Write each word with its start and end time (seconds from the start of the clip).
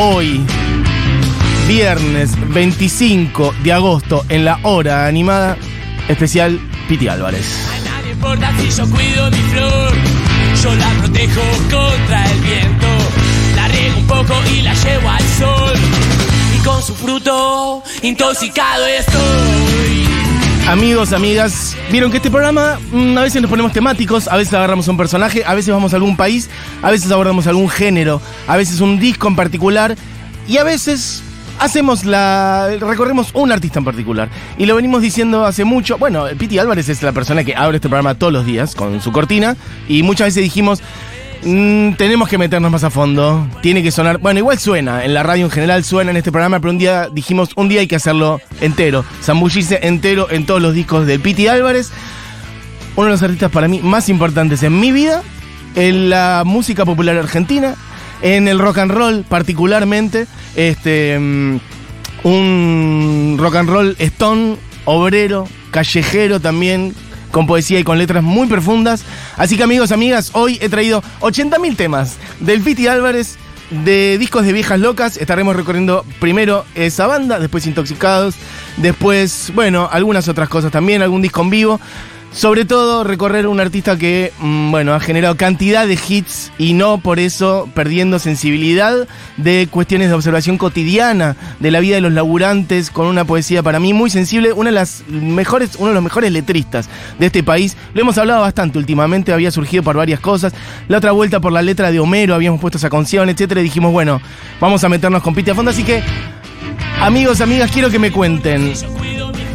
Hoy, 0.00 0.46
viernes 1.66 2.30
25 2.54 3.52
de 3.64 3.72
agosto, 3.72 4.24
en 4.28 4.44
la 4.44 4.60
hora 4.62 5.06
animada, 5.06 5.56
especial 6.06 6.60
Piti 6.88 7.08
Álvarez. 7.08 7.66
A 7.68 7.80
nadie 7.84 8.12
importa 8.12 8.52
si 8.60 8.70
yo 8.70 8.88
cuido 8.90 9.28
mi 9.28 9.38
flor. 9.38 9.92
Yo 10.62 10.74
la 10.76 10.88
protejo 11.00 11.40
contra 11.68 12.30
el 12.30 12.40
viento. 12.42 12.86
La 13.56 13.66
riego 13.66 13.98
un 13.98 14.06
poco 14.06 14.34
y 14.56 14.62
la 14.62 14.72
llevo 14.74 15.10
al 15.10 15.24
sol. 15.36 15.72
Y 16.56 16.64
con 16.64 16.80
su 16.80 16.94
fruto 16.94 17.82
intoxicado 18.02 18.86
estoy. 18.86 20.17
Amigos, 20.68 21.14
amigas, 21.14 21.74
vieron 21.90 22.10
que 22.10 22.18
este 22.18 22.30
programa 22.30 22.78
mm, 22.92 23.16
a 23.16 23.22
veces 23.22 23.40
nos 23.40 23.48
ponemos 23.50 23.72
temáticos, 23.72 24.28
a 24.28 24.36
veces 24.36 24.52
agarramos 24.52 24.86
un 24.86 24.98
personaje, 24.98 25.42
a 25.46 25.54
veces 25.54 25.72
vamos 25.72 25.94
a 25.94 25.96
algún 25.96 26.14
país, 26.14 26.50
a 26.82 26.90
veces 26.90 27.10
abordamos 27.10 27.46
algún 27.46 27.70
género, 27.70 28.20
a 28.46 28.54
veces 28.58 28.82
un 28.82 29.00
disco 29.00 29.28
en 29.28 29.34
particular 29.34 29.96
y 30.46 30.58
a 30.58 30.64
veces 30.64 31.22
hacemos 31.58 32.04
la 32.04 32.68
recorremos 32.80 33.30
un 33.32 33.50
artista 33.50 33.78
en 33.78 33.86
particular 33.86 34.28
y 34.58 34.66
lo 34.66 34.76
venimos 34.76 35.00
diciendo 35.00 35.46
hace 35.46 35.64
mucho. 35.64 35.96
Bueno, 35.96 36.26
Piti 36.38 36.58
Álvarez 36.58 36.90
es 36.90 37.02
la 37.02 37.12
persona 37.12 37.44
que 37.44 37.56
abre 37.56 37.76
este 37.76 37.88
programa 37.88 38.16
todos 38.16 38.34
los 38.34 38.44
días 38.44 38.74
con 38.74 39.00
su 39.00 39.10
cortina 39.10 39.56
y 39.88 40.02
muchas 40.02 40.26
veces 40.26 40.42
dijimos 40.42 40.82
Mm, 41.44 41.92
tenemos 41.92 42.28
que 42.28 42.38
meternos 42.38 42.70
más 42.70 42.84
a 42.84 42.90
fondo. 42.90 43.46
Tiene 43.62 43.82
que 43.82 43.90
sonar. 43.90 44.18
Bueno, 44.18 44.38
igual 44.38 44.58
suena. 44.58 45.04
En 45.04 45.14
la 45.14 45.22
radio 45.22 45.44
en 45.44 45.50
general 45.50 45.84
suena 45.84 46.10
en 46.10 46.16
este 46.16 46.32
programa, 46.32 46.60
pero 46.60 46.72
un 46.72 46.78
día 46.78 47.08
dijimos, 47.12 47.50
un 47.56 47.68
día 47.68 47.80
hay 47.80 47.86
que 47.86 47.96
hacerlo 47.96 48.40
entero. 48.60 49.04
Zambullirse 49.22 49.80
entero 49.82 50.28
en 50.30 50.46
todos 50.46 50.60
los 50.60 50.74
discos 50.74 51.06
de 51.06 51.18
Piti 51.18 51.46
Álvarez. 51.46 51.90
Uno 52.96 53.06
de 53.06 53.12
los 53.12 53.22
artistas 53.22 53.50
para 53.50 53.68
mí 53.68 53.80
más 53.82 54.08
importantes 54.08 54.62
en 54.64 54.80
mi 54.80 54.90
vida, 54.90 55.22
en 55.76 56.10
la 56.10 56.42
música 56.44 56.84
popular 56.84 57.16
argentina, 57.16 57.76
en 58.22 58.48
el 58.48 58.58
rock 58.58 58.78
and 58.78 58.90
roll 58.90 59.24
particularmente. 59.28 60.26
Este. 60.56 61.18
mm, 61.18 61.58
un 62.24 63.36
rock 63.38 63.56
and 63.56 63.70
roll 63.70 63.96
stone, 63.98 64.56
obrero, 64.84 65.46
callejero 65.70 66.40
también, 66.40 66.94
con 67.30 67.46
poesía 67.46 67.78
y 67.78 67.84
con 67.84 67.98
letras 67.98 68.22
muy 68.22 68.46
profundas. 68.46 69.04
Así 69.36 69.56
que 69.56 69.62
amigos, 69.62 69.92
amigas, 69.92 70.30
hoy 70.34 70.58
he 70.60 70.68
traído 70.68 71.02
80.000 71.20 71.76
temas 71.76 72.16
del 72.40 72.60
Piti 72.60 72.86
Álvarez, 72.86 73.36
de 73.70 74.16
discos 74.18 74.44
de 74.44 74.52
viejas 74.52 74.80
locas. 74.80 75.16
Estaremos 75.16 75.56
recorriendo 75.56 76.04
primero 76.20 76.64
esa 76.74 77.06
banda, 77.06 77.38
después 77.38 77.66
Intoxicados, 77.66 78.34
después, 78.76 79.52
bueno, 79.54 79.88
algunas 79.90 80.28
otras 80.28 80.48
cosas 80.48 80.72
también, 80.72 81.02
algún 81.02 81.22
disco 81.22 81.42
en 81.42 81.50
vivo. 81.50 81.80
Sobre 82.32 82.64
todo 82.64 83.04
recorrer 83.04 83.46
un 83.46 83.58
artista 83.58 83.96
que, 83.96 84.32
mm, 84.38 84.70
bueno, 84.70 84.94
ha 84.94 85.00
generado 85.00 85.36
cantidad 85.36 85.86
de 85.86 85.98
hits 86.08 86.52
y 86.58 86.74
no 86.74 86.98
por 86.98 87.18
eso 87.18 87.68
perdiendo 87.74 88.18
sensibilidad 88.18 89.08
de 89.38 89.66
cuestiones 89.70 90.08
de 90.08 90.14
observación 90.14 90.58
cotidiana 90.58 91.36
de 91.58 91.70
la 91.70 91.80
vida 91.80 91.96
de 91.96 92.00
los 92.02 92.12
laburantes 92.12 92.90
con 92.90 93.06
una 93.06 93.24
poesía 93.24 93.62
para 93.62 93.80
mí 93.80 93.92
muy 93.92 94.10
sensible, 94.10 94.52
una 94.52 94.70
de 94.70 94.74
las 94.74 95.02
mejores, 95.08 95.76
uno 95.78 95.88
de 95.88 95.94
los 95.94 96.02
mejores 96.02 96.30
letristas 96.30 96.88
de 97.18 97.26
este 97.26 97.42
país. 97.42 97.76
Lo 97.94 98.02
hemos 98.02 98.18
hablado 98.18 98.42
bastante 98.42 98.78
últimamente, 98.78 99.32
había 99.32 99.50
surgido 99.50 99.82
por 99.82 99.96
varias 99.96 100.20
cosas. 100.20 100.52
La 100.86 100.98
otra 100.98 101.12
vuelta 101.12 101.40
por 101.40 101.52
la 101.52 101.62
letra 101.62 101.90
de 101.90 101.98
Homero, 101.98 102.34
habíamos 102.34 102.60
puesto 102.60 102.78
esa 102.78 102.90
canción, 102.90 103.30
etcétera, 103.30 103.62
y 103.62 103.64
dijimos, 103.64 103.90
bueno, 103.90 104.20
vamos 104.60 104.84
a 104.84 104.88
meternos 104.88 105.22
con 105.22 105.34
Piti 105.34 105.50
a 105.50 105.54
fondo, 105.54 105.70
así 105.70 105.82
que 105.82 106.02
amigos, 107.00 107.40
amigas, 107.40 107.70
quiero 107.72 107.90
que 107.90 107.98
me 107.98 108.12
cuenten 108.12 108.74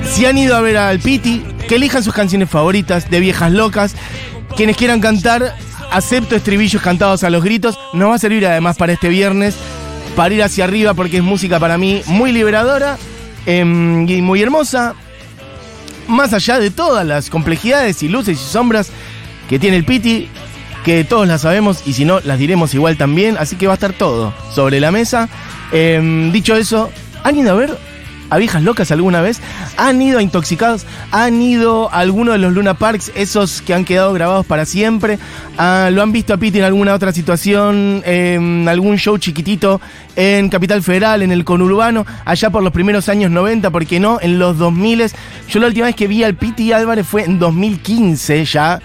si 0.06 0.26
han 0.26 0.38
ido 0.38 0.56
a 0.56 0.62
ver 0.62 0.78
al 0.78 1.00
Piti, 1.00 1.44
que 1.68 1.76
elijan 1.76 2.04
sus 2.04 2.14
canciones 2.14 2.50
favoritas 2.50 3.10
de 3.10 3.20
viejas 3.20 3.52
locas. 3.52 3.96
Quienes 4.56 4.78
quieran 4.78 5.02
cantar, 5.02 5.56
acepto 5.92 6.36
estribillos 6.36 6.82
cantados 6.82 7.24
a 7.24 7.30
los 7.30 7.44
gritos. 7.44 7.80
Nos 7.94 8.10
va 8.10 8.16
a 8.16 8.20
servir 8.20 8.46
además 8.46 8.78
para 8.78 8.94
este 8.94 9.10
viernes, 9.10 9.56
para 10.16 10.34
ir 10.34 10.44
hacia 10.44 10.66
arriba, 10.66 10.94
porque 10.94 11.18
es 11.18 11.24
música 11.24 11.60
para 11.60 11.78
mí 11.78 12.02
muy 12.06 12.32
liberadora 12.32 12.98
em, 13.46 14.08
y 14.08 14.22
muy 14.22 14.42
hermosa. 14.42 14.96
Más 16.08 16.34
allá 16.34 16.60
de 16.60 16.70
todas 16.70 17.06
las 17.06 17.30
complejidades 17.30 18.04
y 18.04 18.10
luces 18.10 18.40
y 18.40 18.44
sombras 18.44 18.92
que 19.50 19.58
tiene 19.58 19.78
el 19.78 19.86
Piti, 19.86 20.28
que 20.84 21.06
todos 21.06 21.28
las 21.28 21.42
sabemos 21.42 21.82
y 21.86 21.94
si 21.94 22.04
no, 22.04 22.20
las 22.20 22.38
diremos 22.38 22.74
igual 22.74 22.98
también. 22.98 23.38
Así 23.38 23.56
que 23.56 23.68
va 23.68 23.74
a 23.74 23.76
estar 23.76 23.94
todo 23.94 24.34
sobre 24.54 24.80
la 24.80 24.92
mesa. 24.92 25.30
Em, 25.72 26.32
dicho 26.32 26.56
eso, 26.56 26.92
¿han 27.24 27.38
ido 27.38 27.52
a 27.52 27.56
ver 27.56 27.93
a 28.34 28.38
Viejas 28.38 28.64
Locas 28.64 28.92
alguna 28.92 29.22
vez? 29.22 29.40
¿Han 29.78 30.02
ido 30.02 30.18
a 30.18 30.24
Intoxicados? 30.24 30.86
¿Han 31.12 31.42
ido 31.42 31.94
a 31.94 32.00
alguno 32.00 32.32
de 32.32 32.40
los 32.40 32.52
Luna 32.54 32.74
Parks, 32.74 33.12
esos 33.16 33.62
que 33.62 33.74
han 33.74 33.86
quedado 33.86 34.12
grabados 34.14 34.46
para 34.46 34.66
siempre? 34.66 35.20
Ah, 35.58 35.90
¿Lo 35.92 36.02
han 36.02 36.12
visto 36.12 36.34
a 36.34 36.38
Piti 36.38 36.58
en 36.58 36.64
alguna 36.64 36.96
otra 36.96 37.12
situación? 37.12 38.02
¿En 38.06 38.68
algún 38.68 38.98
show 38.98 39.18
chiquitito 39.20 39.80
en 40.16 40.50
Capital 40.50 40.82
Federal, 40.82 41.22
en 41.22 41.32
el 41.32 41.46
conurbano? 41.46 42.06
Allá 42.26 42.50
por 42.50 42.64
los 42.64 42.74
primeros 42.74 43.08
años 43.08 43.30
90, 43.30 43.70
¿por 43.70 43.86
qué 43.86 44.00
no? 44.00 44.18
En 44.20 44.40
los 44.40 44.58
2000. 44.58 45.12
Yo 45.50 45.60
la 45.60 45.68
última 45.68 45.86
vez 45.86 45.96
que 45.96 46.08
vi 46.08 46.24
al 46.24 46.36
Piti 46.36 46.72
Álvarez 46.72 47.06
fue 47.06 47.26
en 47.26 47.38
2015 47.38 48.46
ya. 48.46 48.80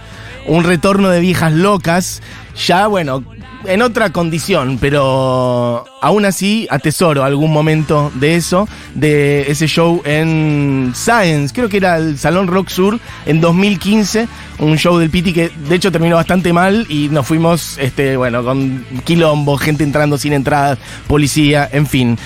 Un 0.47 0.65
retorno 0.65 1.09
de 1.09 1.21
Viejas 1.21 1.53
Locas. 1.53 2.23
Ya, 2.67 2.87
bueno, 2.87 3.23
en 3.65 3.83
otra 3.83 4.11
condición, 4.11 4.79
pero 4.81 5.85
aún 6.01 6.25
así 6.25 6.67
atesoro 6.71 7.25
algún 7.25 7.53
momento 7.53 8.11
de 8.15 8.37
eso, 8.37 8.69
de 8.95 9.51
ese 9.51 9.67
show 9.67 10.03
en 10.05 10.93
Science, 10.95 11.55
creo 11.55 11.69
que 11.69 11.79
era 11.79 11.97
el 11.97 12.19
Salón 12.19 12.47
Rock 12.47 12.69
Sur 12.69 12.99
en 13.27 13.41
2015, 13.41 14.29
un 14.61 14.77
show 14.79 14.99
del 14.99 15.11
Piti 15.11 15.33
que 15.33 15.51
de 15.69 15.75
hecho 15.75 15.93
terminó 15.93 16.17
bastante 16.17 16.53
mal 16.53 16.87
y 16.89 17.09
nos 17.09 17.27
fuimos, 17.27 17.79
este, 17.79 18.17
bueno, 18.17 18.45
con 18.45 18.85
quilombo, 19.05 19.57
gente 19.57 19.85
entrando 19.85 20.19
sin 20.19 20.33
entradas, 20.33 20.79
policía, 21.07 21.69
en 21.71 21.87
fin. 21.87 22.19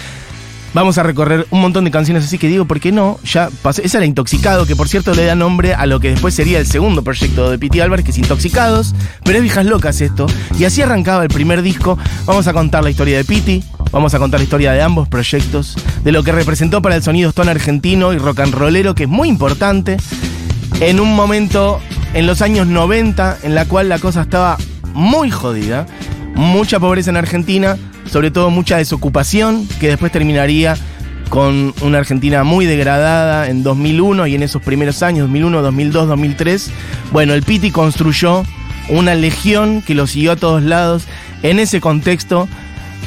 Vamos 0.75 0.97
a 0.97 1.03
recorrer 1.03 1.47
un 1.51 1.61
montón 1.61 1.85
de 1.85 1.91
canciones 1.91 2.25
así 2.25 2.39
que 2.39 2.49
digo, 2.49 2.65
¿por 2.65 2.81
qué 2.81 2.93
no? 2.93 3.19
Ya 3.25 3.51
pasé. 3.61 3.85
Esa 3.85 3.99
era 3.99 4.07
Intoxicado, 4.07 4.65
que 4.65 4.75
por 4.75 4.89
cierto 4.89 5.15
le 5.15 5.27
da 5.27 5.35
nombre 5.35 5.75
a 5.75 5.85
lo 5.85 6.01
que 6.01 6.09
después 6.09 6.35
sería 6.35 6.59
el 6.59 6.67
segundo 6.67 7.05
proyecto 7.05 7.51
de 7.51 7.59
Piti 7.59 7.81
Álvarez, 7.81 8.07
que 8.07 8.11
es 8.11 8.19
Intoxicados. 8.19 8.95
Pero 9.23 9.37
es 9.37 9.43
viejas 9.43 9.67
locas 9.67 10.01
esto. 10.01 10.27
Y 10.59 10.65
así 10.65 10.81
arrancaba 10.81 11.25
el 11.25 11.29
primer 11.29 11.61
disco. 11.61 11.99
Vamos 12.25 12.47
a 12.47 12.55
contar 12.55 12.83
la 12.83 12.91
historia 12.91 13.19
de 13.19 13.25
Piti. 13.25 13.63
Vamos 13.91 14.15
a 14.15 14.19
contar 14.19 14.41
la 14.41 14.45
historia 14.45 14.73
de 14.73 14.81
ambos 14.81 15.09
proyectos. 15.09 15.77
De 16.05 16.11
lo 16.11 16.23
que 16.23 16.33
representó 16.33 16.81
para 16.81 16.97
el 16.97 17.03
sonido 17.03 17.29
stone 17.29 17.51
argentino 17.51 18.15
y 18.15 18.19
rock 18.19 18.41
and 18.41 18.55
rollero, 18.55 18.95
que 18.95 19.03
es 19.03 19.09
muy 19.11 19.29
importante. 19.29 19.99
En 20.81 21.01
un 21.01 21.15
momento, 21.15 21.81
en 22.15 22.27
los 22.27 22.41
años 22.41 22.67
90, 22.67 23.41
en 23.43 23.55
la 23.55 23.67
cual 23.67 23.91
la 23.91 23.99
cosa 23.99 24.23
estaba 24.23 24.57
muy 24.95 25.31
jodida. 25.31 25.87
Mucha 26.35 26.81
pobreza 26.81 27.11
en 27.11 27.19
Argentina 27.19 27.77
sobre 28.11 28.31
todo 28.31 28.51
mucha 28.51 28.77
desocupación, 28.77 29.67
que 29.81 29.89
después 29.89 30.13
terminaría 30.13 30.77
con 31.29 31.75
una 31.81 31.99
Argentina 31.99 32.45
muy 32.45 32.67
degradada 32.67 33.49
en 33.49 33.63
2001 33.63 34.27
y 34.27 34.35
en 34.35 34.43
esos 34.43 34.61
primeros 34.61 35.03
años, 35.03 35.29
2001, 35.29 35.63
2002, 35.63 36.09
2003. 36.09 36.71
Bueno, 37.11 37.33
el 37.33 37.43
Piti 37.43 37.71
construyó 37.71 38.43
una 38.91 39.15
legión 39.15 39.81
que 39.81 39.95
lo 39.95 40.07
siguió 40.07 40.33
a 40.33 40.37
todos 40.37 40.63
lados 40.63 41.05
en 41.43 41.59
ese 41.59 41.81
contexto, 41.81 42.49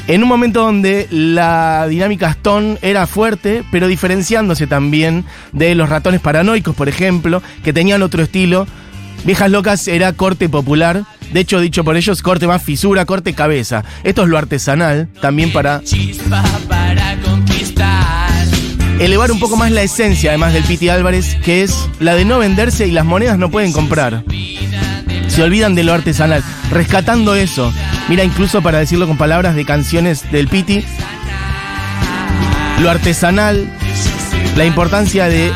en 0.08 0.22
un 0.22 0.28
momento 0.28 0.62
donde 0.62 1.06
la 1.10 1.86
dinámica 1.88 2.30
Stone 2.30 2.78
era 2.82 3.06
fuerte, 3.06 3.64
pero 3.70 3.88
diferenciándose 3.88 4.66
también 4.66 5.24
de 5.52 5.74
los 5.74 5.88
ratones 5.88 6.20
paranoicos, 6.20 6.74
por 6.74 6.88
ejemplo, 6.88 7.42
que 7.62 7.72
tenían 7.72 8.02
otro 8.02 8.22
estilo. 8.22 8.66
Viejas 9.24 9.50
Locas 9.50 9.88
era 9.88 10.12
corte 10.12 10.48
popular, 10.48 11.04
de 11.32 11.40
hecho, 11.40 11.60
dicho 11.60 11.84
por 11.84 11.96
ellos, 11.96 12.22
corte 12.22 12.46
más 12.46 12.62
fisura, 12.62 13.04
corte 13.04 13.34
cabeza. 13.34 13.84
Esto 14.04 14.22
es 14.22 14.28
lo 14.28 14.38
artesanal, 14.38 15.08
también 15.20 15.52
para 15.52 15.82
para 16.68 17.20
conquistar. 17.20 18.46
elevar 19.00 19.32
un 19.32 19.38
poco 19.38 19.56
más 19.56 19.70
la 19.70 19.82
esencia, 19.82 20.30
además 20.30 20.52
del 20.52 20.64
Piti 20.64 20.88
Álvarez, 20.88 21.36
que 21.44 21.62
es 21.62 21.88
la 22.00 22.14
de 22.14 22.24
no 22.24 22.38
venderse 22.38 22.86
y 22.86 22.92
las 22.92 23.04
monedas 23.04 23.38
no 23.38 23.50
pueden 23.50 23.72
comprar. 23.72 24.24
Se 25.28 25.42
olvidan 25.42 25.74
de 25.74 25.84
lo 25.84 25.92
artesanal, 25.92 26.42
rescatando 26.70 27.34
eso. 27.34 27.72
Mira, 28.08 28.24
incluso 28.24 28.62
para 28.62 28.78
decirlo 28.78 29.06
con 29.06 29.18
palabras 29.18 29.56
de 29.56 29.64
canciones 29.64 30.30
del 30.30 30.48
Piti, 30.48 30.84
lo 32.80 32.88
artesanal, 32.88 33.68
la 34.56 34.64
importancia 34.64 35.28
de 35.28 35.52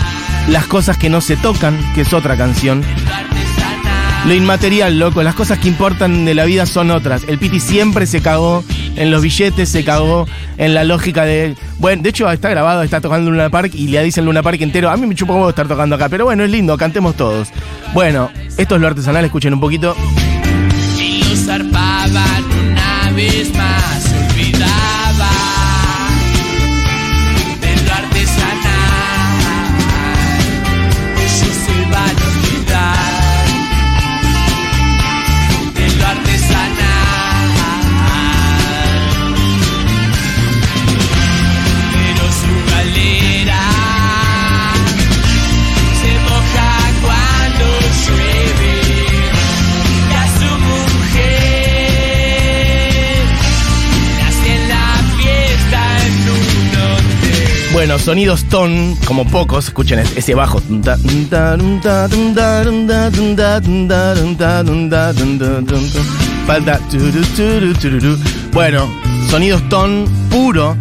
las 0.49 0.67
cosas 0.67 0.99
que 0.99 1.09
no 1.09 1.21
se 1.21 1.37
tocan, 1.37 1.79
que 1.95 2.03
es 2.03 2.13
otra 2.13 2.37
canción. 2.37 2.83
Lo 4.27 4.35
inmaterial, 4.35 4.99
loco, 4.99 5.23
las 5.23 5.35
cosas 5.35 5.59
que 5.59 5.69
importan 5.69 6.25
de 6.25 6.35
la 6.35 6.45
vida 6.45 6.67
son 6.67 6.91
otras. 6.91 7.25
El 7.27 7.39
Piti 7.39 7.59
siempre 7.59 8.07
se 8.07 8.21
cagó 8.21 8.63
en 8.97 9.11
los 9.11 9.23
billetes, 9.23 9.69
se 9.71 9.83
cagó 9.83 10.27
en 10.59 10.75
la 10.75 10.85
lógica 10.85 11.25
de. 11.25 11.57
Bueno, 11.79 12.03
de 12.03 12.11
hecho 12.11 12.31
está 12.31 12.51
grabado, 12.51 12.83
está 12.83 13.01
tocando 13.01 13.31
Luna 13.31 13.49
Park 13.49 13.73
y 13.75 13.89
le 13.89 14.03
dicen 14.05 14.27
Luna 14.27 14.43
Park 14.43 14.61
entero. 14.61 14.91
A 14.91 14.97
mí 14.97 15.07
me 15.07 15.15
chupa 15.15 15.33
huevo 15.33 15.49
estar 15.49 15.67
tocando 15.67 15.97
acá, 15.97 16.09
pero 16.09 16.27
bueno, 16.27 16.45
es 16.45 16.51
lindo, 16.51 16.77
cantemos 16.77 17.17
todos. 17.17 17.49
Bueno, 17.95 18.31
esto 18.59 18.75
es 18.75 18.81
lo 18.81 18.87
artesanal, 18.89 19.25
escuchen 19.25 19.55
un 19.55 19.61
poquito. 19.61 19.97
Y 20.99 21.23
una 21.49 23.11
vez 23.15 23.55
más. 23.55 23.91
Se 24.03 24.90
Bueno, 57.81 57.99
sonidos 57.99 58.45
ton, 58.45 58.95
como 59.07 59.27
pocos, 59.27 59.69
escuchen 59.69 60.01
es- 60.01 60.15
ese 60.15 60.35
bajo. 60.35 60.61
Falta. 66.47 66.79
Bueno, 68.53 68.87
sonidos 69.31 69.67
ton 69.71 70.05
puro. 70.29 70.77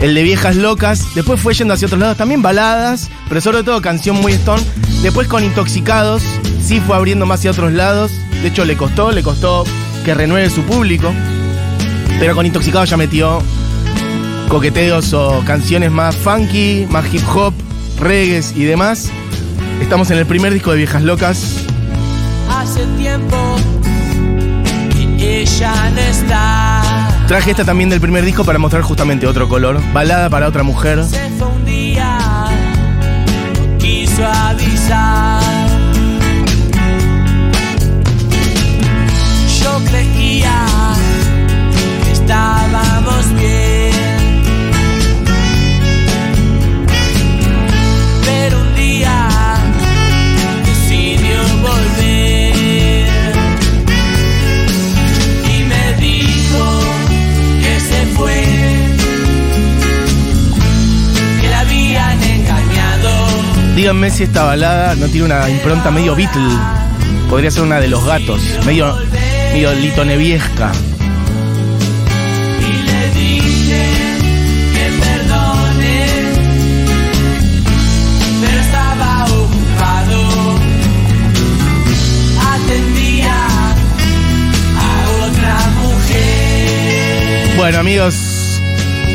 El 0.00 0.16
de 0.16 0.24
viejas 0.24 0.56
locas. 0.56 1.14
Después 1.14 1.38
fue 1.38 1.54
yendo 1.54 1.74
hacia 1.74 1.86
otros 1.86 2.00
lados. 2.00 2.16
También 2.16 2.42
baladas, 2.42 3.08
pero 3.28 3.40
sobre 3.40 3.62
todo 3.62 3.80
canción 3.80 4.20
muy 4.20 4.32
stone. 4.32 4.64
Después 5.00 5.28
con 5.28 5.44
Intoxicados, 5.44 6.24
sí 6.60 6.80
fue 6.80 6.96
abriendo 6.96 7.24
más 7.24 7.38
hacia 7.38 7.52
otros 7.52 7.72
lados. 7.72 8.10
De 8.42 8.48
hecho, 8.48 8.64
le 8.64 8.76
costó, 8.76 9.12
le 9.12 9.22
costó 9.22 9.62
que 10.04 10.12
renueve 10.12 10.50
su 10.50 10.62
público. 10.62 11.14
Pero 12.18 12.34
con 12.34 12.46
Intoxicados 12.46 12.90
ya 12.90 12.96
metió 12.96 13.40
coqueteos 14.48 15.12
o 15.12 15.42
canciones 15.46 15.90
más 15.90 16.16
funky, 16.16 16.86
más 16.90 17.12
hip 17.12 17.22
hop, 17.34 17.54
reggae 18.00 18.42
y 18.54 18.64
demás. 18.64 19.10
Estamos 19.80 20.10
en 20.10 20.18
el 20.18 20.26
primer 20.26 20.52
disco 20.52 20.70
de 20.70 20.78
Viejas 20.78 21.02
Locas. 21.02 21.64
Hace 22.48 22.84
tiempo 22.96 23.36
que 25.18 25.42
ella 25.42 25.90
no 25.90 26.00
está. 26.00 26.82
Traje 27.26 27.52
esta 27.52 27.64
también 27.64 27.88
del 27.88 28.00
primer 28.00 28.24
disco 28.24 28.44
para 28.44 28.58
mostrar 28.58 28.82
justamente 28.82 29.26
otro 29.26 29.48
color. 29.48 29.80
Balada 29.92 30.28
para 30.28 30.48
otra 30.48 30.62
mujer. 30.62 31.02
Se 31.04 31.28
fue 31.38 31.48
un 31.48 31.64
día, 31.64 32.18
no 33.58 33.78
quiso 33.78 34.24
avisar. 34.26 35.42
Yo 39.60 39.78
creía 39.90 40.66
que 42.04 42.12
estábamos 42.12 43.34
bien. 43.34 43.73
Díganme 63.74 64.08
si 64.08 64.22
esta 64.22 64.44
balada 64.44 64.94
no 64.94 65.08
tiene 65.08 65.26
una 65.26 65.50
impronta 65.50 65.90
medio 65.90 66.14
Beatle. 66.14 66.42
Podría 67.28 67.50
ser 67.50 67.64
una 67.64 67.80
de 67.80 67.88
los 67.88 68.04
gatos. 68.04 68.40
Medio, 68.64 68.96
medio 69.52 69.74
litoneviesca. 69.74 70.70
Bueno, 87.56 87.78
amigos, 87.78 88.33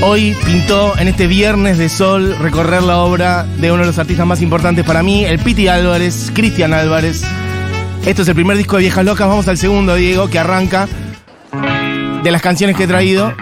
hoy 0.02 0.36
pintó 0.46 0.98
en 0.98 1.08
este 1.08 1.28
viernes 1.28 1.78
de 1.78 1.90
sol 1.90 2.36
recorrer 2.40 2.84
la 2.84 3.00
obra 3.00 3.44
de 3.44 3.72
uno 3.72 3.82
de 3.82 3.88
los 3.88 4.00
artistas 4.00 4.26
más 4.26 4.42
importantes 4.42 4.86
para 4.86 5.04
mí, 5.04 5.26
el 5.26 5.40
Piti 5.40 5.68
Álvarez, 5.68 6.32
Cristian 6.34 6.74
Álvarez. 6.74 7.24
Esto 8.06 8.22
es 8.22 8.28
el 8.28 8.36
primer 8.36 8.58
disco 8.58 8.78
de 8.78 8.84
Viejas 8.84 9.06
Locas. 9.06 9.28
Vamos 9.28 9.48
al 9.48 9.58
segundo, 9.58 9.96
Diego, 9.96 10.30
que 10.30 10.40
arranca 10.40 10.88
de 12.24 12.32
las 12.32 12.42
canciones 12.42 12.76
que 12.76 12.84
he 12.84 12.88
traído. 12.88 13.34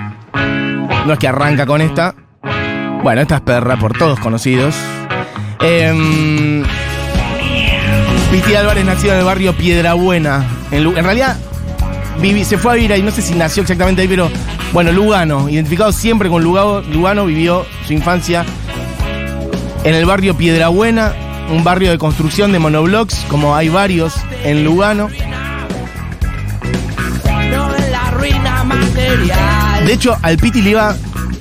No 1.06 1.14
es 1.14 1.20
que 1.20 1.28
arranca 1.28 1.66
con 1.66 1.82
esta. 1.82 2.16
Bueno, 3.04 3.22
esta 3.22 3.36
es 3.36 3.42
perra 3.42 3.78
por 3.78 3.98
todos 3.98 4.20
conocidos. 4.20 4.76
Em, 5.62 6.64
Piti 8.32 8.56
Álvarez 8.56 8.86
nació 8.86 9.14
en 9.14 9.20
el 9.20 9.26
barrio 9.26 9.54
Piedrabuena. 9.56 10.46
En, 10.72 10.86
en 10.86 11.04
realidad, 11.04 11.38
se 12.44 12.58
fue 12.58 12.72
a 12.72 12.76
vivir 12.76 12.94
ahí, 12.94 13.04
no 13.04 13.12
sé 13.12 13.22
si 13.22 13.36
nació 13.36 13.62
exactamente 13.62 14.02
ahí, 14.02 14.08
pero 14.08 14.30
bueno, 14.74 14.92
Lugano, 14.92 15.50
identificado 15.50 15.92
siempre 15.92 16.30
con 16.30 16.44
Lugano, 16.44 16.82
Lugano 16.82 17.26
vivió 17.26 17.66
su 17.86 17.94
infancia 17.94 18.46
en 19.84 19.96
el 19.96 20.06
barrio 20.06 20.36
Piedrabuena, 20.36 21.14
un 21.50 21.64
barrio 21.64 21.92
de 21.92 21.98
construcción 21.98 22.52
de 22.52 22.60
monoblocks, 22.60 23.26
como 23.30 23.56
hay 23.56 23.70
varios 23.70 24.14
en 24.44 24.64
Lugano. 24.64 25.10
De 29.86 29.94
hecho, 29.94 30.18
al 30.22 30.38
Piti 30.38 30.62
le 30.62 30.72
iba 30.72 30.96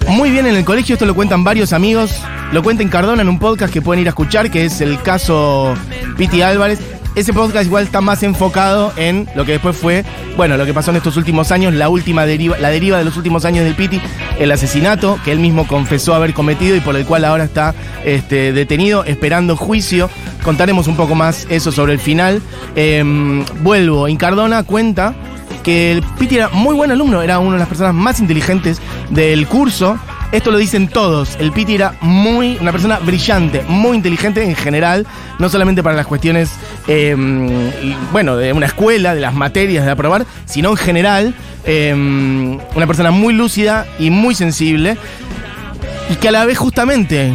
muy 0.09 0.31
bien 0.31 0.47
en 0.47 0.55
el 0.55 0.65
colegio, 0.65 0.95
esto 0.95 1.07
lo 1.07 1.15
cuentan 1.15 1.43
varios 1.43 1.73
amigos. 1.73 2.13
Lo 2.53 2.63
cuenta 2.63 2.85
en 2.85 2.89
Cardona 2.89 3.23
en 3.23 3.29
un 3.29 3.41
podcast 3.41 3.73
que 3.73 3.83
pueden 3.83 4.03
ir 4.03 4.07
a 4.07 4.11
escuchar, 4.11 4.51
que 4.53 4.65
es 4.65 4.81
el 4.81 5.03
caso 5.03 5.75
Piti 6.17 6.43
Álvarez. 6.43 6.79
Ese 7.17 7.33
podcast 7.33 7.65
igual 7.65 7.85
está 7.85 8.03
más 8.03 8.23
enfocado 8.23 8.93
en 8.95 9.27
lo 9.35 9.47
que 9.47 9.53
después 9.53 9.75
fue, 9.75 10.05
bueno, 10.37 10.59
lo 10.59 10.67
que 10.67 10.75
pasó 10.75 10.91
en 10.91 10.99
estos 10.99 11.17
últimos 11.17 11.51
años, 11.51 11.73
la 11.73 11.89
última 11.89 12.27
deriva, 12.27 12.59
la 12.59 12.69
deriva 12.69 12.99
de 12.99 13.05
los 13.05 13.17
últimos 13.17 13.47
años 13.47 13.65
del 13.65 13.75
Piti, 13.75 14.03
el 14.39 14.53
asesinato 14.53 15.19
que 15.25 15.33
él 15.33 15.39
mismo 15.39 15.67
confesó 15.67 16.15
haber 16.15 16.35
cometido 16.35 16.77
y 16.77 16.81
por 16.81 16.95
el 16.95 17.07
cual 17.07 17.25
ahora 17.25 17.45
está 17.45 17.75
este, 18.05 18.53
detenido, 18.53 19.03
esperando 19.05 19.57
juicio. 19.57 20.11
Contaremos 20.45 20.89
un 20.89 20.97
poco 20.97 21.15
más 21.15 21.47
eso 21.49 21.73
sobre 21.73 21.95
el 21.95 22.01
final. 22.01 22.43
Em, 22.75 23.47
vuelvo, 23.63 24.09
en 24.09 24.19
Cardona 24.19 24.63
cuenta 24.65 25.15
que 25.63 25.93
el 25.93 26.03
Piti 26.03 26.37
era 26.37 26.51
muy 26.51 26.75
buen 26.75 26.91
alumno, 26.91 27.23
era 27.23 27.39
una 27.39 27.55
de 27.55 27.61
las 27.61 27.69
personas 27.69 27.95
más 27.95 28.21
inteligentes 28.21 28.79
del 29.09 29.47
curso. 29.47 29.99
Esto 30.33 30.51
lo 30.51 30.59
dicen 30.59 30.89
todos. 30.89 31.37
El 31.39 31.53
Piti 31.53 31.75
era 31.75 31.95
muy, 32.01 32.59
una 32.61 32.73
persona 32.73 32.99
brillante, 32.99 33.63
muy 33.69 33.97
inteligente 33.97 34.43
en 34.43 34.55
general, 34.55 35.07
no 35.39 35.49
solamente 35.49 35.83
para 35.83 35.97
las 35.97 36.07
cuestiones, 36.07 36.51
y, 36.89 37.95
bueno, 38.13 38.37
de 38.37 38.53
una 38.53 38.67
escuela, 38.67 39.15
de 39.15 39.21
las 39.21 39.35
materias 39.35 39.85
de 39.85 39.93
aprobar, 39.93 40.27
sino 40.45 40.71
en 40.71 40.77
general, 40.77 41.35
eh, 41.65 41.93
una 41.95 42.87
persona 42.87 43.11
muy 43.11 43.35
lúcida 43.35 43.87
y 43.99 44.11
muy 44.11 44.35
sensible, 44.35 44.97
y 46.11 46.17
que 46.17 46.29
a 46.29 46.33
la 46.33 46.45
vez 46.45 46.59
justamente 46.59 47.33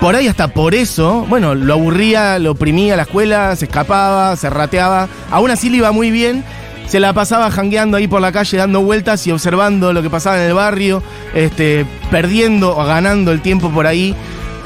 por 0.00 0.14
ahí 0.14 0.28
hasta 0.28 0.48
por 0.48 0.74
eso, 0.74 1.26
bueno, 1.28 1.54
lo 1.54 1.74
aburría, 1.74 2.38
lo 2.38 2.52
oprimía 2.52 2.96
la 2.96 3.02
escuela, 3.02 3.56
se 3.56 3.64
escapaba, 3.64 4.36
se 4.36 4.48
rateaba. 4.48 5.08
Aún 5.30 5.50
así 5.50 5.70
le 5.70 5.78
iba 5.78 5.90
muy 5.90 6.10
bien. 6.12 6.44
Se 6.88 7.00
la 7.00 7.12
pasaba 7.12 7.50
jangueando 7.50 7.98
ahí 7.98 8.08
por 8.08 8.20
la 8.20 8.32
calle, 8.32 8.56
dando 8.56 8.80
vueltas 8.80 9.26
y 9.26 9.30
observando 9.30 9.92
lo 9.92 10.02
que 10.02 10.08
pasaba 10.08 10.38
en 10.42 10.48
el 10.48 10.54
barrio, 10.54 11.02
este, 11.34 11.84
perdiendo 12.10 12.76
o 12.76 12.84
ganando 12.84 13.30
el 13.30 13.42
tiempo 13.42 13.70
por 13.70 13.86
ahí. 13.86 14.14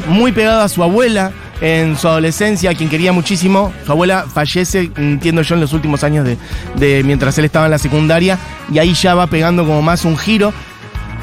Muy 0.06 0.30
pegado 0.32 0.62
a 0.62 0.68
su 0.68 0.82
abuela 0.82 1.32
en 1.60 1.96
su 1.96 2.08
adolescencia, 2.08 2.70
a 2.70 2.74
quien 2.74 2.88
quería 2.88 3.12
muchísimo. 3.12 3.72
Su 3.86 3.92
abuela 3.92 4.26
fallece, 4.32 4.90
entiendo 4.96 5.42
yo, 5.42 5.56
en 5.56 5.60
los 5.60 5.72
últimos 5.72 6.04
años 6.04 6.24
de, 6.24 6.36
de 6.76 7.02
mientras 7.04 7.38
él 7.38 7.44
estaba 7.44 7.66
en 7.66 7.72
la 7.72 7.78
secundaria. 7.78 8.38
Y 8.72 8.78
ahí 8.78 8.94
ya 8.94 9.14
va 9.14 9.26
pegando 9.26 9.64
como 9.66 9.82
más 9.82 10.04
un 10.04 10.16
giro. 10.16 10.52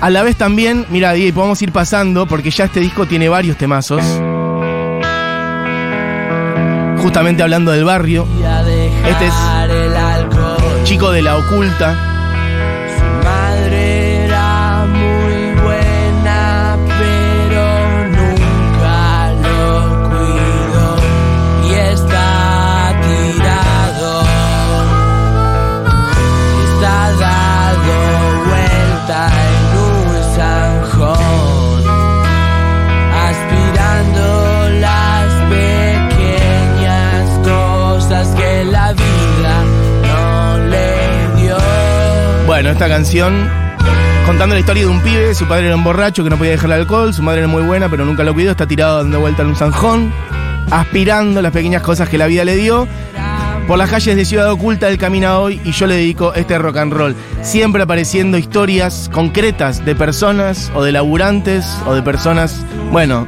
A 0.01 0.09
la 0.09 0.23
vez 0.23 0.35
también, 0.37 0.85
mira, 0.89 1.13
Diego, 1.13 1.35
podemos 1.35 1.61
ir 1.61 1.71
pasando 1.71 2.25
porque 2.25 2.51
ya 2.51 2.65
este 2.65 2.79
disco 2.79 3.05
tiene 3.05 3.27
varios 3.27 3.57
temazos. 3.57 4.01
Justamente 7.01 7.43
hablando 7.43 7.71
del 7.71 7.85
barrio, 7.85 8.25
Este 9.09 9.27
es-. 9.27 9.33
Chico 10.83 11.11
de 11.11 11.21
la 11.21 11.37
oculta. 11.37 12.18
Bueno, 42.59 42.71
esta 42.71 42.89
canción 42.89 43.47
contando 44.25 44.53
la 44.53 44.59
historia 44.59 44.83
de 44.83 44.89
un 44.89 44.99
pibe, 44.99 45.33
su 45.33 45.47
padre 45.47 45.67
era 45.67 45.77
un 45.77 45.83
borracho 45.85 46.25
que 46.25 46.29
no 46.29 46.35
podía 46.37 46.51
dejar 46.51 46.65
el 46.71 46.81
alcohol, 46.81 47.13
su 47.13 47.23
madre 47.23 47.39
era 47.39 47.47
muy 47.47 47.63
buena 47.63 47.87
pero 47.87 48.03
nunca 48.03 48.25
lo 48.25 48.33
cuidó, 48.33 48.51
está 48.51 48.67
tirado 48.67 48.97
dando 48.97 49.21
vuelta 49.21 49.43
en 49.43 49.47
un 49.47 49.55
zanjón, 49.55 50.11
aspirando 50.69 51.41
las 51.41 51.53
pequeñas 51.53 51.81
cosas 51.81 52.09
que 52.09 52.17
la 52.17 52.27
vida 52.27 52.43
le 52.43 52.57
dio. 52.57 52.85
Por 53.65 53.77
las 53.77 53.89
calles 53.89 54.13
de 54.17 54.25
Ciudad 54.25 54.51
Oculta 54.51 54.89
él 54.89 54.97
camina 54.97 55.39
hoy 55.39 55.61
y 55.63 55.71
yo 55.71 55.87
le 55.87 55.95
dedico 55.95 56.33
este 56.33 56.57
rock 56.57 56.75
and 56.75 56.91
roll. 56.91 57.15
Siempre 57.43 57.83
apareciendo 57.83 58.37
historias 58.37 59.09
concretas 59.13 59.85
de 59.85 59.95
personas 59.95 60.69
o 60.75 60.83
de 60.83 60.91
laburantes 60.91 61.65
o 61.87 61.93
de 61.93 62.01
personas, 62.01 62.59
bueno, 62.91 63.25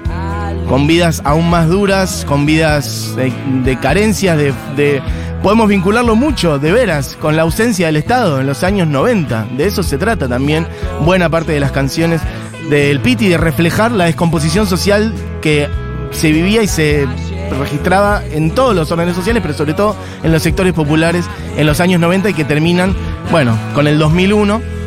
con 0.67 0.87
vidas 0.87 1.21
aún 1.23 1.49
más 1.49 1.69
duras, 1.69 2.25
con 2.27 2.45
vidas 2.45 3.15
de, 3.15 3.79
carencias, 3.79 4.37
de- 4.37 5.01
Podemos 5.41 5.67
vincularlo 5.67 6.15
mucho, 6.15 6.59
de 6.59 6.71
veras, 6.71 7.17
con 7.19 7.35
la 7.35 7.41
ausencia 7.41 7.87
del 7.87 7.95
Estado 7.95 8.39
en 8.39 8.45
los 8.45 8.63
años 8.63 8.87
90. 8.87 9.47
De 9.57 9.65
eso 9.65 9.81
se 9.81 9.97
trata 9.97 10.27
también 10.27 10.67
buena 11.03 11.29
parte 11.29 11.51
de 11.51 11.59
las 11.59 11.71
canciones 11.71 12.21
del 12.69 12.99
Piti 12.99 13.27
de 13.27 13.37
reflejar 13.37 13.91
la 13.91 14.05
descomposición 14.05 14.67
social 14.67 15.15
que 15.41 15.67
se 16.11 16.31
vivía 16.31 16.61
y 16.61 16.67
se 16.67 17.07
registraba 17.57 18.23
en 18.23 18.51
todos 18.51 18.75
los 18.75 18.91
órdenes 18.91 19.15
sociales, 19.15 19.41
pero 19.41 19.55
sobre 19.55 19.73
todo 19.73 19.95
en 20.21 20.31
los 20.31 20.43
sectores 20.43 20.73
populares 20.73 21.25
en 21.57 21.65
los 21.65 21.79
años 21.79 21.99
90 21.99 22.29
y 22.29 22.33
que 22.35 22.45
terminan, 22.45 22.95
bueno, 23.31 23.57
con 23.73 23.87
el 23.87 23.97
2001. 23.97 24.80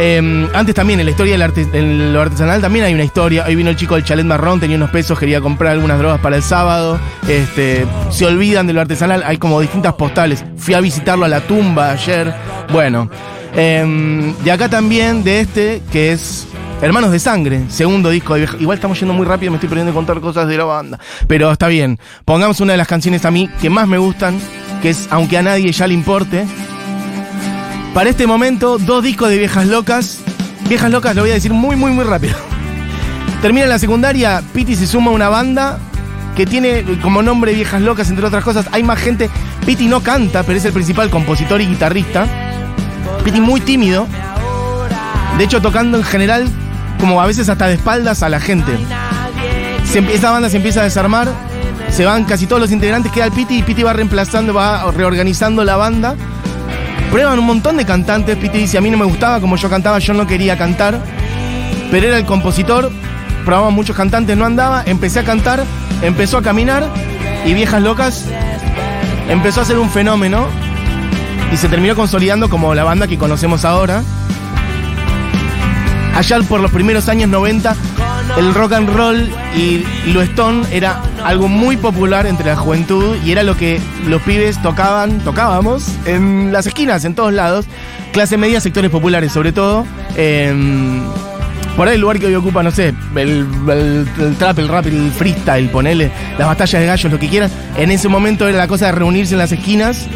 Eh, 0.00 0.48
antes 0.54 0.74
también, 0.76 1.00
en 1.00 1.06
la 1.06 1.10
historia 1.10 1.36
del 1.36 2.12
lo 2.12 2.20
artesanal 2.20 2.60
también 2.60 2.84
hay 2.84 2.94
una 2.94 3.02
historia. 3.02 3.44
Hoy 3.46 3.56
vino 3.56 3.68
el 3.68 3.76
chico 3.76 3.96
del 3.96 4.04
chalet 4.04 4.24
marrón, 4.24 4.60
tenía 4.60 4.76
unos 4.76 4.90
pesos, 4.90 5.18
quería 5.18 5.40
comprar 5.40 5.72
algunas 5.72 5.98
drogas 5.98 6.20
para 6.20 6.36
el 6.36 6.42
sábado. 6.42 7.00
Este, 7.26 7.84
se 8.10 8.24
olvidan 8.24 8.68
de 8.68 8.74
lo 8.74 8.80
artesanal, 8.80 9.24
hay 9.26 9.38
como 9.38 9.60
distintas 9.60 9.94
postales. 9.94 10.44
Fui 10.56 10.74
a 10.74 10.80
visitarlo 10.80 11.24
a 11.24 11.28
la 11.28 11.40
tumba 11.40 11.90
ayer. 11.90 12.32
Bueno, 12.72 13.10
eh, 13.56 14.34
de 14.44 14.52
acá 14.52 14.68
también, 14.68 15.24
de 15.24 15.40
este, 15.40 15.82
que 15.90 16.12
es 16.12 16.46
Hermanos 16.80 17.10
de 17.10 17.18
Sangre, 17.18 17.62
segundo 17.68 18.10
disco 18.10 18.34
de. 18.34 18.48
Igual 18.60 18.76
estamos 18.76 19.00
yendo 19.00 19.12
muy 19.12 19.26
rápido, 19.26 19.50
me 19.50 19.56
estoy 19.56 19.68
perdiendo 19.68 19.90
de 19.90 19.96
contar 19.96 20.20
cosas 20.20 20.46
de 20.46 20.56
la 20.56 20.64
banda. 20.64 21.00
Pero 21.26 21.50
está 21.50 21.66
bien. 21.66 21.98
Pongamos 22.24 22.60
una 22.60 22.72
de 22.72 22.76
las 22.76 22.86
canciones 22.86 23.24
a 23.24 23.32
mí 23.32 23.50
que 23.60 23.68
más 23.68 23.88
me 23.88 23.98
gustan, 23.98 24.38
que 24.80 24.90
es 24.90 25.08
Aunque 25.10 25.38
a 25.38 25.42
nadie 25.42 25.72
ya 25.72 25.88
le 25.88 25.94
importe. 25.94 26.46
Para 27.94 28.10
este 28.10 28.26
momento, 28.26 28.78
dos 28.78 29.02
discos 29.02 29.28
de 29.30 29.38
Viejas 29.38 29.66
Locas. 29.66 30.20
Viejas 30.68 30.90
Locas 30.90 31.16
lo 31.16 31.22
voy 31.22 31.30
a 31.30 31.34
decir 31.34 31.52
muy, 31.52 31.76
muy, 31.76 31.90
muy 31.92 32.04
rápido. 32.04 32.36
Termina 33.42 33.66
la 33.66 33.78
secundaria, 33.78 34.42
Piti 34.52 34.76
se 34.76 34.86
suma 34.86 35.10
a 35.10 35.14
una 35.14 35.28
banda 35.28 35.78
que 36.36 36.46
tiene 36.46 36.84
como 37.02 37.22
nombre 37.22 37.52
Viejas 37.52 37.82
Locas, 37.82 38.10
entre 38.10 38.24
otras 38.24 38.44
cosas. 38.44 38.66
Hay 38.70 38.84
más 38.84 39.00
gente. 39.00 39.28
Piti 39.66 39.88
no 39.88 40.02
canta, 40.02 40.44
pero 40.44 40.58
es 40.58 40.64
el 40.64 40.72
principal 40.72 41.10
compositor 41.10 41.60
y 41.60 41.66
guitarrista. 41.66 42.26
Piti 43.24 43.40
muy 43.40 43.60
tímido. 43.60 44.06
De 45.36 45.44
hecho, 45.44 45.60
tocando 45.60 45.98
en 45.98 46.04
general, 46.04 46.48
como 47.00 47.20
a 47.20 47.26
veces 47.26 47.48
hasta 47.48 47.66
de 47.66 47.74
espaldas 47.74 48.22
a 48.22 48.28
la 48.28 48.38
gente. 48.38 48.72
Se, 49.84 50.00
banda 50.00 50.48
se 50.48 50.58
empieza 50.58 50.80
a 50.80 50.84
desarmar. 50.84 51.28
Se 51.90 52.04
van 52.04 52.24
casi 52.24 52.46
todos 52.46 52.60
los 52.60 52.70
integrantes, 52.70 53.10
queda 53.10 53.24
el 53.24 53.32
Piti 53.32 53.58
y 53.58 53.62
Piti 53.62 53.82
va 53.82 53.92
reemplazando, 53.92 54.52
va 54.52 54.90
reorganizando 54.92 55.64
la 55.64 55.76
banda. 55.76 56.14
Prueban 57.10 57.38
un 57.38 57.46
montón 57.46 57.76
de 57.76 57.86
cantantes. 57.86 58.36
Piti 58.36 58.58
dice: 58.58 58.78
A 58.78 58.80
mí 58.80 58.90
no 58.90 58.98
me 58.98 59.04
gustaba 59.04 59.40
como 59.40 59.56
yo 59.56 59.70
cantaba, 59.70 59.98
yo 59.98 60.14
no 60.14 60.26
quería 60.26 60.56
cantar. 60.58 61.00
Pero 61.90 62.08
era 62.08 62.18
el 62.18 62.24
compositor. 62.24 62.90
Probamos 63.44 63.72
muchos 63.72 63.96
cantantes, 63.96 64.36
no 64.36 64.44
andaba. 64.44 64.82
Empecé 64.84 65.20
a 65.20 65.24
cantar, 65.24 65.64
empezó 66.02 66.38
a 66.38 66.42
caminar. 66.42 66.86
Y 67.46 67.54
Viejas 67.54 67.82
Locas 67.82 68.24
empezó 69.28 69.62
a 69.62 69.64
ser 69.64 69.78
un 69.78 69.90
fenómeno. 69.90 70.46
Y 71.52 71.56
se 71.56 71.68
terminó 71.68 71.96
consolidando 71.96 72.50
como 72.50 72.74
la 72.74 72.84
banda 72.84 73.06
que 73.06 73.16
conocemos 73.16 73.64
ahora. 73.64 74.02
Allá 76.14 76.40
por 76.42 76.60
los 76.60 76.70
primeros 76.70 77.08
años 77.08 77.30
90, 77.30 77.76
el 78.36 78.52
rock 78.52 78.72
and 78.72 78.90
roll 78.90 79.30
y 79.56 79.84
lo 80.12 80.20
stone 80.22 80.66
era 80.72 81.00
algo 81.24 81.48
muy 81.48 81.76
popular 81.76 82.26
entre 82.26 82.46
la 82.46 82.56
juventud 82.56 83.16
y 83.24 83.32
era 83.32 83.42
lo 83.42 83.56
que 83.56 83.80
los 84.06 84.22
pibes 84.22 84.60
tocaban, 84.62 85.18
tocábamos 85.20 85.86
en 86.06 86.52
las 86.52 86.66
esquinas, 86.66 87.04
en 87.04 87.14
todos 87.14 87.32
lados. 87.32 87.66
Clase 88.12 88.36
media, 88.36 88.60
sectores 88.60 88.90
populares 88.90 89.32
sobre 89.32 89.52
todo. 89.52 89.84
Eh, 90.16 90.52
por 91.78 91.86
ahí 91.86 91.94
el 91.94 92.00
lugar 92.00 92.18
que 92.18 92.26
hoy 92.26 92.34
ocupa, 92.34 92.60
no 92.64 92.72
sé, 92.72 92.92
el, 93.14 93.46
el, 93.68 94.08
el, 94.18 94.36
trap, 94.36 94.58
el 94.58 94.66
rap, 94.66 94.86
el 94.86 95.12
freestyle, 95.12 95.68
ponele, 95.68 96.10
las 96.36 96.48
batallas 96.48 96.80
de 96.80 96.86
gallos, 96.88 97.12
lo 97.12 97.20
que 97.20 97.28
quieran. 97.28 97.52
En 97.76 97.92
ese 97.92 98.08
momento 98.08 98.48
era 98.48 98.58
la 98.58 98.66
cosa 98.66 98.86
de 98.86 98.92
reunirse 98.92 99.34
en 99.34 99.38
las 99.38 99.52
esquinas 99.52 100.08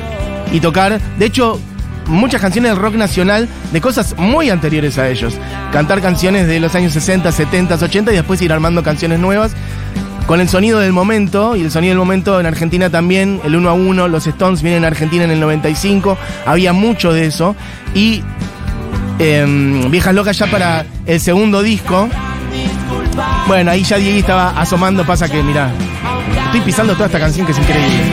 y 0.50 0.58
tocar. 0.58 1.00
De 1.20 1.24
hecho, 1.24 1.60
muchas 2.06 2.40
canciones 2.40 2.72
del 2.72 2.80
rock 2.80 2.94
nacional 2.94 3.48
de 3.72 3.80
cosas 3.80 4.16
muy 4.18 4.50
anteriores 4.50 4.98
a 4.98 5.08
ellos. 5.08 5.34
Cantar 5.72 6.00
canciones 6.00 6.48
de 6.48 6.58
los 6.58 6.74
años 6.74 6.94
60, 6.94 7.30
70, 7.30 7.76
80 7.76 8.12
y 8.12 8.16
después 8.16 8.42
ir 8.42 8.52
armando 8.52 8.82
canciones 8.82 9.20
nuevas. 9.20 9.52
Con 10.26 10.40
el 10.40 10.48
sonido 10.48 10.78
del 10.78 10.92
momento, 10.92 11.56
y 11.56 11.62
el 11.62 11.70
sonido 11.70 11.90
del 11.90 11.98
momento 11.98 12.40
en 12.40 12.46
Argentina 12.46 12.90
también, 12.90 13.40
el 13.44 13.56
1 13.56 13.68
a 13.68 13.72
1, 13.74 14.08
los 14.08 14.26
Stones 14.26 14.62
vienen 14.62 14.84
a 14.84 14.86
Argentina 14.88 15.24
en 15.24 15.30
el 15.30 15.40
95, 15.40 16.16
había 16.46 16.72
mucho 16.72 17.12
de 17.12 17.26
eso. 17.26 17.54
Y 17.94 18.22
eh, 19.18 19.86
Viejas 19.90 20.14
Locas 20.14 20.38
ya 20.38 20.46
para 20.46 20.86
el 21.06 21.20
segundo 21.20 21.62
disco. 21.62 22.08
Bueno, 23.46 23.70
ahí 23.70 23.82
ya 23.82 23.98
Diego 23.98 24.18
estaba 24.18 24.58
asomando, 24.60 25.04
pasa 25.04 25.28
que, 25.28 25.42
mirá, 25.42 25.70
estoy 26.46 26.60
pisando 26.62 26.94
toda 26.94 27.06
esta 27.06 27.18
canción 27.18 27.44
que 27.44 27.52
es 27.52 27.58
increíble. 27.58 28.12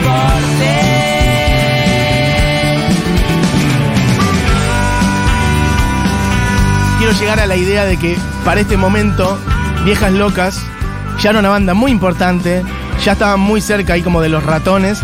quiero 7.00 7.18
llegar 7.18 7.40
a 7.40 7.46
la 7.46 7.56
idea 7.56 7.86
de 7.86 7.96
que 7.96 8.14
para 8.44 8.60
este 8.60 8.76
momento, 8.76 9.38
Viejas 9.86 10.12
Locas 10.12 10.62
ya 11.20 11.30
era 11.30 11.38
una 11.38 11.50
banda 11.50 11.74
muy 11.74 11.90
importante, 11.90 12.62
ya 13.04 13.12
estaban 13.12 13.40
muy 13.40 13.60
cerca 13.60 13.92
ahí 13.92 14.02
como 14.02 14.22
de 14.22 14.30
los 14.30 14.42
ratones. 14.42 15.02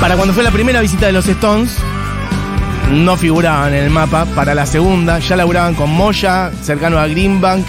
Para 0.00 0.16
cuando 0.16 0.32
fue 0.32 0.42
la 0.42 0.50
primera 0.50 0.80
visita 0.80 1.06
de 1.06 1.12
los 1.12 1.26
Stones, 1.26 1.76
no 2.90 3.16
figuraban 3.16 3.74
en 3.74 3.84
el 3.84 3.90
mapa. 3.90 4.24
Para 4.34 4.54
la 4.54 4.66
segunda, 4.66 5.18
ya 5.18 5.36
laburaban 5.36 5.74
con 5.74 5.90
Moya, 5.90 6.50
cercano 6.62 6.98
a 6.98 7.06
Greenbank, 7.06 7.66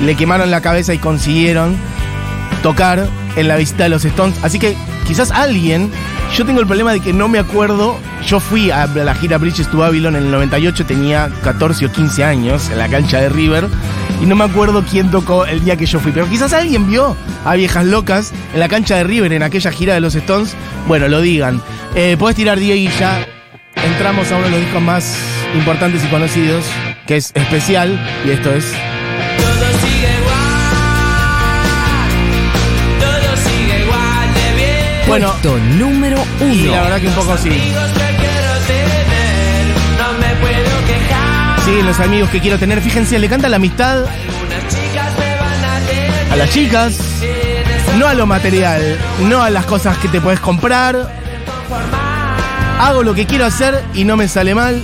le 0.00 0.16
quemaron 0.16 0.50
la 0.50 0.60
cabeza 0.60 0.92
y 0.92 0.98
consiguieron 0.98 1.76
tocar 2.62 3.06
en 3.36 3.48
la 3.48 3.56
visita 3.56 3.84
de 3.84 3.90
los 3.90 4.04
Stones. 4.04 4.36
Así 4.42 4.58
que 4.58 4.76
quizás 5.06 5.30
alguien 5.30 5.90
yo 6.36 6.44
tengo 6.44 6.60
el 6.60 6.66
problema 6.66 6.92
de 6.92 6.98
que 6.98 7.12
no 7.12 7.28
me 7.28 7.38
acuerdo. 7.38 7.96
Yo 8.26 8.40
fui 8.40 8.70
a 8.70 8.86
la 8.86 9.14
gira 9.14 9.38
Bridges 9.38 9.68
to 9.68 9.78
Babylon 9.78 10.16
en 10.16 10.24
el 10.24 10.30
98, 10.32 10.84
tenía 10.86 11.30
14 11.44 11.86
o 11.86 11.92
15 11.92 12.24
años 12.24 12.70
en 12.70 12.78
la 12.78 12.88
cancha 12.88 13.20
de 13.20 13.28
River. 13.28 13.68
Y 14.24 14.26
no 14.26 14.36
me 14.36 14.44
acuerdo 14.44 14.82
quién 14.90 15.10
tocó 15.10 15.44
el 15.44 15.62
día 15.62 15.76
que 15.76 15.84
yo 15.84 16.00
fui. 16.00 16.10
Pero 16.10 16.26
quizás 16.26 16.54
alguien 16.54 16.86
vio 16.90 17.14
a 17.44 17.54
Viejas 17.56 17.84
Locas 17.84 18.32
en 18.54 18.60
la 18.60 18.68
cancha 18.68 18.96
de 18.96 19.04
River 19.04 19.34
en 19.34 19.42
aquella 19.42 19.70
gira 19.70 19.92
de 19.92 20.00
los 20.00 20.14
Stones. 20.14 20.54
Bueno, 20.88 21.08
lo 21.08 21.20
digan. 21.20 21.60
Eh, 21.94 22.16
Puedes 22.18 22.34
tirar 22.34 22.58
Diego 22.58 22.74
y 22.78 22.88
ya 22.98 23.26
entramos 23.84 24.32
a 24.32 24.36
uno 24.36 24.46
de 24.46 24.50
los 24.52 24.60
discos 24.60 24.80
más 24.80 25.14
importantes 25.54 26.02
y 26.02 26.06
conocidos, 26.08 26.64
que 27.06 27.16
es 27.18 27.32
especial. 27.34 28.00
Y 28.24 28.30
esto 28.30 28.50
es. 28.50 28.64
Todo 28.64 29.66
sigue 29.82 30.08
igual. 30.20 30.40
Todo 33.00 33.36
sigue 33.36 33.82
igual 33.82 34.34
de 34.34 34.56
bien. 34.56 35.06
Bueno, 35.06 35.28
Puesto 35.32 35.58
número 35.78 36.24
y 36.40 36.62
la 36.62 36.72
uno. 36.72 36.82
verdad 36.84 37.00
que 37.02 37.08
un 37.08 37.14
poco 37.14 37.36
sí. 37.36 37.48
Amigos 37.50 37.90
que 37.92 38.16
quiero 38.16 38.52
tener, 38.66 39.66
no 39.98 40.12
me 40.18 40.34
puedo 40.40 40.54
quejar. 40.64 40.73
Sí, 41.64 41.82
los 41.82 41.98
amigos 42.00 42.28
que 42.30 42.40
quiero 42.40 42.58
tener. 42.58 42.80
Fíjense, 42.80 43.18
le 43.18 43.28
canta 43.28 43.48
la 43.48 43.56
amistad 43.56 44.04
a 46.30 46.36
las 46.36 46.50
chicas. 46.50 46.98
No 47.98 48.06
a 48.06 48.14
lo 48.14 48.26
material, 48.26 48.98
no 49.22 49.42
a 49.42 49.50
las 49.50 49.64
cosas 49.66 49.96
que 49.98 50.08
te 50.08 50.20
puedes 50.20 50.40
comprar. 50.40 51.10
Hago 52.80 53.02
lo 53.02 53.14
que 53.14 53.24
quiero 53.24 53.46
hacer 53.46 53.82
y 53.94 54.04
no 54.04 54.16
me 54.16 54.28
sale 54.28 54.54
mal. 54.54 54.82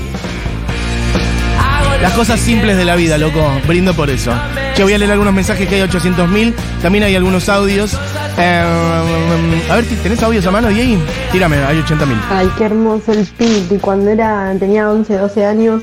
Las 2.00 2.12
cosas 2.12 2.40
simples 2.40 2.78
de 2.78 2.84
la 2.84 2.96
vida, 2.96 3.18
loco. 3.18 3.40
Brindo 3.66 3.92
por 3.94 4.08
eso. 4.08 4.32
Yo 4.76 4.84
voy 4.84 4.94
a 4.94 4.98
leer 4.98 5.10
algunos 5.10 5.34
mensajes 5.34 5.68
que 5.68 5.74
hay 5.74 5.82
800.000. 5.82 6.54
También 6.80 7.04
hay 7.04 7.14
algunos 7.14 7.48
audios. 7.50 7.92
Eh, 8.38 9.66
a 9.68 9.74
ver, 9.74 9.84
¿tenés 10.02 10.22
audios 10.22 10.46
a 10.46 10.50
mano, 10.50 10.68
Diego? 10.68 11.02
Tírame, 11.30 11.58
hay 11.58 11.78
80.000. 11.78 12.16
Ay, 12.30 12.50
qué 12.56 12.64
hermoso 12.64 13.12
el 13.12 13.26
Piti. 13.26 13.76
Cuando 13.78 14.10
era, 14.10 14.54
tenía 14.58 14.88
11, 14.88 15.18
12 15.18 15.44
años, 15.44 15.82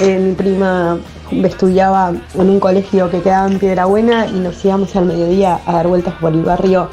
eh, 0.00 0.18
mi 0.18 0.34
prima 0.34 0.98
estudiaba 1.30 2.12
en 2.34 2.50
un 2.50 2.60
colegio 2.60 3.10
que 3.10 3.20
quedaba 3.20 3.48
en 3.48 3.58
Piedra 3.58 3.86
Buena 3.86 4.26
y 4.26 4.38
nos 4.40 4.64
íbamos 4.64 4.94
al 4.96 5.06
mediodía 5.06 5.60
a 5.66 5.72
dar 5.72 5.88
vueltas 5.88 6.14
por 6.20 6.32
el 6.32 6.42
barrio 6.42 6.88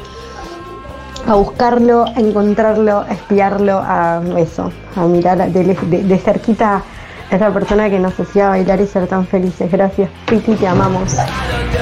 a 1.27 1.35
buscarlo, 1.35 2.05
a 2.05 2.19
encontrarlo, 2.19 2.99
a 2.99 3.13
espiarlo, 3.13 3.81
a 3.83 4.21
eso, 4.37 4.71
a 4.95 5.05
mirar 5.05 5.51
de, 5.51 6.17
cerquita 6.17 6.83
a 7.33 7.37
esa 7.37 7.53
persona 7.53 7.89
que 7.89 7.99
nos 7.99 8.17
hacía 8.19 8.49
bailar 8.49 8.79
y 8.79 8.87
ser 8.87 9.07
tan 9.07 9.25
felices. 9.25 9.71
Gracias, 9.71 10.09
Piti, 10.27 10.53
te 10.55 10.67
amamos. 10.67 11.15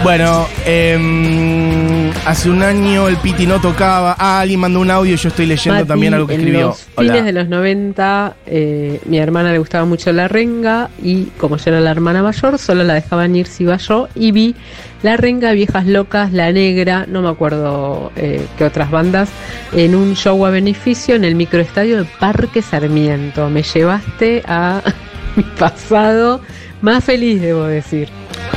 Bueno, 0.04 0.48
eh, 0.66 2.12
hace 2.26 2.50
un 2.50 2.64
año 2.64 3.08
el 3.08 3.18
Piti 3.18 3.46
no 3.46 3.60
tocaba. 3.60 4.16
Ah, 4.18 4.40
alguien 4.40 4.62
mandó 4.62 4.80
un 4.80 4.90
audio. 4.90 5.16
Yo 5.16 5.30
estoy 5.30 5.46
leyendo 5.46 5.80
Mati, 5.80 5.88
también 5.88 6.14
algo 6.14 6.28
que 6.28 6.36
en 6.36 6.40
escribió. 6.42 6.68
los 6.68 6.80
fines 6.80 7.12
Hola. 7.12 7.22
de 7.22 7.34
los 7.34 7.50
90, 7.50 8.36
eh, 8.48 9.02
mi 9.06 9.18
hermana 9.18 9.52
le 9.52 9.60
gustaba 9.60 9.86
mucho 9.86 10.12
la 10.14 10.28
renga 10.28 10.90
y 11.04 11.26
como 11.38 11.58
yo 11.58 11.72
era 11.72 11.82
la 11.82 11.92
hermana 11.92 12.24
mayor, 12.24 12.58
solo 12.58 12.84
la 12.84 12.94
dejaban 12.94 13.36
ir 13.36 13.48
si 13.48 13.64
iba 13.64 13.78
yo 13.78 14.08
y 14.16 14.32
vi 14.32 14.56
la 15.04 15.18
renga, 15.18 15.52
Viejas 15.54 15.86
Locas, 15.88 16.32
La 16.32 16.52
Negra, 16.52 17.06
no 17.08 17.22
me 17.22 17.30
acuerdo 17.30 18.12
eh, 18.16 18.46
qué 18.58 18.66
otras 18.66 18.92
bandas, 18.92 19.30
en 19.74 19.96
un 19.96 20.16
show 20.16 20.46
a 20.46 20.52
beneficio 20.52 21.16
en 21.16 21.24
el 21.24 21.36
microestadio 21.36 21.98
de 21.98 22.06
Parque 22.20 22.62
Sarmiento. 22.62 23.50
Me 23.50 23.64
llevaste 23.64 24.44
a 24.48 24.82
mi 25.36 25.44
pasado 25.58 26.42
más 26.82 27.04
feliz, 27.04 27.42
debo 27.42 27.66
decir. 27.66 28.10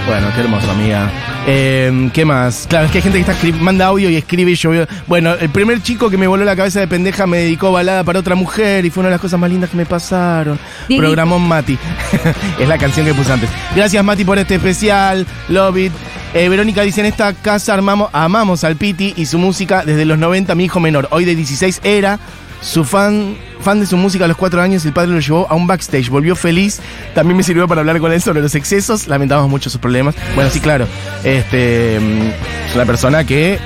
Bueno, 0.07 0.29
qué 0.35 0.41
hermoso, 0.41 0.71
amiga. 0.71 1.11
Eh, 1.47 2.11
¿Qué 2.13 2.25
más? 2.25 2.67
Claro, 2.69 2.87
es 2.87 2.91
que 2.93 2.99
hay 2.99 3.03
gente 3.03 3.23
que 3.23 3.31
está 3.31 3.59
manda 3.63 3.87
audio 3.87 4.09
y 4.11 4.17
escribe 4.17 4.51
y 4.51 4.55
yo 4.55 4.71
veo- 4.71 4.87
Bueno, 5.07 5.35
el 5.35 5.51
primer 5.51 5.83
chico 5.83 6.09
que 6.11 6.17
me 6.17 6.27
voló 6.27 6.45
la 6.45 6.57
cabeza 6.57 6.81
de 6.81 6.89
pendeja 6.89 7.27
me 7.27 7.39
dedicó 7.39 7.71
balada 7.73 8.03
para 8.05 8.19
otra 8.19 8.35
mujer 8.35 8.85
y 8.85 8.91
fue 8.91 9.01
una 9.03 9.09
de 9.09 9.15
las 9.15 9.21
cosas 9.21 9.39
más 9.39 9.51
lindas 9.51 9.71
que 9.71 9.77
me 9.77 9.87
pasaron. 9.87 10.59
Dieguito. 10.89 11.07
Programón 11.07 11.43
Mati. 11.47 11.79
es 12.59 12.69
la 12.69 12.79
canción 12.79 13.07
que 13.07 13.15
puse 13.15 13.33
antes. 13.33 13.51
Gracias, 13.77 14.03
Mati, 14.05 14.25
por 14.25 14.39
este 14.39 14.55
especial. 14.57 15.27
Love 15.49 15.77
it. 15.79 15.93
Eh, 16.35 16.49
Verónica 16.49 16.83
dice, 16.83 17.01
en 17.01 17.07
esta 17.07 17.33
casa 17.33 17.75
armamos, 17.75 18.11
amamos 18.13 18.65
al 18.65 18.77
Piti 18.77 19.15
y 19.17 19.27
su 19.27 19.39
música 19.39 19.85
desde 19.85 20.05
los 20.05 20.19
90, 20.19 20.55
mi 20.55 20.65
hijo 20.65 20.81
menor, 20.81 21.07
hoy 21.13 21.25
de 21.25 21.37
16, 21.37 21.81
era 21.85 22.19
su 22.65 22.83
fan, 22.85 23.37
fan 23.61 23.79
de 23.79 23.87
su 23.87 23.97
música 23.97 24.25
a 24.25 24.29
los 24.29 24.37
4 24.39 24.61
años, 24.63 24.85
el 24.87 24.93
padre 24.93 25.13
lo 25.13 25.21
llevó 25.21 25.47
a 25.51 25.55
un 25.55 25.67
backstage, 25.67 26.09
volvió 26.09 26.35
feliz, 26.35 26.81
también 27.15 27.37
me 27.37 27.43
sirvió 27.43 27.69
para 27.69 27.83
hablar 27.83 28.01
con 28.01 28.11
él 28.11 28.23
sobre 28.23 28.41
los 28.41 28.55
excesos, 28.55 29.07
lamentamos 29.07 29.49
mucho 29.51 29.69
sus 29.69 29.81
problemas. 29.81 30.15
Bueno, 30.35 30.51
sí, 30.51 30.61
claro, 30.61 30.87
este, 31.23 32.01
mm, 32.01 32.69
es 32.69 32.75
una 32.75 32.87
persona 32.87 33.25
que 33.25 33.59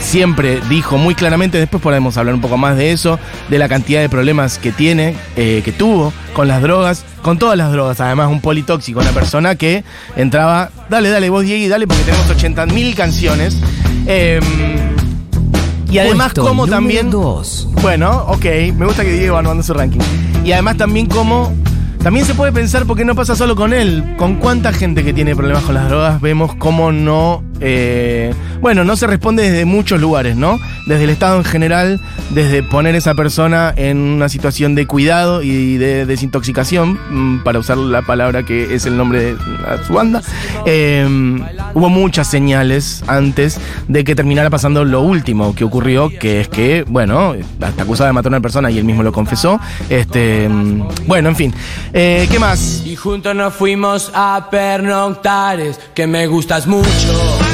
siempre 0.00 0.60
dijo 0.68 0.98
muy 0.98 1.14
claramente, 1.14 1.58
después 1.58 1.82
podemos 1.82 2.18
hablar 2.18 2.34
un 2.34 2.42
poco 2.42 2.58
más 2.58 2.76
de 2.76 2.92
eso, 2.92 3.18
de 3.48 3.58
la 3.58 3.68
cantidad 3.68 4.02
de 4.02 4.10
problemas 4.10 4.58
que 4.58 4.70
tiene, 4.70 5.16
eh, 5.36 5.62
que 5.64 5.72
tuvo 5.72 6.12
con 6.34 6.46
las 6.46 6.60
drogas, 6.60 7.04
con 7.22 7.38
todas 7.38 7.56
las 7.56 7.72
drogas, 7.72 8.00
además 8.00 8.28
un 8.28 8.42
politóxico, 8.42 9.00
una 9.00 9.12
persona 9.12 9.56
que 9.56 9.82
entraba, 10.14 10.70
dale, 10.90 11.08
dale, 11.08 11.30
vos 11.30 11.42
Diego, 11.42 11.70
dale, 11.70 11.86
porque 11.86 12.02
tenemos 12.04 12.28
80.000 12.28 12.94
canciones. 12.94 13.56
Eh, 14.06 14.40
y 15.96 15.98
además 15.98 16.34
como 16.34 16.66
también... 16.66 17.10
dos. 17.10 17.68
Bueno, 17.80 18.24
ok, 18.28 18.44
me 18.76 18.84
gusta 18.84 19.02
que 19.02 19.12
Diego 19.12 19.36
armando 19.38 19.62
su 19.62 19.72
ranking. 19.72 20.00
Y 20.44 20.52
además 20.52 20.76
también 20.76 21.06
como... 21.06 21.54
También 22.02 22.26
se 22.26 22.34
puede 22.34 22.52
pensar, 22.52 22.84
porque 22.84 23.04
no 23.04 23.14
pasa 23.14 23.34
solo 23.34 23.56
con 23.56 23.72
él, 23.72 24.14
con 24.18 24.36
cuánta 24.36 24.72
gente 24.72 25.02
que 25.02 25.12
tiene 25.14 25.34
problemas 25.34 25.64
con 25.64 25.74
las 25.74 25.88
drogas 25.88 26.20
vemos 26.20 26.54
cómo 26.56 26.92
no... 26.92 27.42
eh, 27.60 28.34
bueno, 28.60 28.84
no 28.84 28.96
se 28.96 29.06
responde 29.06 29.50
desde 29.50 29.64
muchos 29.64 30.00
lugares, 30.00 30.36
¿no? 30.36 30.58
Desde 30.86 31.04
el 31.04 31.10
Estado 31.10 31.36
en 31.38 31.44
general, 31.44 32.00
desde 32.30 32.62
poner 32.62 32.94
a 32.94 32.98
esa 32.98 33.14
persona 33.14 33.72
en 33.76 33.98
una 33.98 34.28
situación 34.28 34.74
de 34.74 34.86
cuidado 34.86 35.42
y 35.42 35.76
de 35.76 36.06
desintoxicación, 36.06 36.98
mm, 37.10 37.44
para 37.44 37.58
usar 37.58 37.76
la 37.78 38.02
palabra 38.02 38.44
que 38.44 38.74
es 38.74 38.86
el 38.86 38.96
nombre 38.96 39.34
de 39.34 39.36
su 39.86 39.92
banda. 39.92 40.22
Eh, 40.64 41.06
hubo 41.74 41.88
muchas 41.88 42.28
señales 42.28 43.02
antes 43.06 43.60
de 43.88 44.04
que 44.04 44.14
terminara 44.14 44.50
pasando 44.50 44.84
lo 44.84 45.02
último 45.02 45.54
que 45.54 45.64
ocurrió, 45.64 46.10
que 46.10 46.40
es 46.40 46.48
que, 46.48 46.84
bueno, 46.86 47.34
hasta 47.60 47.82
acusada 47.82 48.08
de 48.08 48.12
matar 48.14 48.32
a 48.32 48.36
una 48.36 48.40
persona 48.40 48.70
y 48.70 48.78
él 48.78 48.84
mismo 48.84 49.02
lo 49.02 49.12
confesó. 49.12 49.60
Este, 49.88 50.48
mm, 50.48 50.88
bueno, 51.06 51.28
en 51.28 51.36
fin. 51.36 51.54
Eh, 51.92 52.26
¿Qué 52.30 52.38
más? 52.38 52.82
Y 52.84 52.96
juntos 52.96 53.34
nos 53.34 53.54
fuimos 53.54 54.10
a 54.14 54.48
pernoctares, 54.50 55.78
que 55.94 56.06
me 56.06 56.26
gustas 56.26 56.66
mucho. 56.66 57.45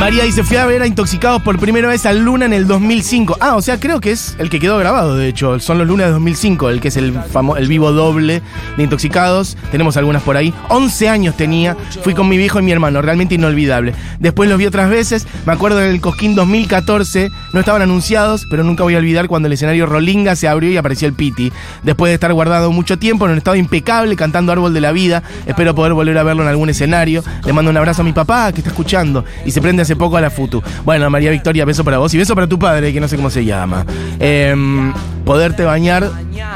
María 0.00 0.24
dice, 0.24 0.42
fui 0.42 0.56
a 0.56 0.64
ver 0.64 0.80
a 0.80 0.86
Intoxicados 0.86 1.42
por 1.42 1.58
primera 1.58 1.86
vez 1.86 2.06
a 2.06 2.14
Luna 2.14 2.46
en 2.46 2.54
el 2.54 2.66
2005. 2.66 3.36
Ah, 3.38 3.54
o 3.56 3.60
sea, 3.62 3.78
creo 3.78 4.00
que 4.00 4.12
es 4.12 4.34
el 4.38 4.48
que 4.48 4.58
quedó 4.58 4.78
grabado, 4.78 5.14
de 5.14 5.28
hecho. 5.28 5.60
Son 5.60 5.76
los 5.76 5.86
Luna 5.86 6.06
de 6.06 6.12
2005, 6.12 6.70
el 6.70 6.80
que 6.80 6.88
es 6.88 6.96
el, 6.96 7.12
famo- 7.14 7.58
el 7.58 7.68
vivo 7.68 7.92
doble 7.92 8.40
de 8.78 8.82
Intoxicados. 8.82 9.58
Tenemos 9.70 9.98
algunas 9.98 10.22
por 10.22 10.38
ahí. 10.38 10.54
11 10.70 11.08
años 11.10 11.36
tenía. 11.36 11.76
Fui 12.02 12.14
con 12.14 12.30
mi 12.30 12.38
viejo 12.38 12.58
y 12.58 12.62
mi 12.62 12.72
hermano, 12.72 13.02
realmente 13.02 13.34
inolvidable. 13.34 13.92
Después 14.18 14.48
los 14.48 14.56
vi 14.58 14.64
otras 14.64 14.88
veces. 14.88 15.26
Me 15.44 15.52
acuerdo 15.52 15.76
del 15.76 16.00
Cosquín 16.00 16.34
2014. 16.34 17.28
No 17.52 17.60
estaban 17.60 17.82
anunciados, 17.82 18.46
pero 18.50 18.64
nunca 18.64 18.82
voy 18.84 18.94
a 18.94 18.98
olvidar 18.98 19.28
cuando 19.28 19.48
el 19.48 19.52
escenario 19.52 19.84
Rolinga 19.84 20.34
se 20.34 20.48
abrió 20.48 20.70
y 20.70 20.78
apareció 20.78 21.08
el 21.08 21.14
Piti. 21.14 21.52
Después 21.82 22.08
de 22.08 22.14
estar 22.14 22.32
guardado 22.32 22.72
mucho 22.72 22.98
tiempo 22.98 23.26
en 23.26 23.32
un 23.32 23.38
estado 23.38 23.56
impecable, 23.56 24.16
cantando 24.16 24.50
Árbol 24.50 24.72
de 24.72 24.80
la 24.80 24.92
Vida. 24.92 25.22
Espero 25.46 25.74
poder 25.74 25.92
volver 25.92 26.16
a 26.16 26.22
verlo 26.22 26.42
en 26.42 26.48
algún 26.48 26.70
escenario. 26.70 27.22
Le 27.44 27.52
mando 27.52 27.70
un 27.70 27.76
abrazo 27.76 28.00
a 28.00 28.04
mi 28.06 28.14
papá, 28.14 28.50
que 28.52 28.60
está 28.60 28.70
escuchando. 28.70 29.26
Y 29.44 29.50
se 29.50 29.60
prende 29.60 29.89
hace 29.90 29.96
poco 29.96 30.16
a 30.16 30.20
la 30.20 30.30
Futu. 30.30 30.62
Bueno, 30.84 31.10
María 31.10 31.32
Victoria, 31.32 31.64
beso 31.64 31.82
para 31.82 31.98
vos 31.98 32.14
y 32.14 32.18
beso 32.18 32.36
para 32.36 32.46
tu 32.46 32.60
padre, 32.60 32.92
que 32.92 33.00
no 33.00 33.08
sé 33.08 33.16
cómo 33.16 33.28
se 33.28 33.44
llama. 33.44 33.84
Em, 34.20 34.92
poderte 35.24 35.64
bañar, 35.64 36.08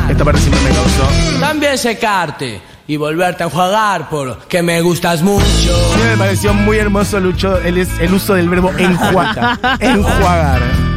esta 0.08 0.24
parte 0.24 0.40
siempre 0.40 0.60
me 0.62 0.70
causó. 0.70 1.40
También 1.40 1.76
secarte 1.76 2.60
y 2.86 2.96
volverte 2.96 3.42
a 3.42 3.46
enjuagar 3.46 4.08
porque 4.08 4.62
me 4.62 4.80
gustas 4.82 5.22
mucho. 5.22 5.44
A 5.94 5.96
mí 5.96 6.04
me 6.10 6.16
pareció 6.16 6.54
muy 6.54 6.76
hermoso 6.76 7.18
Lucho, 7.18 7.58
el, 7.58 7.78
el 7.78 8.14
uso 8.14 8.34
del 8.34 8.48
verbo 8.48 8.70
enjuagar. 8.78 9.58
enjuagar. 9.80 10.93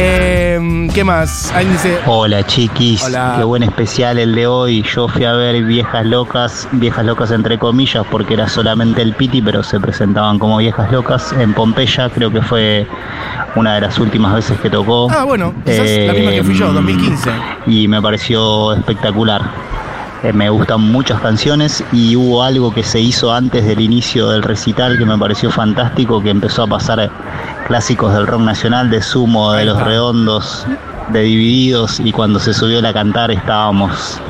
Em, 0.00 0.88
¿Qué 0.90 1.02
más? 1.02 1.52
Dice. 1.72 1.98
Hola 2.06 2.44
chiquis, 2.46 3.02
Hola. 3.02 3.34
qué 3.38 3.42
buen 3.44 3.64
especial 3.64 4.16
el 4.18 4.32
de 4.34 4.46
hoy. 4.46 4.82
Yo 4.94 5.08
fui 5.08 5.24
a 5.24 5.32
ver 5.32 5.60
Viejas 5.64 6.06
Locas, 6.06 6.68
Viejas 6.72 7.04
Locas 7.04 7.32
entre 7.32 7.58
comillas, 7.58 8.06
porque 8.08 8.34
era 8.34 8.48
solamente 8.48 9.02
el 9.02 9.12
Piti, 9.14 9.42
pero 9.42 9.64
se 9.64 9.80
presentaban 9.80 10.38
como 10.38 10.58
Viejas 10.58 10.92
Locas 10.92 11.32
en 11.32 11.52
Pompeya. 11.52 12.10
Creo 12.10 12.30
que 12.30 12.40
fue 12.42 12.86
una 13.56 13.74
de 13.74 13.80
las 13.80 13.98
últimas 13.98 14.34
veces 14.34 14.56
que 14.60 14.70
tocó. 14.70 15.08
Ah, 15.10 15.24
bueno, 15.24 15.52
quizás 15.64 15.88
la 16.06 16.12
misma 16.12 16.30
que 16.30 16.44
fui 16.44 16.54
yo, 16.54 16.68
Eh, 16.70 16.74
2015. 16.74 17.30
Y 17.66 17.88
me 17.88 18.00
pareció 18.00 18.74
espectacular. 18.74 19.42
Eh, 20.24 20.32
me 20.32 20.50
gustan 20.50 20.80
muchas 20.80 21.20
canciones 21.20 21.84
y 21.92 22.16
hubo 22.16 22.42
algo 22.42 22.74
que 22.74 22.82
se 22.82 22.98
hizo 22.98 23.32
antes 23.32 23.64
del 23.64 23.80
inicio 23.80 24.30
del 24.30 24.42
recital 24.42 24.98
que 24.98 25.04
me 25.04 25.16
pareció 25.16 25.50
fantástico, 25.50 26.20
que 26.20 26.30
empezó 26.30 26.64
a 26.64 26.66
pasar 26.66 26.98
eh, 26.98 27.10
clásicos 27.68 28.12
del 28.12 28.26
rock 28.26 28.40
nacional, 28.40 28.90
de 28.90 29.00
Sumo, 29.00 29.52
de 29.52 29.64
Los. 29.64 29.80
Redondos, 29.80 30.66
de 31.12 31.22
Divididos 31.22 32.00
y 32.00 32.12
cuando 32.12 32.38
se 32.40 32.52
subió 32.52 32.86
a 32.86 32.92
cantar 32.92 33.30
estábamos 33.30 34.20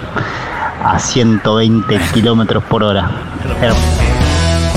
a 0.85 0.99
120 0.99 1.99
kilómetros 2.15 2.63
por 2.65 2.83
hora. 2.83 3.11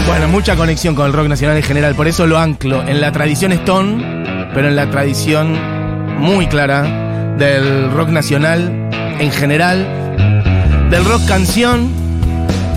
Bueno, 0.08 0.28
mucha 0.30 0.56
conexión 0.56 0.95
con 0.95 1.08
el 1.08 1.13
rock 1.13 1.28
nacional 1.28 1.58
en 1.58 1.63
general, 1.63 1.95
por 1.95 2.08
eso 2.08 2.26
lo 2.26 2.39
anclo 2.39 2.82
en 2.84 3.02
la 3.02 3.12
tradición 3.12 3.52
Stone, 3.52 4.50
pero 4.54 4.67
en 4.67 4.76
la 4.76 4.89
tradición 4.89 5.58
muy 6.19 6.47
clara 6.47 6.84
del 7.38 7.91
rock 7.91 8.10
nacional 8.10 8.89
en 9.19 9.32
general, 9.32 9.86
del 10.91 11.06
rock 11.06 11.25
canción, 11.25 11.89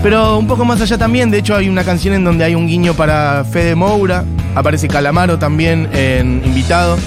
pero 0.01 0.37
un 0.37 0.47
poco 0.47 0.63
más 0.63 0.79
allá 0.79 0.97
también. 0.97 1.29
De 1.31 1.39
hecho, 1.39 1.53
hay 1.53 1.67
una 1.67 1.83
canción 1.83 2.13
en 2.13 2.23
donde 2.23 2.45
hay 2.45 2.55
un 2.55 2.65
guiño 2.65 2.93
para 2.93 3.43
Fede 3.43 3.75
Moura, 3.75 4.23
aparece 4.55 4.87
Calamaro 4.87 5.37
también 5.37 5.89
en 5.91 6.41
invitado. 6.45 6.97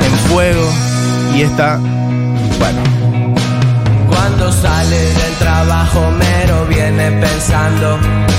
En 0.00 0.12
fuego, 0.30 0.66
y 1.36 1.42
esta, 1.42 1.76
bueno. 1.76 2.80
Cuando 4.08 4.50
sale 4.52 4.96
del 4.96 5.34
trabajo 5.38 6.10
mero 6.12 6.66
viene 6.66 7.10
pensando 7.12 7.98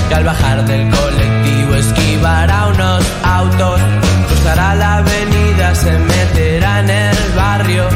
que 0.10 0.16
al 0.16 0.24
bajar 0.24 0.66
del 0.66 0.90
colectivo 0.90 1.76
esquivará 1.76 2.68
unos 2.70 3.06
autos, 3.24 3.80
cruzará 4.28 4.74
la 4.76 4.98
avenida, 4.98 5.76
se 5.76 5.92
meterá 5.92 6.51
en 6.82 6.90
el 6.90 7.32
barrio, 7.36 7.88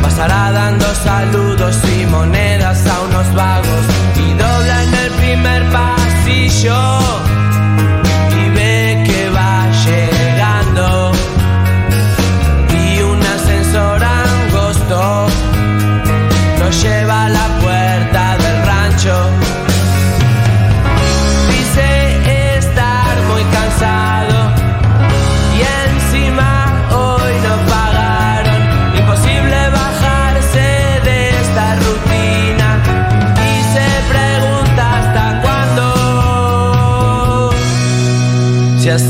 pasará 0.00 0.50
dando 0.52 0.86
saludos 0.94 1.76
y 1.96 2.06
monedas 2.06 2.86
a 2.86 3.00
unos 3.02 3.34
vagos. 3.34 3.84
Y 4.16 4.32
dobla 4.34 4.82
en 4.82 4.94
el 4.94 5.10
primer 5.12 5.62
pasillo 5.70 7.31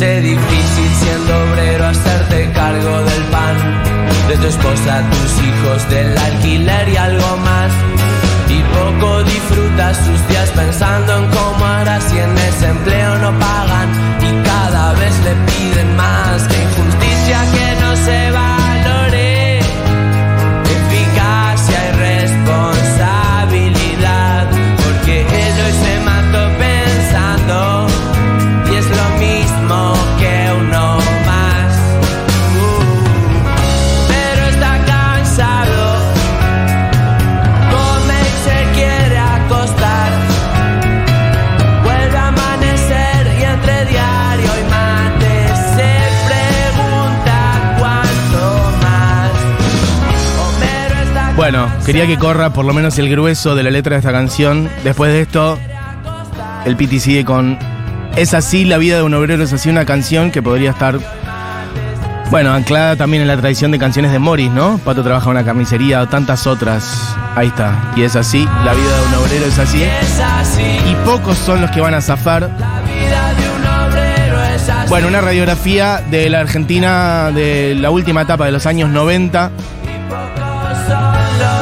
Hace 0.02 0.20
difícil 0.20 0.90
siendo 0.98 1.44
obrero 1.44 1.86
hacerte 1.86 2.50
cargo 2.50 3.04
del 3.04 3.22
pan 3.30 3.56
de 4.26 4.36
tu 4.36 4.46
esposa, 4.48 5.00
tus 5.12 5.44
hijos, 5.46 5.88
del 5.90 6.18
alquiler 6.18 6.88
y 6.88 6.96
algo 6.96 7.36
más. 7.36 7.70
Y 8.48 8.60
poco 8.74 9.22
disfrutas 9.22 9.96
sus 9.98 10.26
días 10.26 10.50
pensando 10.56 11.18
en 11.18 11.30
cómo 11.30 11.64
hará 11.64 12.00
si 12.00 12.18
en 12.18 12.36
ese 12.36 12.66
empleo 12.66 13.16
no 13.18 13.38
pagan 13.38 13.88
y 14.20 14.44
cada 14.44 14.92
vez 14.94 15.14
le 15.22 15.34
piden 15.52 15.94
más. 15.94 16.48
Quería 51.84 52.06
que 52.06 52.18
corra 52.18 52.52
por 52.52 52.64
lo 52.64 52.72
menos 52.72 52.98
el 52.98 53.10
grueso 53.10 53.54
de 53.54 53.62
la 53.62 53.70
letra 53.70 53.96
de 53.96 53.98
esta 54.00 54.12
canción. 54.12 54.68
Después 54.84 55.12
de 55.12 55.22
esto, 55.22 55.58
el 56.64 56.76
Piti 56.76 57.00
sigue 57.00 57.24
con 57.24 57.58
Es 58.16 58.34
así, 58.34 58.64
la 58.64 58.78
vida 58.78 58.96
de 58.96 59.02
un 59.02 59.14
obrero 59.14 59.42
es 59.42 59.52
así, 59.52 59.68
una 59.68 59.84
canción 59.84 60.30
que 60.30 60.42
podría 60.42 60.70
estar, 60.70 60.98
bueno, 62.30 62.52
anclada 62.52 62.96
también 62.96 63.22
en 63.22 63.28
la 63.28 63.36
tradición 63.36 63.70
de 63.70 63.78
canciones 63.78 64.12
de 64.12 64.18
Morris, 64.18 64.50
¿no? 64.50 64.78
Pato 64.84 65.02
trabaja 65.02 65.26
en 65.26 65.30
una 65.32 65.44
carnicería 65.44 66.02
o 66.02 66.08
tantas 66.08 66.46
otras. 66.46 67.16
Ahí 67.34 67.48
está. 67.48 67.92
Y 67.96 68.02
es 68.02 68.16
así, 68.16 68.46
la 68.64 68.74
vida 68.74 69.00
de 69.00 69.06
un 69.08 69.14
obrero 69.14 69.46
es 69.46 69.58
así. 69.58 69.82
Y 70.90 70.94
pocos 71.04 71.38
son 71.38 71.60
los 71.62 71.70
que 71.70 71.80
van 71.80 71.94
a 71.94 72.00
zafar. 72.00 72.50
Bueno, 74.88 75.08
una 75.08 75.22
radiografía 75.22 76.02
de 76.10 76.28
la 76.28 76.40
Argentina 76.40 77.30
de 77.32 77.74
la 77.74 77.90
última 77.90 78.22
etapa 78.22 78.44
de 78.44 78.52
los 78.52 78.66
años 78.66 78.90
90. 78.90 79.50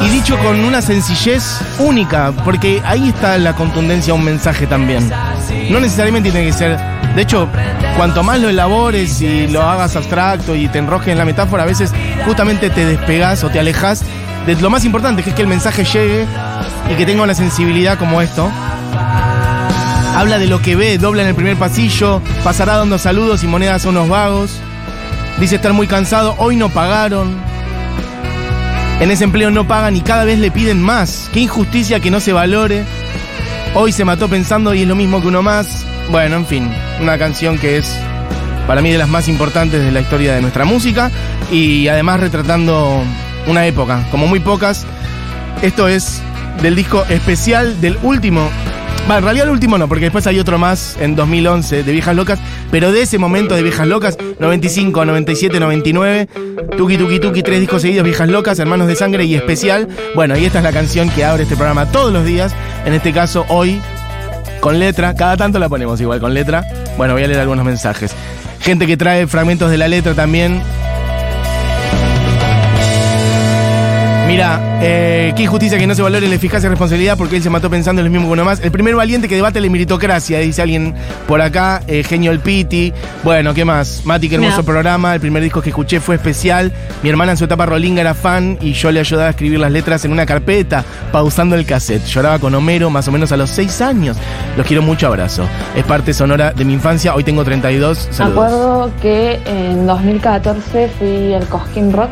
Y 0.03 0.09
dicho 0.09 0.37
con 0.39 0.63
una 0.63 0.81
sencillez 0.81 1.59
única, 1.79 2.31
porque 2.43 2.81
ahí 2.85 3.09
está 3.09 3.37
la 3.37 3.53
contundencia 3.53 4.13
a 4.13 4.15
un 4.15 4.23
mensaje 4.23 4.65
también. 4.67 5.09
No 5.69 5.79
necesariamente 5.79 6.31
tiene 6.31 6.47
que 6.47 6.53
ser. 6.53 6.79
De 7.15 7.21
hecho, 7.21 7.47
cuanto 7.97 8.23
más 8.23 8.39
lo 8.39 8.49
elabores 8.49 9.21
y 9.21 9.47
lo 9.47 9.61
hagas 9.61 9.95
abstracto 9.95 10.55
y 10.55 10.67
te 10.69 10.79
enrojes 10.79 11.09
en 11.09 11.17
la 11.17 11.25
metáfora, 11.25 11.63
a 11.63 11.65
veces 11.65 11.91
justamente 12.25 12.69
te 12.69 12.85
despegas 12.85 13.43
o 13.43 13.49
te 13.49 13.59
alejas 13.59 14.03
de 14.45 14.55
lo 14.55 14.69
más 14.69 14.85
importante, 14.85 15.23
que 15.23 15.29
es 15.31 15.35
que 15.35 15.43
el 15.43 15.47
mensaje 15.47 15.83
llegue 15.83 16.25
y 16.89 16.95
que 16.95 17.05
tenga 17.05 17.23
una 17.23 17.35
sensibilidad 17.35 17.97
como 17.97 18.21
esto. 18.21 18.49
Habla 20.15 20.39
de 20.39 20.47
lo 20.47 20.61
que 20.61 20.75
ve, 20.75 20.97
dobla 20.97 21.21
en 21.21 21.29
el 21.29 21.35
primer 21.35 21.57
pasillo, 21.57 22.21
pasará 22.43 22.77
dando 22.77 22.97
saludos 22.97 23.43
y 23.43 23.47
monedas 23.47 23.85
a 23.85 23.89
unos 23.89 24.09
vagos. 24.09 24.59
Dice 25.39 25.55
estar 25.55 25.73
muy 25.73 25.87
cansado, 25.87 26.35
hoy 26.37 26.55
no 26.55 26.69
pagaron. 26.69 27.50
En 29.01 29.09
ese 29.09 29.23
empleo 29.23 29.49
no 29.49 29.67
pagan 29.67 29.95
y 29.95 30.01
cada 30.01 30.25
vez 30.25 30.37
le 30.37 30.51
piden 30.51 30.79
más. 30.79 31.27
Qué 31.33 31.39
injusticia 31.39 31.99
que 31.99 32.11
no 32.11 32.19
se 32.19 32.33
valore. 32.33 32.85
Hoy 33.73 33.91
se 33.91 34.05
mató 34.05 34.29
pensando 34.29 34.75
y 34.75 34.83
es 34.83 34.87
lo 34.87 34.95
mismo 34.95 35.19
que 35.19 35.27
uno 35.27 35.41
más. 35.41 35.87
Bueno, 36.11 36.35
en 36.35 36.45
fin, 36.45 36.71
una 37.01 37.17
canción 37.17 37.57
que 37.57 37.77
es 37.77 37.97
para 38.67 38.79
mí 38.83 38.91
de 38.91 38.99
las 38.99 39.09
más 39.09 39.27
importantes 39.27 39.83
de 39.83 39.91
la 39.91 40.01
historia 40.01 40.35
de 40.35 40.41
nuestra 40.41 40.65
música 40.65 41.09
y 41.51 41.87
además 41.87 42.19
retratando 42.19 43.01
una 43.47 43.65
época, 43.65 44.05
como 44.11 44.27
muy 44.27 44.39
pocas. 44.39 44.85
Esto 45.63 45.87
es 45.87 46.21
del 46.61 46.75
disco 46.75 47.03
especial 47.09 47.81
del 47.81 47.97
último. 48.03 48.51
Va, 49.09 49.17
en 49.17 49.23
realidad 49.23 49.47
el 49.47 49.51
último 49.51 49.77
no, 49.77 49.87
porque 49.87 50.05
después 50.05 50.25
hay 50.27 50.39
otro 50.39 50.57
más 50.57 50.97
en 50.99 51.15
2011 51.15 51.83
de 51.83 51.91
Viejas 51.91 52.15
Locas, 52.15 52.39
pero 52.69 52.91
de 52.91 53.01
ese 53.01 53.17
momento 53.17 53.55
de 53.55 53.63
Viejas 53.63 53.87
Locas, 53.87 54.17
95, 54.39 55.05
97, 55.05 55.59
99, 55.59 56.27
Tuki 56.77 56.97
Tuki 56.97 57.19
Tuki, 57.19 57.43
tres 57.43 57.59
discos 57.59 57.81
seguidos, 57.81 58.05
Viejas 58.05 58.29
Locas, 58.29 58.59
Hermanos 58.59 58.87
de 58.87 58.95
Sangre 58.95 59.25
y 59.25 59.35
especial. 59.35 59.87
Bueno, 60.15 60.37
y 60.37 60.45
esta 60.45 60.59
es 60.59 60.63
la 60.63 60.71
canción 60.71 61.09
que 61.09 61.25
abre 61.25 61.43
este 61.43 61.55
programa 61.55 61.91
todos 61.91 62.13
los 62.13 62.25
días, 62.25 62.53
en 62.85 62.93
este 62.93 63.11
caso 63.11 63.45
hoy 63.49 63.81
con 64.61 64.79
letra, 64.79 65.15
cada 65.15 65.35
tanto 65.35 65.57
la 65.57 65.67
ponemos 65.67 65.99
igual 65.99 66.19
con 66.19 66.33
letra. 66.33 66.63
Bueno, 66.95 67.13
voy 67.13 67.23
a 67.23 67.27
leer 67.27 67.39
algunos 67.39 67.65
mensajes. 67.65 68.15
Gente 68.59 68.85
que 68.85 68.95
trae 68.95 69.25
fragmentos 69.25 69.71
de 69.71 69.77
la 69.77 69.87
letra 69.87 70.13
también. 70.13 70.61
Mira, 74.31 74.79
eh, 74.81 75.33
qué 75.35 75.43
injusticia 75.43 75.77
que 75.77 75.85
no 75.85 75.93
se 75.93 76.01
valore 76.01 76.25
la 76.29 76.35
eficacia 76.35 76.67
y 76.67 76.69
responsabilidad 76.69 77.17
porque 77.17 77.35
él 77.35 77.43
se 77.43 77.49
mató 77.49 77.69
pensando 77.69 77.99
en 77.99 78.05
lo 78.05 78.11
mismo 78.11 78.27
que 78.27 78.31
uno 78.33 78.45
más. 78.45 78.61
El 78.61 78.71
primer 78.71 78.95
valiente 78.95 79.27
que 79.27 79.35
debate 79.35 79.59
la 79.59 79.69
meritocracia, 79.69 80.39
dice 80.39 80.61
alguien 80.61 80.95
por 81.27 81.41
acá. 81.41 81.81
eh, 81.85 82.01
Genio 82.03 82.31
el 82.31 82.39
Piti. 82.39 82.93
Bueno, 83.25 83.53
¿qué 83.53 83.65
más? 83.65 84.03
Mati, 84.05 84.29
qué 84.29 84.35
hermoso 84.35 84.63
programa. 84.63 85.13
El 85.15 85.19
primer 85.19 85.43
disco 85.43 85.61
que 85.61 85.71
escuché 85.71 85.99
fue 85.99 86.15
especial. 86.15 86.71
Mi 87.03 87.09
hermana 87.09 87.33
en 87.33 87.37
su 87.37 87.43
etapa 87.43 87.65
rolinga 87.65 87.99
era 87.99 88.13
fan 88.13 88.57
y 88.61 88.71
yo 88.71 88.89
le 88.93 89.01
ayudaba 89.01 89.27
a 89.27 89.31
escribir 89.31 89.59
las 89.59 89.71
letras 89.71 90.05
en 90.05 90.13
una 90.13 90.25
carpeta, 90.25 90.85
pausando 91.11 91.57
el 91.57 91.65
cassette. 91.65 92.05
Lloraba 92.05 92.39
con 92.39 92.55
Homero 92.55 92.89
más 92.89 93.05
o 93.09 93.11
menos 93.11 93.33
a 93.33 93.37
los 93.37 93.49
6 93.49 93.81
años. 93.81 94.15
Los 94.55 94.65
quiero 94.65 94.81
mucho, 94.81 95.07
abrazo. 95.07 95.43
Es 95.75 95.83
parte 95.83 96.13
sonora 96.13 96.53
de 96.53 96.63
mi 96.63 96.71
infancia. 96.71 97.13
Hoy 97.15 97.25
tengo 97.25 97.43
32. 97.43 98.07
Me 98.07 98.13
Saludos. 98.13 98.45
acuerdo 98.45 98.91
que 99.01 99.39
en 99.45 99.85
2014 99.85 100.89
fui 100.97 101.33
al 101.33 101.45
Cosquín 101.47 101.91
Rock 101.91 102.11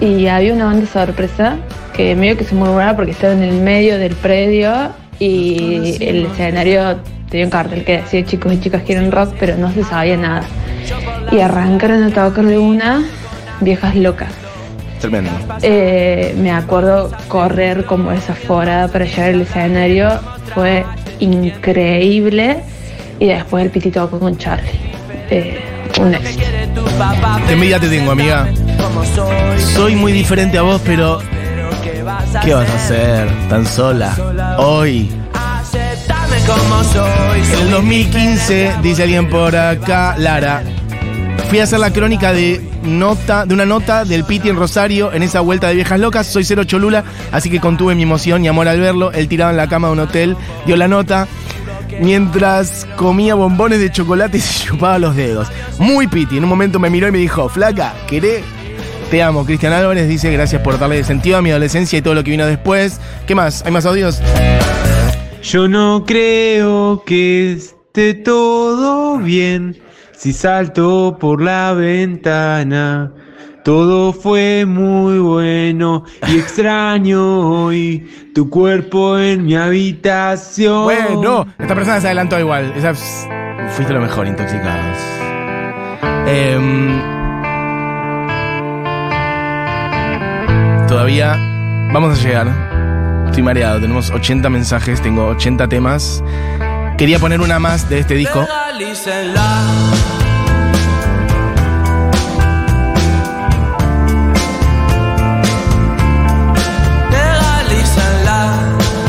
y 0.00 0.26
había 0.26 0.54
una 0.54 0.64
banda 0.64 0.86
sorpresa 0.86 1.58
que 1.94 2.16
medio 2.16 2.36
que 2.36 2.44
se 2.44 2.54
murmuraba 2.54 2.96
porque 2.96 3.12
estaba 3.12 3.34
en 3.34 3.42
el 3.42 3.60
medio 3.60 3.98
del 3.98 4.14
predio 4.14 4.90
y 5.18 5.96
el 6.00 6.26
escenario 6.26 6.98
tenía 7.28 7.46
un 7.46 7.50
cartel 7.50 7.84
que 7.84 7.98
decía 7.98 8.24
chicos 8.24 8.52
y 8.54 8.60
chicas 8.60 8.82
quieren 8.82 9.12
rock, 9.12 9.34
pero 9.38 9.56
no 9.56 9.70
se 9.72 9.84
sabía 9.84 10.16
nada. 10.16 10.42
Y 11.30 11.40
arrancaron 11.40 12.02
a 12.02 12.08
tocar 12.08 12.44
de 12.44 12.58
una 12.58 13.04
viejas 13.60 13.94
locas. 13.94 14.32
Tremendo. 15.00 15.30
Eh, 15.62 16.34
me 16.38 16.50
acuerdo 16.50 17.10
correr 17.28 17.84
como 17.84 18.12
esa 18.12 18.34
forada 18.34 18.88
para 18.88 19.04
llegar 19.04 19.30
al 19.30 19.42
escenario. 19.42 20.20
Fue 20.54 20.84
increíble. 21.20 22.58
Y 23.18 23.26
después 23.26 23.64
el 23.64 23.70
pitito 23.70 24.10
con 24.10 24.36
Charlie. 24.36 24.68
Eh, 25.30 25.58
un 26.00 26.14
éxito. 26.14 26.44
Qué 27.46 27.52
envidia 27.52 27.78
te 27.78 27.88
tengo, 27.88 28.10
amiga. 28.10 28.48
Soy. 29.74 29.96
Muy 29.96 30.12
diferente 30.12 30.58
a 30.58 30.62
vos, 30.62 30.80
pero 30.84 31.18
¿qué 31.82 32.02
vas 32.02 32.34
a 32.34 32.40
¿qué 32.40 32.54
vas 32.54 32.68
a 32.68 32.74
hacer 32.74 33.48
tan 33.48 33.66
sola? 33.66 34.14
Hoy. 34.58 35.10
Aceptame 35.34 36.36
como 36.46 36.84
soy. 36.84 37.40
En 37.40 37.66
el 37.66 37.70
2015, 37.70 38.74
dice 38.82 39.02
alguien 39.02 39.28
por 39.28 39.56
acá, 39.56 40.16
Lara, 40.18 40.62
fui 41.48 41.60
a 41.60 41.64
hacer 41.64 41.80
la 41.80 41.92
crónica 41.92 42.32
de 42.32 42.60
nota, 42.82 43.46
de 43.46 43.54
una 43.54 43.66
nota 43.66 44.04
del 44.04 44.24
Piti 44.24 44.48
en 44.48 44.56
Rosario 44.56 45.12
en 45.12 45.22
esa 45.22 45.40
vuelta 45.40 45.68
de 45.68 45.74
viejas 45.74 46.00
locas. 46.00 46.26
Soy 46.26 46.44
cero 46.44 46.64
cholula, 46.64 47.04
así 47.32 47.50
que 47.50 47.60
contuve 47.60 47.94
mi 47.94 48.02
emoción 48.02 48.44
y 48.44 48.48
amor 48.48 48.68
al 48.68 48.80
verlo. 48.80 49.12
Él 49.12 49.28
tirado 49.28 49.50
en 49.50 49.56
la 49.56 49.68
cama 49.68 49.88
de 49.88 49.92
un 49.92 50.00
hotel, 50.00 50.36
dio 50.66 50.76
la 50.76 50.88
nota. 50.88 51.26
Mientras 52.00 52.86
comía 52.96 53.34
bombones 53.34 53.80
de 53.80 53.90
chocolate 53.90 54.38
y 54.38 54.40
se 54.40 54.64
chupaba 54.68 54.98
los 54.98 55.16
dedos. 55.16 55.48
Muy 55.78 56.06
Piti. 56.06 56.38
En 56.38 56.44
un 56.44 56.50
momento 56.50 56.78
me 56.78 56.88
miró 56.88 57.08
y 57.08 57.12
me 57.12 57.18
dijo, 57.18 57.48
flaca, 57.48 57.94
¿querés? 58.06 58.42
Te 59.10 59.24
amo. 59.24 59.44
Cristian 59.44 59.72
Álvarez 59.72 60.08
dice, 60.08 60.30
gracias 60.30 60.62
por 60.62 60.78
darle 60.78 61.02
sentido 61.02 61.36
a 61.38 61.42
mi 61.42 61.50
adolescencia 61.50 61.98
y 61.98 62.02
todo 62.02 62.14
lo 62.14 62.22
que 62.22 62.30
vino 62.30 62.46
después. 62.46 63.00
¿Qué 63.26 63.34
más? 63.34 63.64
¿Hay 63.66 63.72
más 63.72 63.84
audios? 63.84 64.22
Yo 65.42 65.66
no 65.66 66.04
creo 66.06 67.02
que 67.04 67.54
esté 67.54 68.14
todo 68.14 69.18
bien 69.18 69.76
si 70.16 70.32
salto 70.32 71.16
por 71.18 71.42
la 71.42 71.72
ventana. 71.72 73.12
Todo 73.64 74.12
fue 74.12 74.64
muy 74.64 75.18
bueno 75.18 76.04
y 76.28 76.38
extraño 76.38 77.64
hoy 77.64 78.30
tu 78.32 78.48
cuerpo 78.48 79.18
en 79.18 79.44
mi 79.44 79.56
habitación. 79.56 80.84
Bueno, 80.84 81.48
esta 81.58 81.74
persona 81.74 82.00
se 82.00 82.06
adelantó 82.06 82.38
igual. 82.38 82.72
Esa 82.76 82.94
fuiste 83.70 83.92
lo 83.92 84.00
mejor, 84.00 84.28
intoxicados. 84.28 84.98
Em, 86.28 87.19
todavía 91.00 91.34
vamos 91.94 92.18
a 92.18 92.22
llegar. 92.22 93.24
Estoy 93.24 93.42
mareado, 93.42 93.80
tenemos 93.80 94.10
80 94.10 94.50
mensajes, 94.50 95.00
tengo 95.00 95.28
80 95.28 95.66
temas. 95.66 96.22
Quería 96.98 97.18
poner 97.18 97.40
una 97.40 97.58
más 97.58 97.88
de 97.88 98.00
este 98.00 98.16
disco. 98.16 98.46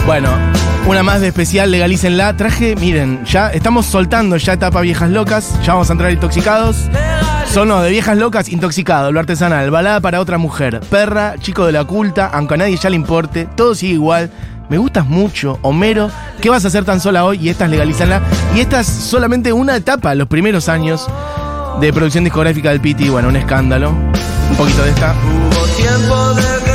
Bueno, 0.06 0.30
una 0.88 1.04
más 1.04 1.20
de 1.20 1.28
especial, 1.28 1.72
legalícenla. 1.72 2.38
Traje, 2.38 2.78
miren, 2.78 3.26
ya 3.26 3.50
estamos 3.50 3.86
soltando 3.86 4.38
ya 4.38 4.54
etapa 4.54 4.80
viejas 4.80 5.10
locas. 5.10 5.60
Ya 5.66 5.74
vamos 5.74 5.90
a 5.90 5.92
entrar 5.92 6.10
intoxicados. 6.10 6.90
Sonó 7.54 7.82
de 7.82 7.90
viejas 7.90 8.18
locas, 8.18 8.48
intoxicado, 8.48 9.12
lo 9.12 9.20
artesanal, 9.20 9.72
balada 9.72 10.00
para 10.00 10.22
otra 10.22 10.38
mujer, 10.38 10.80
perra, 10.90 11.36
chico 11.38 11.66
de 11.66 11.74
la 11.74 11.84
culta, 11.84 12.30
aunque 12.32 12.54
a 12.54 12.58
nadie 12.58 12.78
ya 12.78 12.90
le 12.90 12.96
importe, 12.96 13.46
todo 13.58 13.76
sigue 13.76 13.96
igual. 13.96 14.32
Me 14.70 14.78
gustas 14.78 15.06
mucho, 15.06 15.60
Homero. 15.62 16.10
¿Qué 16.40 16.50
vas 16.50 16.64
a 16.64 16.70
hacer 16.70 16.86
tan 16.86 17.02
sola 17.02 17.26
hoy? 17.26 17.40
Y 17.42 17.50
esta 17.50 17.66
es 17.66 17.72
legalizarla. 17.72 18.22
Y 18.56 18.62
esta 18.62 18.80
es 18.80 18.88
solamente 18.88 19.52
una 19.52 19.76
etapa, 19.76 20.16
los 20.16 20.30
primeros 20.30 20.70
años 20.70 21.10
de 21.82 21.92
producción 21.92 22.24
discográfica 22.24 22.70
del 22.70 22.80
Piti. 22.80 23.10
Bueno, 23.10 23.28
un 23.28 23.36
escándalo. 23.36 23.90
Un 23.90 24.56
poquito 24.56 24.84
de 24.84 24.92
esta. 24.92 25.14
Hubo 25.14 25.66
tiempo 25.76 26.34
de 26.36 26.71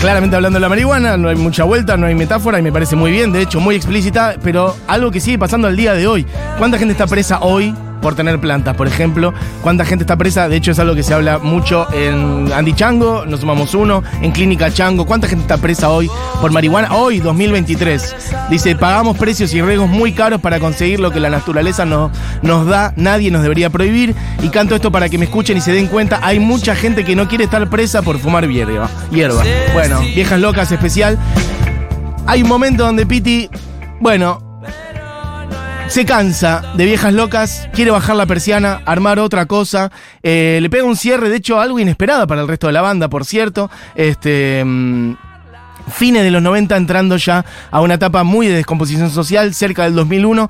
claramente 0.00 0.36
hablando 0.36 0.56
de 0.56 0.60
la 0.60 0.68
marihuana, 0.68 1.16
no 1.16 1.28
hay 1.28 1.36
mucha 1.36 1.64
vuelta, 1.64 1.96
no 1.96 2.06
hay 2.06 2.14
metáfora 2.14 2.58
y 2.58 2.62
me 2.62 2.72
parece 2.72 2.96
muy 2.96 3.10
bien, 3.10 3.32
de 3.32 3.42
hecho 3.42 3.60
muy 3.60 3.76
explícita, 3.76 4.36
pero 4.42 4.76
algo 4.88 5.10
que 5.10 5.20
sigue 5.20 5.38
pasando 5.38 5.68
al 5.68 5.76
día 5.76 5.94
de 5.94 6.06
hoy. 6.06 6.26
¿Cuánta 6.58 6.78
gente 6.78 6.92
está 6.92 7.06
presa 7.06 7.40
hoy 7.40 7.74
por 8.02 8.14
tener 8.14 8.38
plantas, 8.38 8.76
por 8.76 8.86
ejemplo? 8.86 9.32
¿Cuánta 9.62 9.86
gente 9.86 10.02
está 10.02 10.16
presa? 10.16 10.48
De 10.48 10.56
hecho 10.56 10.72
es 10.72 10.78
algo 10.78 10.94
que 10.94 11.02
se 11.02 11.14
habla 11.14 11.38
mucho 11.38 11.86
en 11.94 12.52
Andy 12.52 12.74
Chango, 12.74 13.24
nos 13.24 13.40
sumamos 13.40 13.74
uno, 13.74 14.02
en 14.20 14.32
Clínica 14.32 14.70
Chango. 14.70 15.06
¿Cuánta 15.06 15.28
gente 15.28 15.42
está 15.42 15.56
presa 15.56 15.88
hoy 15.88 16.10
por 16.40 16.52
marihuana? 16.52 16.94
Hoy, 16.94 17.20
2023. 17.20 18.16
Dice, 18.50 18.76
pagamos 18.76 19.16
precios 19.16 19.54
y 19.54 19.62
riesgos 19.62 19.88
muy 19.88 20.12
caros 20.12 20.40
para 20.40 20.60
conseguir 20.60 21.00
lo 21.00 21.10
que 21.10 21.20
la 21.20 21.30
naturaleza 21.30 21.86
nos, 21.86 22.10
nos 22.42 22.66
da, 22.66 22.92
nadie 22.96 23.30
nos 23.30 23.42
debería 23.42 23.70
prohibir. 23.70 24.14
Y 24.42 24.48
canto 24.48 24.74
esto 24.74 24.92
para 24.92 25.08
que 25.08 25.16
me 25.16 25.24
escuchen 25.24 25.56
y 25.56 25.60
se 25.60 25.72
den 25.72 25.86
cuenta, 25.86 26.20
hay 26.22 26.40
mucha 26.40 26.74
gente 26.74 27.04
que 27.04 27.16
no 27.16 27.28
quiere 27.28 27.44
estar 27.44 27.70
presa 27.70 28.02
por 28.02 28.18
fumar 28.18 28.48
hierba. 28.48 28.90
hierba. 29.10 29.44
Bueno, 29.72 30.00
viejas 30.00 30.40
locas 30.40 30.70
especial. 30.72 31.18
Hay 32.26 32.42
un 32.42 32.48
momento 32.48 32.84
donde 32.84 33.06
Piti, 33.06 33.48
bueno, 34.00 34.51
se 35.92 36.06
cansa 36.06 36.62
de 36.74 36.86
viejas 36.86 37.12
locas, 37.12 37.68
quiere 37.74 37.90
bajar 37.90 38.16
la 38.16 38.24
persiana, 38.24 38.80
armar 38.86 39.18
otra 39.18 39.44
cosa, 39.44 39.92
eh, 40.22 40.58
le 40.62 40.70
pega 40.70 40.84
un 40.84 40.96
cierre, 40.96 41.28
de 41.28 41.36
hecho 41.36 41.60
algo 41.60 41.78
inesperado 41.78 42.26
para 42.26 42.40
el 42.40 42.48
resto 42.48 42.66
de 42.66 42.72
la 42.72 42.80
banda, 42.80 43.10
por 43.10 43.26
cierto. 43.26 43.70
Este. 43.94 44.64
mm, 44.64 45.12
Fines 45.90 46.22
de 46.22 46.30
los 46.30 46.40
90 46.40 46.78
entrando 46.78 47.18
ya 47.18 47.44
a 47.70 47.82
una 47.82 47.94
etapa 47.94 48.24
muy 48.24 48.46
de 48.46 48.54
descomposición 48.54 49.10
social, 49.10 49.52
cerca 49.52 49.84
del 49.84 49.94
2001. 49.94 50.48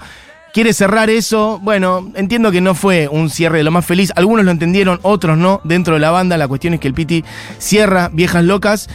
Quiere 0.52 0.72
cerrar 0.74 1.11
eso. 1.11 1.59
Bueno, 1.61 2.12
entiendo 2.14 2.52
que 2.52 2.61
no 2.61 2.76
fue 2.76 3.09
un 3.09 3.28
cierre 3.28 3.59
de 3.59 3.64
lo 3.64 3.72
más 3.72 3.85
feliz. 3.85 4.12
Algunos 4.14 4.44
lo 4.44 4.52
entendieron, 4.52 5.00
otros 5.02 5.37
no. 5.38 5.61
Dentro 5.64 5.94
de 5.94 6.00
la 6.00 6.12
banda, 6.12 6.37
la 6.37 6.46
cuestión 6.46 6.74
es 6.74 6.81
que 6.81 6.87
el 6.87 6.94
Piti 6.94 7.24
cierra 7.59 8.11
Viejas 8.12 8.44
Locas 8.44 8.88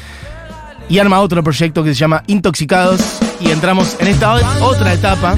y 0.89 0.99
arma 0.99 1.19
otro 1.21 1.43
proyecto 1.43 1.83
que 1.83 1.93
se 1.93 1.99
llama 1.99 2.23
Intoxicados. 2.27 3.01
Y 3.39 3.51
entramos 3.51 3.95
en 3.99 4.07
esta 4.07 4.35
otra 4.61 4.93
etapa. 4.93 5.35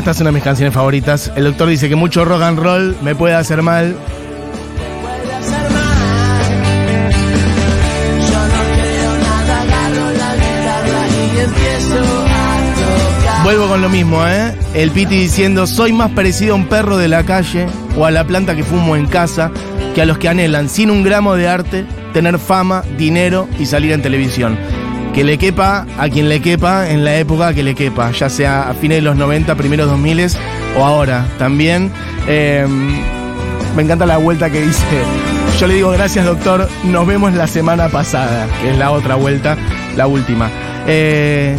Esta 0.00 0.12
es 0.12 0.20
una 0.20 0.30
de 0.30 0.34
mis 0.34 0.42
canciones 0.42 0.74
favoritas. 0.74 1.30
El 1.36 1.44
doctor 1.44 1.68
dice 1.68 1.90
que 1.90 1.94
mucho 1.94 2.24
rock 2.24 2.40
and 2.42 2.58
roll 2.58 2.96
me 3.02 3.14
puede 3.14 3.34
hacer 3.34 3.60
mal. 3.60 3.94
Vuelvo 13.44 13.68
con 13.68 13.82
lo 13.82 13.90
mismo, 13.90 14.26
¿eh? 14.26 14.54
El 14.74 14.90
Piti 14.90 15.16
diciendo, 15.16 15.66
soy 15.66 15.92
más 15.92 16.10
parecido 16.12 16.54
a 16.54 16.56
un 16.56 16.66
perro 16.66 16.96
de 16.96 17.08
la 17.08 17.24
calle 17.24 17.66
o 17.96 18.06
a 18.06 18.10
la 18.10 18.24
planta 18.24 18.56
que 18.56 18.64
fumo 18.64 18.96
en 18.96 19.06
casa 19.06 19.50
que 19.94 20.00
a 20.00 20.06
los 20.06 20.16
que 20.16 20.28
anhelan, 20.28 20.70
sin 20.70 20.90
un 20.90 21.02
gramo 21.02 21.34
de 21.34 21.48
arte, 21.48 21.84
tener 22.14 22.38
fama, 22.38 22.82
dinero 22.96 23.48
y 23.58 23.66
salir 23.66 23.92
en 23.92 24.00
televisión. 24.00 24.56
Que 25.14 25.24
le 25.24 25.38
quepa 25.38 25.86
a 25.98 26.08
quien 26.08 26.28
le 26.28 26.40
quepa 26.40 26.88
en 26.90 27.04
la 27.04 27.16
época 27.16 27.52
que 27.52 27.62
le 27.62 27.74
quepa, 27.74 28.10
ya 28.12 28.30
sea 28.30 28.70
a 28.70 28.74
fines 28.74 28.98
de 28.98 29.02
los 29.02 29.16
90, 29.16 29.54
primeros 29.56 29.88
2000 29.88 30.28
o 30.78 30.84
ahora 30.84 31.26
también. 31.38 31.90
Eh, 32.28 32.66
me 33.76 33.82
encanta 33.82 34.06
la 34.06 34.18
vuelta 34.18 34.50
que 34.50 34.60
dice. 34.62 34.84
Yo 35.58 35.66
le 35.66 35.74
digo 35.74 35.90
gracias 35.90 36.24
doctor, 36.24 36.68
nos 36.84 37.06
vemos 37.06 37.34
la 37.34 37.46
semana 37.46 37.88
pasada, 37.88 38.46
que 38.62 38.70
es 38.70 38.78
la 38.78 38.92
otra 38.92 39.16
vuelta, 39.16 39.56
la 39.96 40.06
última. 40.06 40.48
Eh, 40.86 41.58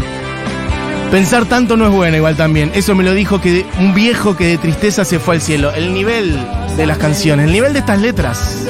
Pensar 1.11 1.45
tanto 1.45 1.75
no 1.75 1.87
es 1.87 1.91
bueno 1.91 2.15
igual 2.15 2.37
también. 2.37 2.71
Eso 2.73 2.95
me 2.95 3.03
lo 3.03 3.13
dijo 3.13 3.41
que 3.41 3.65
un 3.79 3.93
viejo 3.93 4.37
que 4.37 4.47
de 4.47 4.57
tristeza 4.57 5.03
se 5.03 5.19
fue 5.19 5.35
al 5.35 5.41
cielo. 5.41 5.73
El 5.73 5.93
nivel 5.93 6.39
de 6.77 6.85
las 6.85 6.97
canciones, 6.97 7.47
el 7.47 7.51
nivel 7.51 7.73
de 7.73 7.79
estas 7.79 7.99
letras. 7.99 8.65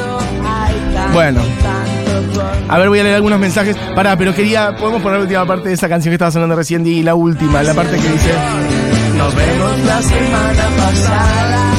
Bueno. 1.14 1.42
A 2.68 2.78
ver, 2.78 2.90
voy 2.90 3.00
a 3.00 3.04
leer 3.04 3.16
algunos 3.16 3.40
mensajes. 3.40 3.76
Pará, 3.96 4.18
pero 4.18 4.34
quería. 4.34 4.76
¿Podemos 4.76 5.02
poner 5.02 5.20
la 5.20 5.24
última 5.24 5.46
parte 5.46 5.70
de 5.70 5.76
esa 5.76 5.90
canción 5.90 6.12
que 6.12 6.16
estaba 6.16 6.32
sonando 6.32 6.56
recién? 6.56 6.86
Y 6.86 7.04
la 7.04 7.16
última, 7.16 7.62
la 7.64 7.74
parte 7.74 7.98
que 7.98 8.10
dice. 8.10 8.34
Nos 9.18 9.36
vemos. 9.36 9.80
la 9.80 10.02
semana 10.02 10.64
pasada. 10.78 11.74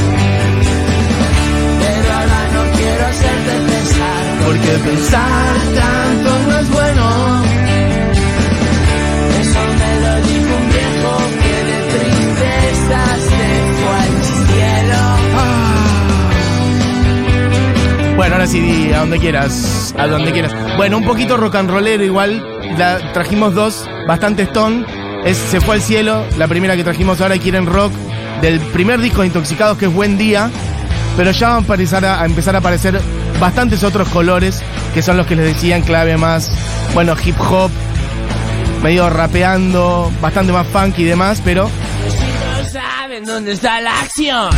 Pero 1.81 2.12
ahora 2.12 2.49
no 2.55 2.77
quiero 2.77 3.07
hacerte 3.07 3.73
pensar. 3.73 4.23
Porque 4.45 4.90
pensar 4.90 5.55
tanto 5.75 6.52
ahora 18.42 18.52
sí, 18.52 18.90
a 18.92 18.98
donde 18.98 19.20
quieras, 19.20 19.94
a 19.96 20.09
donde 20.09 20.33
quieras. 20.33 20.52
Bueno, 20.76 20.98
un 20.98 21.05
poquito 21.05 21.37
rock 21.37 21.55
and 21.55 21.70
rollero 21.70 22.02
igual. 22.02 22.44
La, 22.76 23.12
trajimos 23.12 23.55
dos, 23.55 23.88
bastante 24.09 24.42
stone. 24.42 24.85
Es 25.24 25.37
Se 25.37 25.61
fue 25.61 25.76
al 25.76 25.83
cielo, 25.83 26.24
la 26.38 26.48
primera 26.48 26.74
que 26.74 26.83
trajimos 26.83 27.20
ahora, 27.20 27.38
quieren 27.38 27.66
rock, 27.66 27.92
del 28.40 28.59
primer 28.59 29.00
disco 29.00 29.20
de 29.20 29.28
Intoxicados, 29.28 29.78
que 29.78 29.85
es 29.85 29.92
Buen 29.92 30.18
Día. 30.18 30.50
Pero 31.16 31.31
ya 31.31 31.50
van 31.50 31.57
a 31.59 31.61
empezar 31.61 32.05
a, 32.05 32.20
a 32.20 32.26
empezar 32.26 32.57
a 32.57 32.59
aparecer 32.59 33.00
bastantes 33.38 33.85
otros 33.85 34.09
colores, 34.09 34.61
que 34.92 35.02
son 35.02 35.16
los 35.16 35.26
que 35.28 35.37
les 35.37 35.55
decía 35.55 35.76
en 35.76 35.83
clave 35.83 36.16
más, 36.16 36.50
bueno, 36.94 37.14
hip 37.24 37.38
hop, 37.38 37.70
medio 38.83 39.09
rapeando, 39.09 40.11
bastante 40.20 40.52
más 40.52 40.66
funky 40.66 41.02
y 41.02 41.05
demás, 41.05 41.40
pero 41.44 41.70
Si 42.09 42.24
no 42.64 42.68
saben 42.68 43.24
dónde 43.24 43.52
está 43.52 43.81
la 43.81 44.00
acción, 44.00 44.50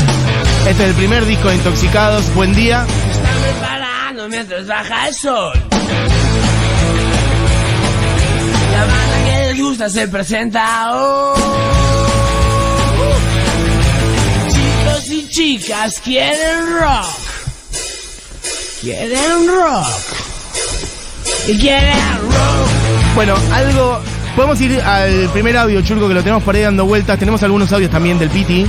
este 0.66 0.84
es 0.84 0.88
el 0.90 0.94
primer 0.94 1.26
disco 1.26 1.48
de 1.48 1.56
Intoxicados, 1.56 2.34
Buen 2.34 2.54
Día. 2.54 2.86
Mientras 4.28 4.66
baja 4.66 5.08
el 5.08 5.14
sol. 5.14 5.52
La 8.72 8.80
banda 8.80 9.24
que 9.24 9.46
les 9.46 9.60
gusta 9.60 9.88
se 9.88 10.08
presenta 10.08 10.92
hoy. 10.94 11.40
Chicos 14.50 15.10
y 15.10 15.28
chicas 15.28 16.00
quieren 16.00 16.78
rock. 16.80 17.06
Quieren 18.80 19.48
rock. 19.48 19.87
Y 21.48 21.58
quieren 21.58 22.20
rock. 22.20 23.14
Bueno, 23.14 23.34
algo. 23.52 24.00
Podemos 24.37 24.60
ir 24.60 24.80
al 24.80 25.28
primer 25.32 25.56
audio, 25.56 25.80
Churco, 25.82 26.08
que 26.08 26.14
lo 26.14 26.20
tenemos 26.22 26.42
por 26.42 26.56
ahí 26.56 26.62
dando 26.62 26.84
vueltas. 26.87 27.18
Tenemos 27.18 27.42
algunos 27.44 27.70
audios 27.72 27.90
también 27.90 28.18
del 28.18 28.30
Piti. 28.30 28.66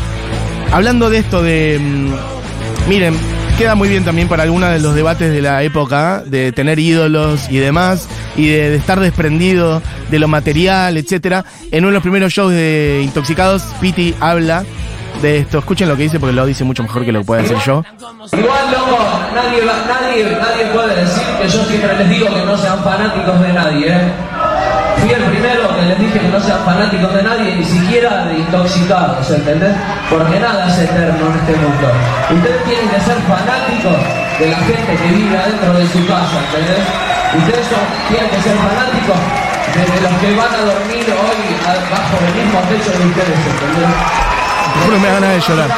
Hablando 0.72 1.10
de 1.10 1.18
esto 1.18 1.41
de. 1.41 1.80
mm, 1.82 2.89
miren, 2.89 3.18
queda 3.58 3.76
muy 3.76 3.88
bien 3.88 4.04
también 4.04 4.28
para 4.28 4.44
algunos 4.44 4.70
de 4.70 4.80
los 4.80 4.96
debates 4.96 5.32
de 5.32 5.41
la 5.41 5.63
época, 5.63 6.22
de 6.26 6.52
tener 6.52 6.78
ídolos 6.78 7.50
y 7.50 7.58
demás, 7.58 8.08
y 8.36 8.50
de, 8.50 8.76
estar 8.76 9.00
desprendido 9.00 9.82
de 10.10 10.20
lo 10.20 10.28
material, 10.28 10.98
etcétera. 10.98 11.46
En 11.72 11.80
uno 11.80 11.88
de 11.88 11.94
los 11.94 12.04
primeros 12.04 12.34
shows 12.34 12.52
de 12.52 13.02
Intoxicados, 13.04 13.63
Piti 13.80 14.13
habla 14.20 14.65
de 15.22 15.39
esto. 15.39 15.60
Escuchen 15.60 15.88
lo 15.88 15.96
que 15.96 16.04
dice 16.04 16.20
porque 16.20 16.36
lo 16.36 16.46
dice 16.46 16.63
mucho 16.65 16.84
mejor 16.84 17.06
que 17.06 17.12
lo 17.13 17.20
que 17.20 17.26
puedo 17.26 17.41
decir 17.41 17.58
yo. 17.65 17.84
Igual, 18.34 18.72
loco, 18.72 18.98
nadie, 19.34 19.63
nadie, 19.65 20.38
nadie 20.38 20.65
puede 20.74 20.96
decir 21.02 21.24
que 21.41 21.48
yo 21.48 21.63
siempre 21.65 21.98
les 21.98 22.10
digo 22.10 22.28
que 22.28 22.46
no 22.46 22.58
sean 22.58 22.84
fanáticos 22.84 23.39
de 23.41 23.54
nadie, 23.54 23.88
¿eh? 23.88 24.12
Les 25.86 26.00
dije 26.00 26.19
que 26.19 26.28
no 26.30 26.39
sean 26.39 26.60
fanáticos 26.65 27.13
de 27.13 27.24
nadie, 27.24 27.56
ni 27.56 27.63
siquiera 27.65 28.26
de 28.26 28.39
intoxicados, 28.39 29.30
¿entendés? 29.32 29.76
Porque 30.10 30.39
nada 30.39 30.67
es 30.67 30.78
eterno 30.80 31.26
en 31.32 31.36
este 31.39 31.54
mundo. 31.56 31.88
Ustedes 32.32 32.63
tienen 32.65 32.89
que 32.89 33.00
ser 33.02 33.17
fanáticos 33.28 33.98
de 34.39 34.48
la 34.50 34.58
gente 34.58 34.95
que 35.02 35.08
vive 35.13 35.38
adentro 35.38 35.74
de 35.74 35.86
su 35.88 36.06
casa, 36.08 36.38
¿entendés? 36.50 36.84
Ustedes 37.38 37.65
son- 37.67 37.88
tienen 38.10 38.30
que 38.30 38.41
ser 38.41 38.56
fanáticos 38.58 39.17
de, 39.76 40.02
los 40.02 40.13
que 40.21 40.36
van 40.36 40.54
a 40.54 40.62
dormir 40.74 41.06
hoy 41.08 41.39
bajo 41.91 42.15
el 42.26 42.34
mismo 42.43 42.60
techo 42.69 42.91
de 42.98 43.06
ustedes, 43.08 43.39
¿entendés? 43.39 43.89
Te 44.74 44.80
juro, 44.86 45.00
me 45.00 45.08
da 45.08 45.13
ganas 45.15 45.30
de 45.32 45.39
llorar. 45.41 45.69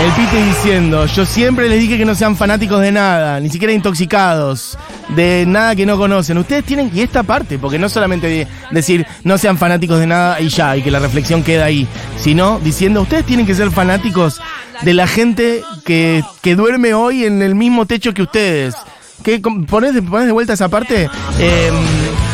El 0.00 0.10
Pite 0.12 0.36
diciendo, 0.42 1.04
yo 1.06 1.26
siempre 1.26 1.68
les 1.68 1.78
dije 1.80 1.98
que 1.98 2.06
no 2.06 2.14
sean 2.14 2.34
fanáticos 2.34 2.80
de 2.80 2.90
nada, 2.90 3.38
ni 3.38 3.50
siquiera 3.50 3.72
intoxicados, 3.74 4.78
de 5.14 5.44
nada 5.46 5.74
que 5.76 5.86
no 5.86 5.96
conocen. 5.96 6.38
Ustedes 6.38 6.64
tienen, 6.64 6.90
y 6.94 7.00
esta 7.00 7.22
parte, 7.22 7.58
porque 7.58 7.78
no 7.78 7.88
solamente 7.88 8.26
de- 8.28 8.46
decir 8.70 9.06
no 9.24 9.38
sean 9.38 9.58
fanáticos 9.58 9.98
de 9.98 10.06
nada 10.06 10.40
y 10.40 10.48
ya, 10.48 10.76
y 10.76 10.82
que 10.82 10.90
la 10.90 10.98
reflexión 10.98 11.42
queda 11.42 11.64
ahí, 11.64 11.86
sino 12.18 12.58
diciendo, 12.60 13.02
ustedes 13.02 13.24
tienen 13.26 13.46
que 13.46 13.54
ser 13.54 13.70
fanáticos 13.70 14.40
de 14.82 14.94
la 14.94 15.06
gente 15.06 15.62
que, 15.84 16.22
que 16.42 16.54
duerme 16.56 16.94
hoy 16.94 17.24
en 17.24 17.42
el 17.42 17.54
mismo 17.54 17.86
techo 17.86 18.14
que 18.14 18.22
ustedes. 18.22 18.74
¿Qué, 19.22 19.42
com- 19.42 19.66
¿Ponés, 19.66 19.92
ponés 20.00 20.26
de 20.26 20.32
vuelta 20.32 20.54
esa 20.54 20.68
parte? 20.70 21.10
Eh, 21.38 21.70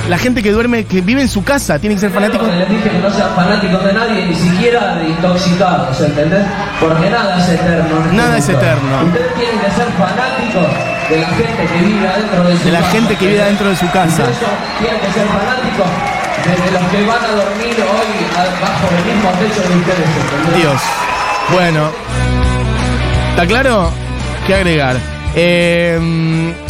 la 0.09 0.19
gente 0.19 0.43
que 0.43 0.53
duerme, 0.53 0.85
que 0.85 1.01
vive 1.01 1.23
en 1.23 1.29
su 1.29 1.43
casa, 1.43 1.79
tienen 1.79 1.97
que 1.97 2.03
ser 2.03 2.11
fanáticos. 2.11 2.49
Les 2.49 2.69
dije 2.69 2.91
que 2.91 2.99
no 2.99 3.11
sean 3.11 3.35
fanáticos 3.35 3.85
de 3.85 3.93
nadie, 3.93 4.27
ni 4.27 4.35
siquiera 4.35 4.97
de 4.97 5.09
intoxicados, 5.09 6.01
¿entendés? 6.01 6.45
Porque 6.81 7.11
nada 7.11 7.39
es 7.39 7.49
eterno. 7.49 8.13
Nada 8.13 8.39
es 8.39 8.49
eterno. 8.49 9.03
Ustedes 9.05 9.35
tienen 9.35 9.59
que 9.59 9.71
ser 9.71 9.87
fanáticos 9.99 10.67
de 11.11 11.21
la 11.21 11.27
gente 11.29 11.67
que 11.67 11.85
vive 11.85 12.09
adentro 12.09 12.45
de 12.45 12.57
su 12.57 12.65
De 12.65 12.73
la 12.73 12.79
casa. 12.81 12.91
gente 12.91 13.17
que 13.17 13.27
vive 13.27 13.43
adentro 13.43 13.69
de 13.69 13.77
su 13.77 13.91
casa. 13.91 14.25
Tienen 14.79 15.01
que 15.01 15.13
ser 15.13 15.27
fanáticos 15.27 15.89
de, 16.45 16.71
los 16.73 16.91
que 16.91 17.07
van 17.07 17.25
a 17.25 17.33
dormir 17.35 17.75
hoy 17.75 18.11
bajo 18.61 18.89
el 18.97 19.15
mismo 19.15 19.31
techo 19.31 19.69
de 19.69 19.77
ustedes, 19.77 20.09
¿entendés? 20.09 20.57
Dios. 20.57 20.81
Bueno. 21.53 21.91
¿Está 23.31 23.47
claro? 23.47 23.91
¿Qué 24.47 24.55
agregar? 24.55 25.16
Eh, 25.39 25.99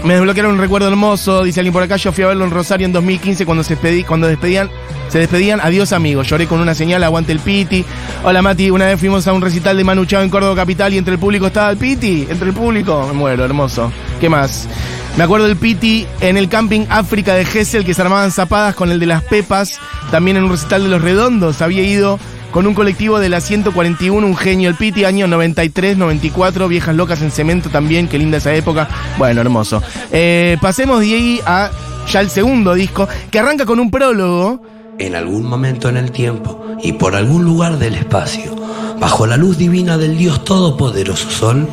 me 0.02 0.14
desbloquearon 0.14 0.54
un 0.54 0.58
recuerdo 0.58 0.88
hermoso, 0.88 1.44
dice 1.44 1.60
alguien 1.60 1.72
por 1.72 1.84
acá. 1.84 1.96
Yo 1.96 2.10
fui 2.10 2.24
a 2.24 2.26
verlo 2.26 2.44
en 2.44 2.50
Rosario 2.50 2.84
en 2.84 2.92
2015 2.92 3.46
cuando 3.46 3.62
se 3.62 3.74
despedí, 3.74 4.02
cuando 4.02 4.26
despedían, 4.26 4.68
se 5.08 5.20
despedían. 5.20 5.60
Adiós 5.60 5.92
amigos. 5.92 6.28
Lloré 6.28 6.48
con 6.48 6.58
una 6.58 6.74
señal, 6.74 7.04
aguante 7.04 7.30
el 7.30 7.38
Piti. 7.38 7.84
Hola 8.24 8.42
Mati, 8.42 8.70
una 8.70 8.86
vez 8.86 8.98
fuimos 8.98 9.26
a 9.28 9.32
un 9.32 9.40
recital 9.40 9.76
de 9.76 9.84
Manu 9.84 10.04
Chao 10.04 10.20
en 10.20 10.30
Córdoba 10.30 10.56
Capital 10.56 10.92
y 10.92 10.98
entre 10.98 11.14
el 11.14 11.20
público 11.20 11.46
estaba 11.46 11.70
el 11.70 11.76
Piti. 11.76 12.26
Entre 12.28 12.48
el 12.48 12.54
público, 12.54 13.06
me 13.06 13.12
muero, 13.12 13.44
hermoso. 13.44 13.92
¿Qué 14.20 14.28
más? 14.28 14.68
Me 15.16 15.22
acuerdo 15.22 15.46
del 15.46 15.56
Piti 15.56 16.04
en 16.20 16.36
el 16.36 16.48
camping 16.48 16.86
África 16.88 17.34
de 17.34 17.44
Gessel 17.44 17.84
que 17.84 17.94
se 17.94 18.02
armaban 18.02 18.32
zapadas 18.32 18.74
con 18.74 18.90
el 18.90 18.98
de 18.98 19.06
las 19.06 19.22
Pepas. 19.22 19.78
También 20.10 20.38
en 20.38 20.44
un 20.44 20.50
recital 20.50 20.82
de 20.82 20.88
los 20.88 21.00
Redondos. 21.00 21.62
Había 21.62 21.82
ido 21.82 22.18
con 22.50 22.66
un 22.66 22.74
colectivo 22.74 23.18
de 23.18 23.28
la 23.28 23.40
141, 23.40 24.26
un 24.26 24.36
genio, 24.36 24.68
el 24.68 24.76
Piti, 24.76 25.04
año 25.04 25.26
93, 25.26 25.96
94, 25.96 26.68
Viejas 26.68 26.94
Locas 26.94 27.22
en 27.22 27.30
Cemento 27.30 27.68
también, 27.70 28.08
qué 28.08 28.18
linda 28.18 28.38
esa 28.38 28.54
época. 28.54 28.88
Bueno, 29.18 29.40
hermoso. 29.40 29.82
Eh, 30.10 30.56
pasemos 30.60 31.00
de 31.00 31.06
ahí 31.06 31.40
a 31.46 31.70
ya 32.10 32.20
el 32.20 32.30
segundo 32.30 32.74
disco, 32.74 33.08
que 33.30 33.38
arranca 33.38 33.66
con 33.66 33.80
un 33.80 33.90
prólogo. 33.90 34.62
En 34.98 35.14
algún 35.14 35.44
momento 35.44 35.88
en 35.88 35.96
el 35.96 36.10
tiempo 36.10 36.64
y 36.82 36.92
por 36.92 37.14
algún 37.14 37.44
lugar 37.44 37.78
del 37.78 37.94
espacio, 37.94 38.54
bajo 38.98 39.26
la 39.26 39.36
luz 39.36 39.58
divina 39.58 39.98
del 39.98 40.16
Dios 40.16 40.44
Todopoderoso 40.44 41.30
Sol, 41.30 41.68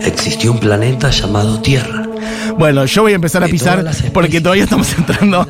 existió 0.00 0.52
un 0.52 0.58
planeta 0.58 1.10
llamado 1.10 1.60
Tierra. 1.60 2.05
Bueno, 2.58 2.84
yo 2.86 3.02
voy 3.02 3.12
a 3.12 3.16
empezar 3.16 3.42
a 3.44 3.46
pisar 3.48 3.84
porque 4.12 4.40
todavía 4.40 4.64
estamos 4.64 4.92
entrando. 4.98 5.46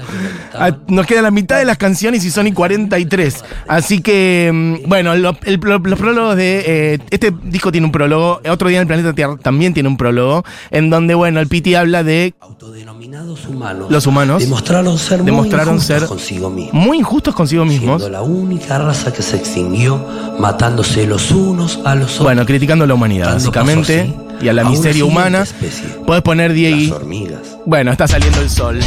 a- 0.54 0.76
nos 0.88 1.06
queda 1.06 1.22
la 1.22 1.30
mitad 1.30 1.58
de 1.58 1.64
las 1.64 1.76
canciones 1.78 2.24
y 2.24 2.30
son 2.30 2.46
y 2.46 2.52
43. 2.52 3.44
Así 3.68 4.00
que, 4.00 4.50
mm, 4.84 4.88
bueno, 4.88 5.14
lo- 5.16 5.36
el- 5.44 5.60
lo- 5.62 5.78
los 5.78 5.98
prólogos 5.98 6.36
de. 6.36 6.64
eh, 6.66 6.98
este 7.10 7.32
disco 7.44 7.70
tiene 7.72 7.86
un 7.86 7.92
prólogo. 7.92 8.40
Otro 8.48 8.68
día 8.68 8.78
en 8.78 8.82
el 8.82 8.86
planeta 8.86 9.12
Tierra 9.12 9.36
también 9.36 9.74
tiene 9.74 9.88
un 9.88 9.96
prólogo. 9.96 10.44
En 10.70 10.90
donde, 10.90 11.14
bueno, 11.14 11.40
el 11.40 11.48
Piti 11.48 11.74
habla 11.74 12.02
de 12.02 12.34
Autodenominados 12.40 13.46
humanos. 13.46 13.90
los 13.90 14.06
humanos. 14.06 14.42
Demostraron 14.42 14.98
ser 14.98 15.22
demostraron 15.22 15.74
muy 15.74 15.74
injustos 15.76 15.86
ser 16.00 16.08
consigo 16.08 16.50
mismos. 16.50 16.74
muy 16.74 16.98
injustos 16.98 17.34
consigo 17.34 17.64
mismos. 17.64 18.00
Siendo 18.02 18.08
la 18.18 18.22
única 18.22 18.78
raza 18.78 19.12
que 19.12 19.22
se 19.22 19.36
extinguió, 19.36 20.04
matándose 20.38 21.06
los 21.06 21.30
unos 21.30 21.80
a 21.84 21.94
los 21.94 22.12
otros. 22.12 22.22
Bueno, 22.24 22.44
criticando 22.46 22.84
a 22.84 22.88
la 22.88 22.94
humanidad, 22.94 23.34
básicamente. 23.34 24.12
Y 24.40 24.48
a 24.48 24.52
la 24.52 24.62
a 24.62 24.70
miseria 24.70 25.04
humana. 25.04 25.42
especie, 25.42 25.86
Puedes 26.06 26.22
poner 26.22 26.52
Diego. 26.52 26.76
las 26.76 26.90
hormigas. 27.02 27.40
Bueno, 27.64 27.90
está 27.92 28.06
saliendo 28.06 28.40
el 28.40 28.50
sol. 28.50 28.78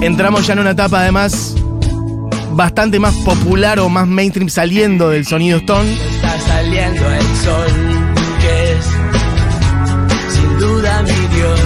Entramos 0.00 0.46
ya 0.46 0.52
en 0.54 0.58
una 0.60 0.70
etapa 0.72 1.00
además 1.00 1.54
bastante 2.52 2.98
más 2.98 3.14
popular 3.16 3.78
o 3.80 3.88
más 3.88 4.06
mainstream 4.06 4.48
saliendo 4.48 5.08
del 5.10 5.26
sonido 5.26 5.58
Stone. 5.58 5.90
Está 5.92 6.38
saliendo 6.40 7.10
el 7.10 7.36
sol, 7.44 7.66
que 8.40 8.72
es 8.72 8.84
sin 10.34 10.58
duda 10.58 11.02
mi 11.02 11.36
Dios. 11.36 11.60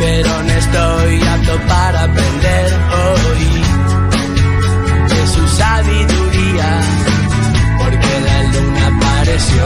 Pero 0.00 0.42
no 0.42 0.52
estoy 0.52 1.28
apto 1.28 1.58
para 1.68 2.04
aprender 2.04 2.72
hoy 2.94 3.44
de 5.08 5.26
su 5.26 5.48
sabiduría, 5.56 6.80
apareció 9.38 9.62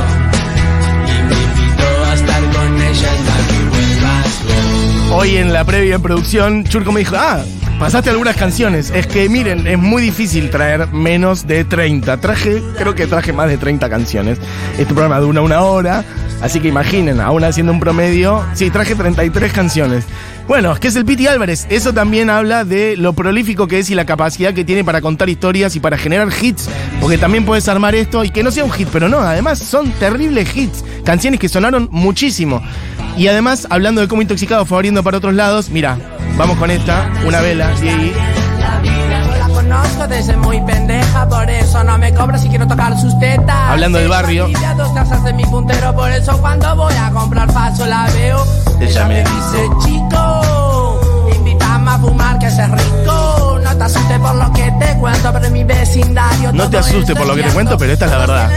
y 1.07 1.23
me 1.23 1.35
invitó 1.35 2.05
a 2.05 2.15
estar 2.15 2.43
con 2.53 2.81
ella 2.81 3.09
hasta 3.13 3.49
que 3.49 3.65
vuelvas. 3.71 5.13
Hoy 5.13 5.37
en 5.37 5.53
la 5.53 5.65
previa 5.65 5.97
en 5.97 6.03
producción, 6.03 6.65
Churco 6.65 6.93
me 6.93 7.01
dijo, 7.01 7.17
ah, 7.17 7.43
pasaste 7.83 8.11
algunas 8.11 8.37
canciones. 8.37 8.92
Es 8.95 9.09
que 9.09 9.29
miren, 9.29 9.66
es 9.66 9.77
muy 9.77 10.03
difícil 10.03 10.51
traer 10.51 10.92
menos 10.92 11.49
de 11.49 11.64
30. 11.64 12.16
Traje, 12.18 12.62
creo 12.79 12.95
que 12.95 13.09
traje 13.09 13.33
más 13.33 13.49
de 13.49 13.59
30 13.59 13.90
canciones. 13.90 14.38
Este 14.79 14.95
programa 14.95 15.18
dura 15.18 15.40
una 15.40 15.62
hora, 15.62 16.05
así 16.40 16.61
que 16.61 16.68
imaginen, 16.68 17.21
aún 17.21 17.42
haciendo 17.42 17.73
un 17.73 17.81
promedio, 17.81 18.40
sí, 18.55 18.71
traje 18.71 18.95
33 18.95 19.53
canciones. 19.53 20.05
Bueno, 20.47 20.77
¿qué 20.79 20.88
es 20.88 20.97
el 20.97 21.05
Piti 21.05 21.27
Álvarez? 21.27 21.66
Eso 21.71 21.92
también 21.92 22.31
habla 22.31 22.64
de 22.64 22.97
lo 22.97 23.14
prolífico 23.14 23.66
que 23.66 23.81
es 23.81 23.90
y 23.90 23.97
la 23.97 24.05
capacidad 24.05 24.55
que 24.55 24.64
tiene 24.64 24.85
para 24.85 25.01
contar 25.01 25.29
historias 25.29 25.75
y 25.75 25.81
para 25.81 25.99
generar 25.99 26.29
hits. 26.40 26.68
Porque 27.01 27.18
también 27.18 27.45
puedes 27.45 27.66
armar 27.68 27.97
esto 27.97 28.23
y 28.23 28.31
que 28.31 28.45
no 28.45 28.53
sea 28.53 28.64
un 28.64 28.71
hit, 28.71 28.88
pero 28.92 29.09
no, 29.09 29.18
además 29.18 29.59
son 29.59 29.90
terribles 29.92 30.57
hits. 30.57 30.85
Canciones 31.05 31.40
que 31.40 31.49
sonaron 31.49 31.88
muchísimo. 31.90 32.62
Y 33.16 33.29
además, 33.29 33.66
hablando 33.70 34.01
de 34.01 34.09
cómo 34.09 34.22
Intoxicado 34.22 34.64
fue 34.66 34.79
abriendo 34.79 35.03
para 35.03 35.18
otros 35.18 35.35
lados, 35.35 35.70
mira, 35.70 35.98
vamos 36.37 36.57
con 36.57 36.70
esta, 36.70 37.11
una 37.27 37.40
vela, 37.40 37.72
la 37.72 38.83
conozco 39.53 40.09
desde 40.09 40.37
muy 40.37 40.61
pendeja, 40.62 41.29
por 41.29 41.48
eso 41.48 41.85
no 41.85 41.96
me 41.98 42.12
cobra 42.12 42.38
si 42.38 42.48
quiero 42.48 42.66
tocar 42.66 42.98
sus 42.98 43.18
tetas. 43.18 43.70
Hablando 43.70 43.98
del 43.98 44.09
barrio. 44.09 44.48
Dos 44.77 44.92
casas 44.92 45.25
de 45.25 45.33
mi 45.33 45.44
puntero, 45.44 45.94
por 45.94 46.11
eso 46.11 46.38
cuando 46.40 46.75
voy 46.77 46.94
a 46.94 47.11
comprar 47.11 47.53
paso 47.53 47.87
la 47.87 48.07
veo. 48.11 48.44
Ella 48.81 49.07
me 49.07 49.18
dice, 49.20 49.70
chico, 49.85 50.42
que 52.43 52.49
es 52.49 52.71
rico. 52.71 53.61
No 53.63 53.77
te 53.77 53.85
asustes 53.85 54.19
por 54.19 54.35
lo 54.35 54.53
que 54.53 54.73
te 54.73 54.99
cuento, 54.99 55.33
pero 55.33 55.47
en 55.47 55.53
mi 55.53 55.65
vecindario 55.65 56.53
No 56.53 56.69
te 56.69 56.79
asustes 56.79 57.17
por 57.17 57.27
lo 57.27 57.35
que 57.35 57.43
te 57.43 57.51
cuento, 57.51 57.79
pero 57.79 57.93
esta 57.93 58.07
es 58.07 58.11
la 58.11 58.19
verdad. 58.19 58.51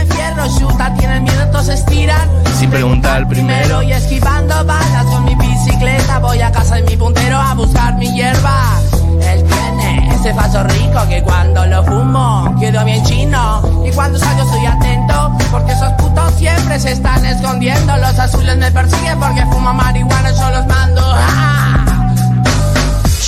Tienen 0.98 1.24
miedo, 1.24 1.42
entonces 1.42 1.84
tiran. 1.86 2.28
Sin 2.58 2.70
preguntar 2.70 3.28
primero. 3.28 3.82
Y 3.82 3.92
esquivando 3.92 4.64
balas 4.64 5.04
con 5.06 5.24
mi 5.24 5.34
bicicleta, 5.34 6.18
voy 6.18 6.40
a 6.40 6.50
casa 6.52 6.76
de 6.76 6.82
mi 6.82 6.96
puntero 6.96 7.36
a 7.38 7.54
buscar 7.54 7.96
mi 7.96 8.12
hierba. 8.12 8.78
Él 9.20 9.44
tiene 9.44 10.14
ese 10.14 10.34
falso 10.34 10.62
rico 10.64 11.08
que 11.08 11.22
cuando 11.22 11.66
lo 11.66 11.84
fumo 11.84 12.54
quedo 12.60 12.84
bien 12.84 13.04
chino. 13.04 13.62
Y 13.84 13.90
cuando 13.92 14.18
salgo 14.18 14.42
estoy 14.44 14.66
atento, 14.66 15.36
porque 15.50 15.72
esos 15.72 15.92
putos 15.92 16.34
siempre 16.34 16.78
se 16.78 16.92
están 16.92 17.24
escondiendo. 17.24 17.96
Los 17.96 18.18
azules 18.18 18.56
me 18.56 18.70
persiguen 18.70 19.18
porque 19.18 19.44
fumo 19.46 19.74
marihuana, 19.74 20.30
yo 20.30 20.50
los 20.50 20.66
mando. 20.66 21.02
¡Ah! 21.04 21.95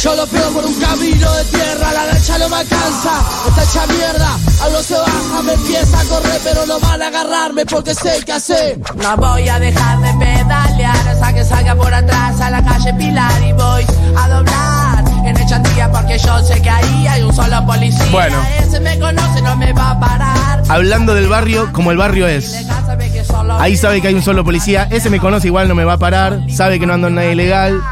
Yo 0.03 0.15
lo 0.15 0.25
pego 0.29 0.51
por 0.53 0.65
un 0.65 0.75
camino 0.75 1.33
de 1.33 1.45
tierra, 1.47 1.93
la 1.93 2.07
lancha 2.07 2.39
no 2.39 2.49
me 2.49 2.57
alcanza, 2.57 3.21
está 3.49 3.65
hecha 3.65 3.93
mierda, 3.93 4.39
algo 4.63 4.81
se 4.81 4.95
baja, 4.95 5.43
me 5.43 5.55
empieza 5.55 6.01
a 6.01 6.05
correr, 6.05 6.41
pero 6.45 6.67
no 6.67 6.79
van 6.79 7.03
a 7.03 7.09
agarrarme 7.09 7.67
porque 7.67 7.95
sé 7.97 8.23
qué 8.25 8.33
hacer. 8.33 8.79
No 8.95 9.17
voy 9.17 9.49
a 9.49 9.59
dejar 9.59 9.99
de 10.01 10.15
pedalear 10.25 11.09
hasta 11.09 11.33
que 11.35 11.45
salga 11.45 11.75
por 11.75 11.93
atrás 11.93 12.41
a 12.41 12.49
la 12.49 12.63
calle 12.63 12.95
Pilar 12.95 13.43
y 13.43 13.53
voy 13.55 13.85
a 14.17 14.29
doblar 14.29 15.05
en 15.27 15.37
Echandía 15.37 15.91
porque 15.91 16.17
yo 16.17 16.39
sé 16.45 16.63
que 16.63 16.71
ahí 16.71 17.07
hay 17.09 17.23
un 17.23 17.35
solo 17.35 17.67
policía. 17.67 18.07
Bueno. 18.13 18.37
Ese 18.61 18.79
me 18.79 18.97
conoce, 19.01 19.43
no 19.43 19.57
me 19.57 19.73
va 19.73 19.91
a 19.91 19.99
parar. 19.99 20.63
Hablando 20.69 21.13
del 21.15 21.29
barrio 21.29 21.73
como 21.73 21.91
el 21.91 21.97
barrio 21.97 22.29
es. 22.29 22.69
Ahí 23.59 23.77
sabe 23.77 24.01
que 24.01 24.09
hay 24.09 24.15
un 24.15 24.23
solo 24.23 24.45
policía. 24.45 24.87
Ese 24.93 25.11
me 25.11 25.19
conoce, 25.19 25.49
igual 25.49 25.67
no 25.67 25.75
me 25.75 25.85
va 25.85 25.95
a 25.95 25.99
parar. 25.99 26.39
Sabe 26.55 26.79
que 26.79 26.87
no 26.87 26.95
ando 26.95 27.09
en 27.09 27.17
nada 27.17 27.27
ilegal. 27.27 27.83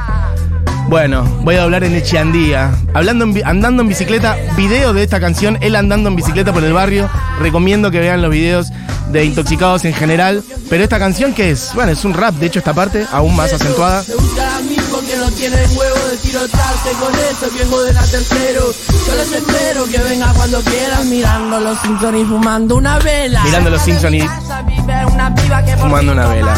Bueno, 0.89 1.25
voy 1.43 1.57
a 1.57 1.65
hablar 1.65 1.83
en 1.83 1.95
Echeandía. 1.95 2.71
Hablando 2.95 3.25
en 3.25 3.47
andando 3.47 3.83
en 3.83 3.89
bicicleta, 3.89 4.37
video 4.57 4.93
de 4.93 5.03
esta 5.03 5.19
canción, 5.19 5.59
él 5.61 5.75
andando 5.75 6.09
en 6.09 6.17
bicicleta 6.17 6.53
por 6.53 6.63
el 6.63 6.73
barrio. 6.73 7.11
Recomiendo 7.41 7.91
que 7.91 7.99
vean 7.99 8.23
los 8.23 8.31
videos 8.31 8.69
de 9.11 9.25
Intoxicados 9.25 9.85
en 9.85 9.95
general. 9.95 10.45
Pero 10.71 10.85
esta 10.85 10.99
canción, 10.99 11.33
¿qué 11.33 11.51
es? 11.51 11.73
Bueno, 11.75 11.91
es 11.91 12.05
un 12.05 12.15
rap, 12.15 12.35
de 12.37 12.47
hecho, 12.47 12.61
esta 12.61 12.73
parte, 12.73 13.05
aún 13.13 13.35
más 13.35 13.53
acentuada. 13.53 14.05
Me 14.07 14.15
buscan 14.15 14.49
a 14.49 14.61
mí 14.61 14.77
porque 14.91 15.07
que 15.07 15.17
no 15.17 15.31
tienen 15.31 15.77
huevo 15.77 16.09
de 16.11 16.17
tirotearse 16.19 16.91
con 17.01 17.15
eso 17.15 17.57
que 17.57 17.65
joden 17.65 17.97
a 17.97 18.07
tercero. 18.07 18.75
Yo 19.07 19.15
les 19.17 19.33
espero 19.33 19.85
que 19.87 19.99
venga 19.99 20.33
cuando 20.35 20.61
quieran 20.61 21.11
mirando 21.11 21.61
los 21.61 21.81
Simpsons 21.81 22.19
y 22.19 22.25
fumando 22.25 22.77
una 22.77 22.99
vela. 23.01 23.43
Mirando 23.45 23.71
los 23.71 23.83
Simpsons 23.83 24.15
y 24.15 24.21
que 24.21 25.77
fumando 25.79 26.13
una 26.13 26.27
vela. 26.27 26.55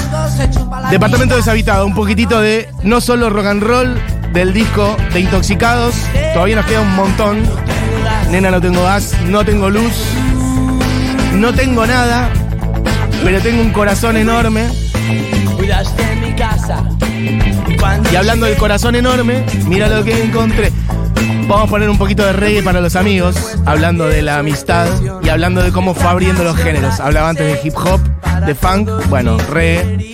Departamento 0.90 1.36
deshabitado, 1.36 1.86
un 1.86 1.94
poquitito 1.94 2.40
de 2.40 2.68
no 2.82 3.00
solo 3.00 3.30
rock 3.30 3.46
and 3.46 3.62
roll 3.62 4.17
del 4.32 4.52
disco 4.52 4.96
de 5.12 5.20
Intoxicados. 5.20 5.94
Todavía 6.32 6.56
nos 6.56 6.66
queda 6.66 6.80
un 6.80 6.94
montón. 6.94 7.42
Nena, 8.30 8.50
no 8.50 8.60
tengo 8.60 8.82
gas, 8.82 9.14
no 9.26 9.44
tengo 9.44 9.70
luz, 9.70 9.92
no 11.34 11.52
tengo 11.54 11.86
nada, 11.86 12.28
pero 13.24 13.40
tengo 13.40 13.62
un 13.62 13.70
corazón 13.70 14.16
enorme. 14.16 14.68
Y 18.12 18.16
hablando 18.16 18.46
del 18.46 18.56
corazón 18.56 18.94
enorme, 18.94 19.44
mira 19.66 19.88
lo 19.88 20.04
que 20.04 20.22
encontré. 20.22 20.72
Vamos 21.48 21.68
a 21.68 21.70
poner 21.70 21.88
un 21.88 21.96
poquito 21.96 22.26
de 22.26 22.34
reggae 22.34 22.62
para 22.62 22.82
los 22.82 22.94
amigos, 22.94 23.56
hablando 23.64 24.06
de 24.06 24.20
la 24.20 24.38
amistad 24.38 24.86
y 25.22 25.30
hablando 25.30 25.62
de 25.62 25.72
cómo 25.72 25.94
fue 25.94 26.10
abriendo 26.10 26.44
los 26.44 26.56
géneros. 26.56 27.00
Hablaba 27.00 27.30
antes 27.30 27.46
de 27.46 27.66
hip 27.66 27.74
hop, 27.76 28.00
de 28.44 28.54
funk, 28.54 28.90
bueno, 29.08 29.38
reggae. 29.50 30.12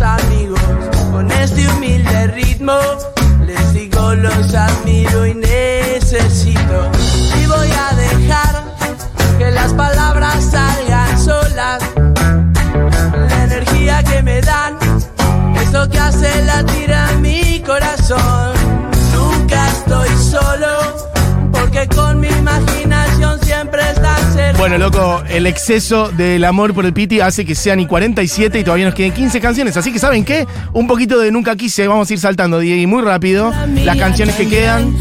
amigos, 0.00 0.60
con 1.10 1.30
este 1.32 1.68
humilde 1.68 2.28
ritmo, 2.28 2.78
digo 3.98 4.14
los 4.14 4.54
admiro 4.54 5.26
y 5.26 5.34
necesito. 5.34 6.90
Y 7.40 7.46
voy 7.46 7.70
a 7.70 7.94
dejar 7.96 8.64
que 9.38 9.50
las 9.50 9.72
palabras 9.74 10.44
salgan 10.44 11.18
solas. 11.18 11.82
La 13.28 13.44
energía 13.44 14.02
que 14.04 14.22
me 14.22 14.40
dan 14.40 14.78
es 15.56 15.88
que 15.88 15.98
hace 15.98 16.44
latir 16.44 16.92
a 16.92 17.12
mi 17.12 17.60
corazón. 17.60 18.54
Nunca 19.12 19.68
estoy 19.68 20.08
solo, 20.30 20.78
porque 21.52 21.86
con 21.88 22.20
mi 22.20 22.28
imaginación. 22.28 22.97
Bueno, 24.58 24.76
loco, 24.76 25.22
el 25.28 25.46
exceso 25.46 26.08
del 26.08 26.44
amor 26.44 26.74
por 26.74 26.84
el 26.84 26.92
Piti 26.92 27.20
hace 27.20 27.44
que 27.44 27.54
sean 27.54 27.78
y 27.78 27.86
47 27.86 28.58
y 28.58 28.64
todavía 28.64 28.86
nos 28.86 28.94
queden 28.94 29.12
15 29.12 29.40
canciones. 29.40 29.76
Así 29.76 29.92
que, 29.92 30.00
¿saben 30.00 30.24
qué? 30.24 30.48
Un 30.72 30.88
poquito 30.88 31.20
de 31.20 31.30
Nunca 31.30 31.54
Quise, 31.54 31.86
vamos 31.86 32.10
a 32.10 32.12
ir 32.12 32.18
saltando, 32.18 32.60
y 32.60 32.84
muy 32.88 33.02
rápido. 33.02 33.52
Las 33.84 33.96
canciones 33.96 34.34
que 34.34 34.48
quedan, 34.48 34.96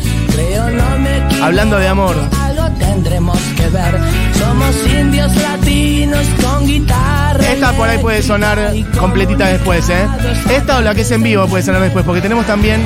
hablando 1.41 1.80
de 1.80 1.88
amor. 1.88 2.16
Algo 2.39 2.70
tendremos 2.78 3.39
que 3.58 3.68
ver. 3.70 3.99
Somos 4.34 4.76
indios 4.93 5.36
latinos 5.36 6.24
con 6.43 6.68
guitarra. 6.68 7.51
Esta 7.51 7.74
por 7.74 7.89
ahí 7.89 7.97
puede 7.97 8.22
sonar 8.22 8.76
completita 8.99 9.47
después, 9.47 9.89
¿eh? 9.89 10.08
Esta 10.51 10.78
o 10.78 10.82
la 10.82 10.93
que 10.93 11.01
es 11.01 11.10
en 11.10 11.24
vivo 11.24 11.47
puede 11.47 11.64
sonar 11.64 11.82
después, 11.82 12.05
porque 12.05 12.22
tenemos 12.22 12.45
también. 12.45 12.86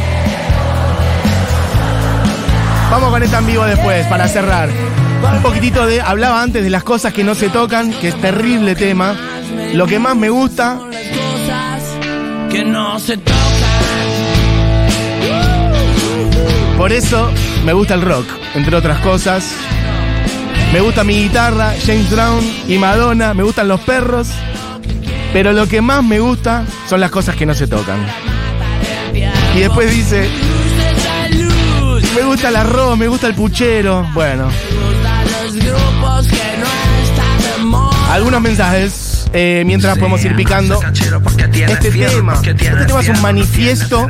Vamos 2.89 3.09
con 3.09 3.22
esta 3.22 3.39
en 3.39 3.45
vivo 3.47 3.65
después, 3.65 4.07
para 4.07 4.30
cerrar. 4.30 4.69
Un 5.24 5.41
poquitito 5.41 5.86
de. 5.86 6.01
Hablaba 6.01 6.41
antes 6.41 6.63
de 6.63 6.69
las 6.69 6.84
cosas 6.84 7.13
que 7.13 7.24
no 7.24 7.36
se 7.36 7.49
tocan, 7.49 7.91
que 7.93 8.09
es 8.09 8.22
terrible 8.22 8.76
tema. 8.76 9.15
Lo 9.74 9.88
que 9.88 9.99
más 9.99 10.15
me 10.15 10.30
gusta, 10.30 10.80
que 12.49 12.65
no 12.65 12.99
se 12.99 13.17
tocan. 13.17 13.41
por 16.78 16.91
eso 16.91 17.30
me 17.63 17.74
gusta 17.74 17.93
el 17.93 18.01
rock, 18.01 18.26
entre 18.55 18.76
otras 18.76 18.99
cosas. 18.99 19.53
Me 20.74 20.82
gusta 20.82 21.03
mi 21.03 21.13
guitarra, 21.13 21.74
James 21.86 22.09
Brown 22.09 22.43
y 22.67 22.78
Madonna, 22.78 23.34
me 23.34 23.43
gustan 23.43 23.67
los 23.67 23.82
perros. 23.82 24.30
Pero 25.34 25.53
lo 25.53 25.67
que 25.67 25.82
más 25.82 26.03
me 26.03 26.19
gusta 26.19 26.65
son 26.89 26.99
las 26.99 27.11
cosas 27.11 27.36
que 27.36 27.45
no 27.45 27.53
se 27.53 27.67
tocan. 27.67 27.99
Y 29.55 29.59
después 29.59 29.91
dice, 29.91 30.30
gusta 32.32 32.47
el 32.47 32.55
arroz, 32.55 32.97
me 32.97 33.09
gusta 33.09 33.27
el 33.27 33.36
puchero. 33.36 34.07
Bueno, 34.13 34.47
algunos 38.09 38.41
mensajes 38.41 39.11
eh, 39.34 39.63
mientras 39.65 39.97
podemos 39.97 40.23
ir 40.23 40.36
picando. 40.36 40.79
Este 40.82 41.91
tema, 41.91 42.34
este 42.34 42.53
tema 42.53 43.01
es 43.01 43.09
un 43.09 43.21
manifiesto. 43.21 44.07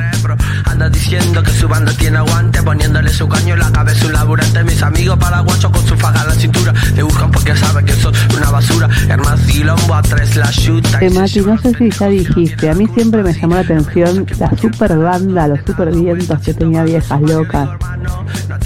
Anda 0.64 0.88
diciendo 0.88 1.42
que 1.42 1.50
su 1.50 1.68
banda 1.68 1.92
tiene 1.92 2.18
aguante, 2.18 2.62
poniéndole 2.62 3.10
su 3.10 3.28
caño 3.28 3.54
en 3.54 3.60
la 3.60 3.72
cabeza 3.72 4.06
un 4.06 4.12
laburante. 4.12 4.64
Mis 4.64 4.82
amigos 4.82 5.18
paraguachos 5.18 5.70
con 5.70 5.86
su 5.86 5.96
faja 5.96 6.22
en 6.22 6.28
la 6.28 6.34
cintura 6.34 6.72
te 6.94 7.02
buscan 7.02 7.30
porque 7.30 7.56
saben 7.56 7.84
que 7.84 7.92
sos 7.92 8.16
una 8.36 8.50
basura. 8.50 8.88
Hermano 9.08 9.42
Quilombo 9.46 9.94
a 9.94 10.02
tres 10.02 10.36
la 10.36 10.50
chuta. 10.50 11.00
Mati, 11.12 11.40
no 11.40 11.58
sé 11.58 11.74
si 11.74 11.90
ya 11.90 12.08
dijiste, 12.08 12.70
a 12.70 12.74
mí 12.74 12.86
siempre 12.94 13.22
me 13.22 13.32
llamó 13.32 13.54
la 13.56 13.60
atención 13.60 14.26
la 14.38 14.50
super 14.56 14.96
banda, 14.96 15.48
los 15.48 15.60
super 15.66 15.94
vientos 15.94 16.40
que 16.40 16.54
tenía 16.54 16.84
viejas 16.84 17.20
locas. 17.20 17.68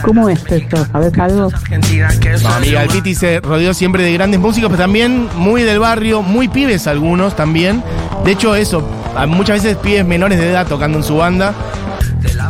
¿Cómo 0.02 0.28
es 0.28 0.40
eso? 0.50 0.86
¿Sabes 0.92 1.18
algo? 1.18 1.50
No, 1.50 2.48
amiga, 2.50 2.82
el 2.82 2.88
Piti 2.88 3.14
se 3.14 3.40
rodeó 3.40 3.74
siempre 3.74 4.02
de 4.04 4.12
grandes 4.12 4.40
músicos, 4.40 4.70
pero 4.70 4.82
también 4.82 5.28
muy 5.36 5.62
del 5.62 5.78
barrio, 5.78 6.22
muy 6.22 6.45
pibes 6.48 6.86
algunos 6.86 7.36
también. 7.36 7.82
De 8.24 8.32
hecho, 8.32 8.54
eso, 8.54 8.88
muchas 9.28 9.62
veces 9.62 9.76
pibes 9.76 10.04
menores 10.04 10.38
de 10.38 10.50
edad 10.50 10.66
tocando 10.66 10.98
en 10.98 11.04
su 11.04 11.16
banda. 11.16 11.54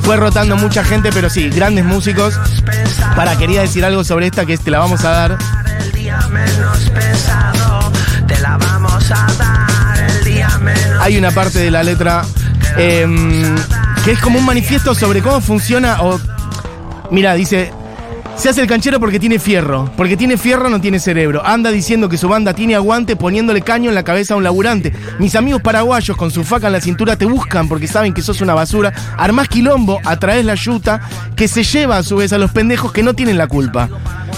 Fue 0.03 0.17
rotando 0.17 0.57
mucha 0.57 0.85
gente, 0.85 1.11
pero 1.13 1.29
sí, 1.29 1.51
grandes 1.51 1.85
músicos. 1.85 2.39
Para, 3.15 3.37
quería 3.37 3.63
decir 3.63 3.85
algo 3.85 4.05
sobre 4.05 4.27
esta 4.27 4.47
que 4.47 4.57
te 4.57 4.71
la 4.71 4.79
vamos 4.79 5.05
a 5.05 5.11
dar. 5.11 5.39
El 5.81 5.93
día 5.93 6.19
menos 6.31 6.91
pesado, 6.91 7.93
te 8.27 8.39
la 8.41 8.57
vamos 8.57 9.11
a 9.11 9.27
dar. 9.39 10.11
El 10.11 10.25
día 10.25 10.49
menos 10.59 11.01
Hay 11.01 11.19
una 11.19 11.31
parte 11.31 11.59
de 11.59 11.71
la 11.71 11.83
letra 11.83 12.23
em, 12.77 13.55
que 14.05 14.13
es 14.13 14.21
como 14.21 14.39
un 14.39 14.45
manifiesto 14.45 14.95
sobre 14.95 15.23
cómo 15.23 15.41
funciona 15.41 16.03
o... 16.03 16.21
Mira, 17.11 17.35
dice... 17.35 17.73
Se 18.37 18.51
hace 18.51 18.61
el 18.61 18.67
canchero 18.67 19.01
porque 19.01 19.19
tiene 19.19 19.39
fierro. 19.39 19.91
Porque 19.97 20.17
tiene 20.17 20.37
fierro 20.37 20.69
no 20.69 20.81
tiene 20.81 21.01
cerebro. 21.01 21.45
Anda 21.45 21.71
diciendo 21.71 22.09
que 22.09 22.19
su 22.19 22.29
banda 22.29 22.53
tiene 22.53 22.75
aguante 22.75 23.17
poniéndole 23.17 23.63
caño 23.63 23.89
en 23.89 23.95
la 23.95 24.05
cabeza 24.05 24.35
a 24.35 24.37
un 24.37 24.45
laburante. 24.45 24.93
Mis 25.19 25.35
amigos 25.35 25.63
paraguayos 25.63 26.17
con 26.17 26.31
su 26.31 26.45
faca 26.45 26.67
en 26.67 26.75
la 26.75 26.81
cintura 26.81 27.17
te 27.17 27.25
buscan 27.25 27.67
porque 27.67 27.89
saben 27.89 28.13
que 28.13 28.23
sos 28.23 28.43
una 28.43 28.55
basura. 28.55 28.93
Armás 29.17 29.49
quilombo, 29.49 30.01
atraes 30.05 30.45
la 30.45 30.55
yuta 30.55 31.01
que 31.35 31.49
se 31.49 31.65
lleva 31.65 31.97
a 31.97 32.03
su 32.03 32.17
vez 32.17 32.33
a 32.35 32.39
los 32.39 32.53
pendejos 32.53 32.93
que 32.93 33.03
no 33.03 33.15
tienen 33.15 33.39
la 33.39 33.47
culpa. 33.47 33.89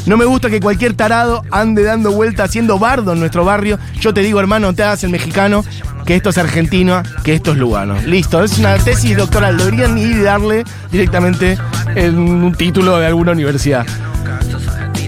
No 0.06 0.16
me 0.16 0.24
gusta 0.24 0.48
que 0.48 0.60
cualquier 0.60 0.94
tarado 0.94 1.42
ande 1.50 1.82
dando 1.82 2.12
vuelta 2.12 2.44
haciendo 2.44 2.78
bardo 2.78 3.12
en 3.12 3.20
nuestro 3.20 3.44
barrio. 3.44 3.78
Yo 4.00 4.14
te 4.14 4.22
digo, 4.22 4.40
hermano, 4.40 4.72
te 4.72 4.82
hagas 4.82 5.04
el 5.04 5.10
mexicano, 5.10 5.64
que 6.08 6.16
esto 6.16 6.30
es 6.30 6.38
argentino, 6.38 7.02
que 7.22 7.34
esto 7.34 7.52
es 7.52 7.58
lugano. 7.58 7.94
Listo, 8.06 8.42
es 8.42 8.56
una 8.56 8.78
tesis 8.78 9.14
doctoral. 9.14 9.58
Deberían 9.58 9.98
ir 9.98 10.16
y 10.16 10.20
darle 10.22 10.64
directamente 10.90 11.58
en 11.94 12.18
un 12.18 12.54
título 12.54 12.96
de 12.96 13.06
alguna 13.06 13.32
universidad. 13.32 13.84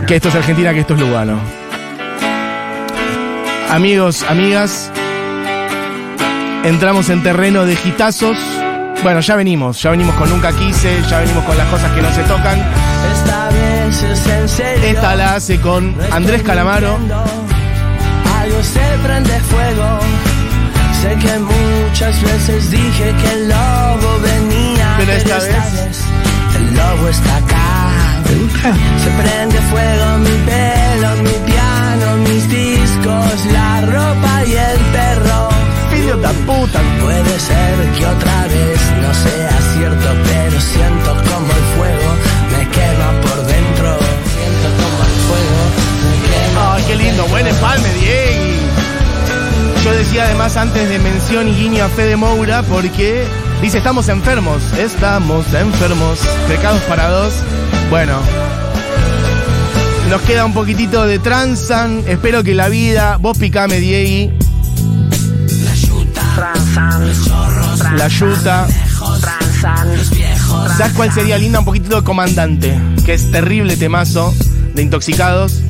Que 0.07 0.17
esto 0.17 0.29
es 0.29 0.35
Argentina, 0.35 0.75
que 0.75 0.81
esto 0.81 0.93
es 0.93 1.01
Lugano. 1.01 1.39
Amigos, 3.71 4.27
amigas, 4.29 4.93
entramos 6.65 7.09
en 7.09 7.23
terreno 7.23 7.65
de 7.65 7.77
gitazos. 7.77 8.37
Bueno, 9.03 9.21
ya 9.21 9.37
venimos, 9.37 9.81
ya 9.81 9.93
venimos 9.93 10.15
con 10.17 10.29
Nunca 10.29 10.53
Quise, 10.53 11.01
ya 11.09 11.21
venimos 11.21 11.45
con 11.45 11.57
las 11.57 11.67
cosas 11.69 11.91
que 11.93 12.03
no 12.03 12.13
se 12.13 12.23
tocan. 12.25 12.63
Esta 14.85 15.17
la 15.17 15.37
hace 15.37 15.59
con 15.63 15.97
Andrés 16.13 16.43
Calamaro. 16.43 16.99
Algo 18.39 18.63
se 18.63 18.83
prende 19.03 19.41
fuego. 19.41 20.30
Sé 21.03 21.17
que 21.17 21.39
muchas 21.39 22.23
veces 22.23 22.71
dije 22.71 23.15
que 23.23 23.33
el 23.33 23.49
lobo 23.49 24.11
venía. 24.23 24.95
Pero 24.99 25.13
esta 25.13 25.39
vez- 25.39 26.05
el 26.57 26.75
lobo 26.77 27.09
está 27.09 27.37
acá. 27.37 27.67
Se 29.03 29.11
prende 29.23 29.59
fuego 29.73 30.19
mi 30.19 30.37
pelo, 30.51 31.11
mi 31.23 31.37
piano, 31.51 32.17
mis 32.29 32.49
discos, 32.49 33.47
la 33.53 33.81
ropa 33.81 34.45
y 34.47 34.53
el 34.53 34.79
perro. 34.97 35.30
Decía 50.11 50.25
además 50.25 50.57
antes 50.57 50.89
de 50.89 50.99
mención 50.99 51.47
y 51.47 51.55
guiño 51.55 51.85
a 51.85 51.89
Fede 51.89 52.17
Moura 52.17 52.65
porque 52.65 53.25
dice 53.63 53.79
estamos 53.79 54.09
enfermos, 54.09 54.61
estamos 54.77 55.55
enfermos, 55.55 56.19
pecados 56.49 56.83
para 56.89 57.09
dos. 57.09 57.33
Bueno, 57.91 58.19
nos 60.09 60.21
queda 60.23 60.45
un 60.45 60.53
poquitito 60.53 61.07
de 61.07 61.21
transan, 61.21 62.03
espero 62.09 62.43
que 62.43 62.55
la 62.55 62.69
vida, 62.69 63.19
vos 63.19 63.39
picame 63.39 63.79
Diegui, 63.79 64.33
la 67.97 68.09
yuta. 68.09 68.67
¿Sabes 70.77 70.93
cuál 70.95 71.13
sería 71.13 71.39
linda? 71.39 71.61
Un 71.61 71.65
poquitito 71.65 71.95
de 71.95 72.03
comandante, 72.03 72.77
que 73.07 73.15
es 73.15 73.31
terrible 73.31 73.77
temazo 73.77 74.35
de 74.75 74.83
intoxicados. 74.83 75.63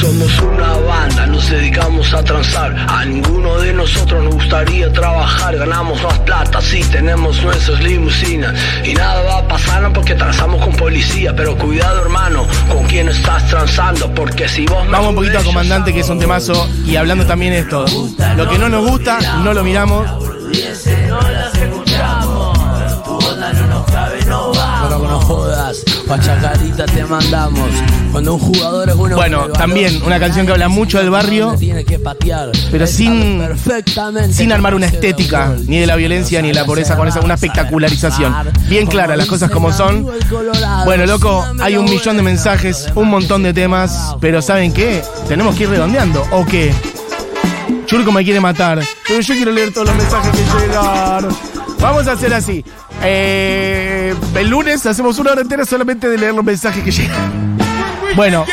Somos 0.00 0.38
una 0.40 0.72
banda, 0.72 1.26
nos 1.26 1.48
dedicamos 1.50 2.12
a 2.14 2.24
transar. 2.24 2.74
A 2.88 3.04
ninguno 3.04 3.58
de 3.58 3.72
nosotros 3.72 4.24
nos 4.24 4.34
gustaría 4.34 4.92
trabajar. 4.92 5.56
Ganamos 5.56 6.02
más 6.02 6.18
plata, 6.20 6.60
sí, 6.60 6.82
tenemos 6.90 7.42
nuestras 7.42 7.80
limusinas. 7.80 8.54
Y 8.84 8.94
nada 8.94 9.22
va 9.22 9.38
a 9.38 9.48
pasar 9.48 9.92
porque 9.92 10.14
transamos 10.14 10.64
con 10.64 10.74
policía. 10.76 11.34
Pero 11.36 11.56
cuidado, 11.56 12.02
hermano, 12.02 12.46
con 12.70 12.84
quién 12.86 13.08
estás 13.08 13.46
transando. 13.48 14.12
Porque 14.14 14.48
si 14.48 14.66
vos 14.66 14.84
me 14.86 14.92
Vamos 14.92 15.10
un 15.10 15.14
poquito 15.16 15.38
a 15.38 15.42
Comandante, 15.44 15.92
que 15.92 16.00
es 16.00 16.08
un 16.08 16.18
temazo. 16.18 16.68
Y 16.86 16.96
hablando 16.96 17.26
también 17.26 17.52
esto. 17.52 17.84
Lo 18.36 18.48
que 18.48 18.58
no 18.58 18.68
nos 18.68 18.88
gusta, 18.88 19.18
no 19.42 19.52
lo 19.52 19.62
miramos. 19.62 20.21
Pachacarita 26.16 26.84
te 26.84 27.04
mandamos. 27.06 27.70
Cuando 28.10 28.34
un 28.34 28.40
jugador 28.40 28.90
es 28.90 28.96
bueno. 28.96 29.16
Bueno, 29.16 29.48
también 29.48 30.02
una 30.02 30.20
canción 30.20 30.44
que 30.44 30.52
habla 30.52 30.68
mucho 30.68 30.98
del 30.98 31.08
barrio, 31.08 31.56
tiene 31.58 31.86
que 31.86 31.98
patear. 31.98 32.50
pero 32.70 32.86
sin, 32.86 33.38
perfectamente 33.38 34.34
sin 34.34 34.52
armar 34.52 34.74
una 34.74 34.86
estética, 34.86 35.48
gol. 35.48 35.64
ni 35.66 35.78
de 35.78 35.86
la 35.86 35.96
violencia, 35.96 36.42
ni 36.42 36.48
de 36.48 36.54
la 36.54 36.66
pobreza, 36.66 36.96
con 36.96 37.08
esa 37.08 37.20
una 37.20 37.34
espectacularización. 37.34 38.34
Bien 38.68 38.86
clara, 38.86 39.16
las 39.16 39.26
cosas 39.26 39.50
como 39.50 39.72
son. 39.72 40.06
Bueno, 40.84 41.06
loco, 41.06 41.46
hay 41.60 41.76
un 41.76 41.86
millón 41.86 42.18
de 42.18 42.22
mensajes, 42.22 42.88
un 42.94 43.08
montón 43.08 43.42
de 43.42 43.54
temas, 43.54 44.14
pero 44.20 44.42
¿saben 44.42 44.74
qué? 44.74 45.02
Tenemos 45.28 45.56
que 45.56 45.62
ir 45.62 45.70
redondeando, 45.70 46.26
¿o 46.32 46.44
qué? 46.44 46.74
Churco 47.86 48.12
me 48.12 48.22
quiere 48.22 48.40
matar, 48.40 48.80
pero 49.08 49.20
yo 49.20 49.34
quiero 49.34 49.52
leer 49.52 49.72
todos 49.72 49.86
los 49.86 49.96
mensajes 49.96 50.30
que 50.30 50.60
llegaron. 50.60 51.61
Vamos 51.82 52.06
a 52.06 52.12
hacer 52.12 52.32
así. 52.32 52.64
Eh, 53.02 54.14
el 54.36 54.48
lunes 54.48 54.86
hacemos 54.86 55.18
una 55.18 55.32
hora 55.32 55.40
entera 55.40 55.64
solamente 55.64 56.08
de 56.08 56.16
leer 56.16 56.32
los 56.32 56.44
mensajes 56.44 56.84
que 56.84 56.92
llegan. 56.92 57.58
Bueno, 58.14 58.44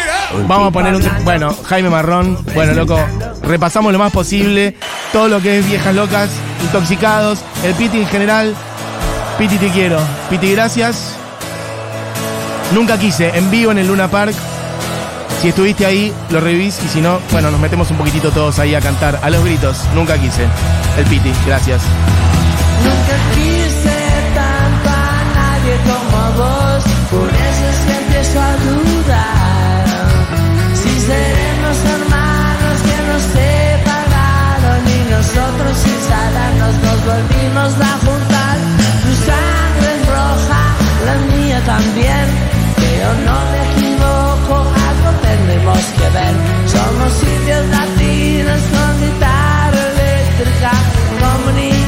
vamos 0.48 0.70
a 0.70 0.72
poner 0.72 0.96
un. 0.96 1.04
Bueno, 1.24 1.56
Jaime 1.66 1.92
Marrón. 1.92 2.40
Bueno, 2.56 2.74
loco, 2.74 3.00
repasamos 3.44 3.94
lo 3.94 4.00
más 4.00 4.12
posible. 4.12 4.76
Todo 5.14 5.28
lo 5.28 5.42
que 5.42 5.60
es 5.60 5.68
viejas 5.68 5.94
locas, 5.94 6.30
intoxicados, 6.64 7.40
el 7.64 7.76
Piti 7.76 8.00
en 8.00 8.08
general. 8.08 8.56
Piti, 9.38 9.58
te 9.58 9.70
quiero. 9.70 10.00
Piti, 10.32 10.52
gracias. 10.52 11.16
Nunca 12.74 12.98
quise, 12.98 13.30
en 13.38 13.52
vivo 13.52 13.72
en 13.72 13.78
el 13.78 13.88
Luna 13.88 14.10
Park. 14.10 14.34
Si 15.42 15.50
estuviste 15.50 15.86
ahí, 15.86 16.12
lo 16.32 16.40
revivís 16.40 16.82
y 16.84 16.88
si 16.90 17.00
no, 17.00 17.20
bueno, 17.32 17.52
nos 17.52 17.60
metemos 17.60 17.92
un 17.92 17.98
poquitito 17.98 18.32
todos 18.32 18.58
ahí 18.60 18.74
a 18.74 18.82
cantar 18.82 19.20
a 19.22 19.30
los 19.30 19.44
gritos. 19.46 19.78
Nunca 19.94 20.18
quise. 20.18 20.46
El 20.98 21.06
Piti, 21.06 21.32
gracias. 21.46 21.82
Nunca 22.86 23.16
quise 23.36 23.98
tanto 24.40 24.90
a 24.90 25.18
nadie 25.38 25.76
como 25.90 26.20
vos, 26.40 26.84
por 27.12 27.30
eso 27.30 27.64
es 27.72 27.80
que 27.86 27.94
empiezo 28.04 28.38
a 28.40 28.54
dudar. 28.68 29.86
Si 30.74 30.92
seremos 31.10 31.78
hermanos 31.96 32.78
que 32.88 32.98
nos 33.10 33.24
separaron 33.38 34.82
y 34.98 35.00
nosotros 35.16 35.74
sin 35.84 36.00
sabernos 36.10 36.74
nos 36.86 37.00
volvimos 37.10 37.72
a 37.90 37.92
juntar. 38.06 38.56
Tu 39.04 39.12
sangre 39.28 39.90
es 39.96 40.04
roja, 40.08 40.64
la 41.08 41.16
mía 41.32 41.60
también, 41.66 42.26
pero 42.82 43.08
no 43.28 43.38
me 43.52 43.60
equivoco, 43.72 44.56
algo 44.88 45.10
tenemos 45.28 45.82
que 45.98 46.08
ver. 46.18 46.34
Somos 46.76 47.14
indios 47.24 47.66
latinos 47.78 48.62
con 48.74 48.92
guitarra 49.02 49.82
eléctrica, 49.94 50.72
comunicados 51.20 51.79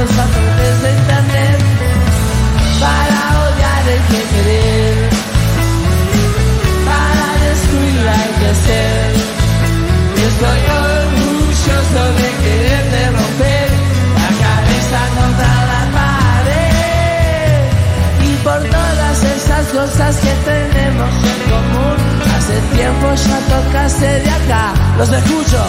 a 0.00 0.06
través 0.06 0.82
de 0.82 0.90
internet, 0.92 1.58
para 2.78 3.20
odiar 3.42 3.84
hay 3.88 4.02
que 4.10 4.22
querer, 4.32 4.94
para 6.86 7.26
destruir 7.44 8.02
hay 8.08 8.30
que 8.40 8.50
ser. 8.66 9.10
Estoy 10.28 10.60
orgulloso 10.86 12.02
de 12.18 12.28
quererte 12.42 13.00
romper 13.10 13.68
la 14.22 14.30
cabeza 14.44 15.00
contra 15.18 15.52
la 15.72 15.82
pared 15.98 17.58
y 18.22 18.32
por 18.44 18.60
todas 18.70 19.18
esas 19.24 19.64
cosas 19.66 20.12
que 20.18 20.32
tenemos 20.44 21.12
en 21.32 21.40
común. 21.50 21.98
Hace 22.36 22.56
tiempo 22.76 23.06
ya 23.14 23.38
tocaste 23.52 24.10
de 24.20 24.30
acá, 24.30 24.64
los 24.96 25.10
escucho. 25.10 25.60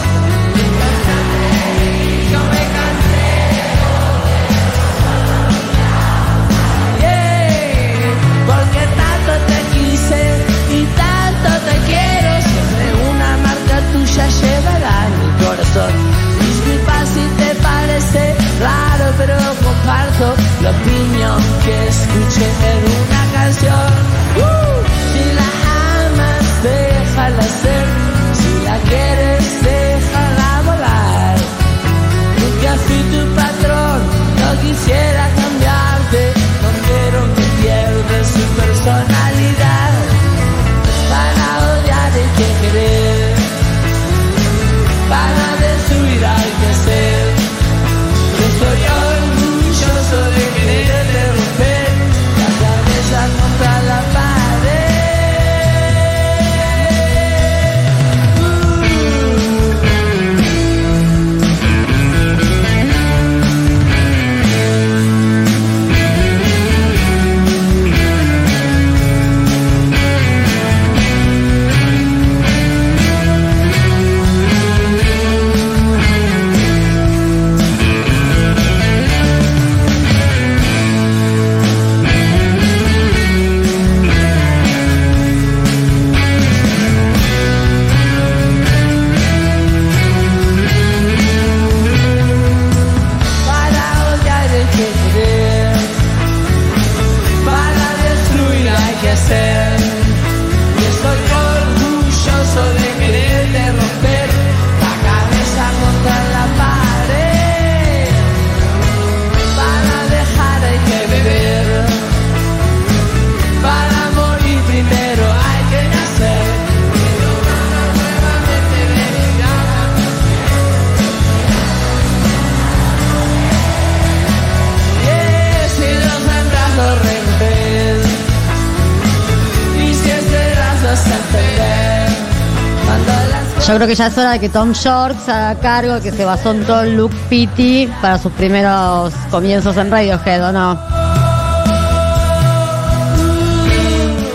Creo 133.80 133.88
que 133.88 133.96
ya 133.96 134.08
es 134.08 134.18
hora 134.18 134.34
de 134.34 134.42
que 134.42 134.50
Tom 134.50 134.74
Short 134.74 135.18
se 135.24 135.32
haga 135.32 135.58
cargo, 135.62 136.02
que 136.02 136.12
se 136.12 136.26
basó 136.26 136.52
en 136.52 136.66
todo 136.66 136.84
look 136.84 137.12
Pity 137.30 137.88
para 138.02 138.18
sus 138.18 138.30
primeros 138.34 139.14
comienzos 139.32 139.78
en 139.78 139.90
Radiohead, 139.90 140.50
¿o 140.50 140.52
no? 140.52 140.78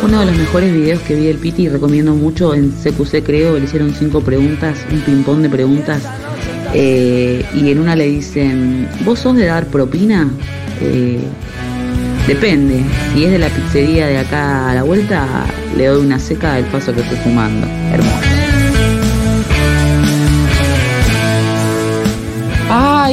Uno 0.03 0.20
de 0.20 0.26
los 0.26 0.34
mejores 0.34 0.72
videos 0.72 1.03
que 1.03 1.14
vi 1.14 1.26
del 1.26 1.36
Piti, 1.36 1.68
recomiendo 1.68 2.14
mucho 2.14 2.55
en 2.55 2.70
CQC 2.70 3.22
creo, 3.22 3.59
le 3.59 3.66
hicieron 3.66 3.95
cinco 3.95 4.22
preguntas, 4.22 4.78
un 4.90 5.01
ping-pong 5.03 5.40
de 5.42 5.51
preguntas, 5.51 6.01
eh, 6.72 7.45
y 7.53 7.70
en 7.70 7.80
una 7.80 7.95
le 7.97 8.07
dicen, 8.07 8.88
¿vos 9.05 9.18
sos 9.18 9.36
de 9.36 9.45
dar 9.45 9.66
propina? 9.66 10.26
Eh, 10.80 11.20
depende, 12.26 12.82
si 13.12 13.26
es 13.26 13.30
de 13.30 13.38
la 13.38 13.49
pizzería 13.51 14.07
de 14.07 14.20
acá 14.20 14.70
a 14.70 14.74
la 14.74 14.84
vuelta, 14.84 15.45
le 15.76 15.84
doy 15.84 16.03
una 16.03 16.18
seca 16.18 16.55
del 16.55 16.64
paso 16.64 16.95
que 16.95 17.03
estoy 17.03 17.18
fumando. 17.18 17.66
Hermoso. 17.92 18.34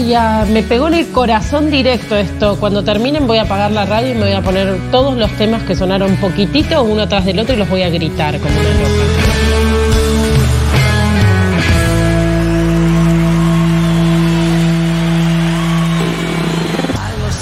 Voy 0.02 0.14
a. 0.14 0.46
Me 0.46 0.64
pegó 0.64 0.88
en 0.88 0.96
el 0.96 1.08
corazón 1.10 1.70
directo 1.70 2.16
esto. 2.16 2.58
Cuando 2.60 2.84
terminen, 2.84 3.28
voy 3.28 3.38
a 3.38 3.44
apagar 3.44 3.72
la 3.72 3.86
radio 3.86 4.12
y 4.12 4.16
me 4.16 4.22
voy 4.22 4.34
a 4.34 4.42
poner 4.42 4.78
todos 4.92 5.18
los 5.18 5.32
temas 5.38 5.64
que 5.64 5.76
sonaron 5.76 6.16
poquitito, 6.18 6.84
uno 6.84 7.04
atrás 7.04 7.26
del 7.26 7.40
otro, 7.40 7.56
y 7.56 7.58
los 7.58 7.70
voy 7.70 7.84
a 7.84 7.90
gritar 7.90 8.40
como 8.40 8.54
una 8.60 8.70
loca. 8.70 8.90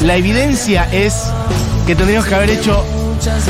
La 0.04 0.16
evidencia 0.16 0.88
es 0.94 1.30
que 1.86 1.94
tendríamos 1.94 2.28
que 2.28 2.36
haber 2.36 2.50
hecho 2.52 2.84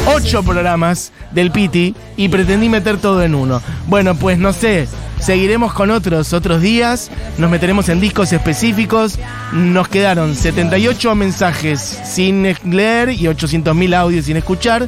ocho 0.08 0.42
programas 0.44 1.12
del 1.32 1.52
Piti 1.52 1.96
y 2.18 2.28
pretendí 2.28 2.70
meter 2.70 2.98
todo 2.98 3.22
en 3.22 3.36
uno. 3.36 3.62
Bueno, 3.88 4.16
pues 4.16 4.40
no 4.40 4.52
sé, 4.52 4.88
seguiremos 5.20 5.74
con 5.74 5.92
otros, 5.92 6.34
otros 6.34 6.62
días, 6.62 7.10
nos 7.38 7.50
meteremos 7.52 7.90
en 7.90 8.00
discos 8.00 8.32
específicos. 8.34 9.18
Nos 9.54 9.88
quedaron 9.88 10.36
78 10.36 11.16
mensajes 11.16 11.80
sin 12.06 12.44
leer 12.66 13.10
y 13.10 13.24
800.000 13.24 13.96
audios 13.96 14.26
sin 14.26 14.38
escuchar. 14.38 14.88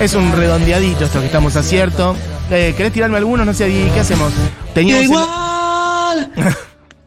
Es 0.00 0.14
un 0.14 0.32
redondeadito 0.32 1.04
esto 1.04 1.20
que 1.20 1.26
estamos 1.26 1.56
acierto. 1.56 2.16
Eh, 2.50 2.74
¿Querés 2.76 2.92
tirarme 2.92 3.16
algunos? 3.18 3.46
No 3.46 3.54
sé, 3.54 3.68
¿y 3.70 3.90
¿qué 3.94 4.00
hacemos? 4.00 4.32
Teníamos 4.74 5.04
el- 5.04 5.10
igual. 5.10 6.32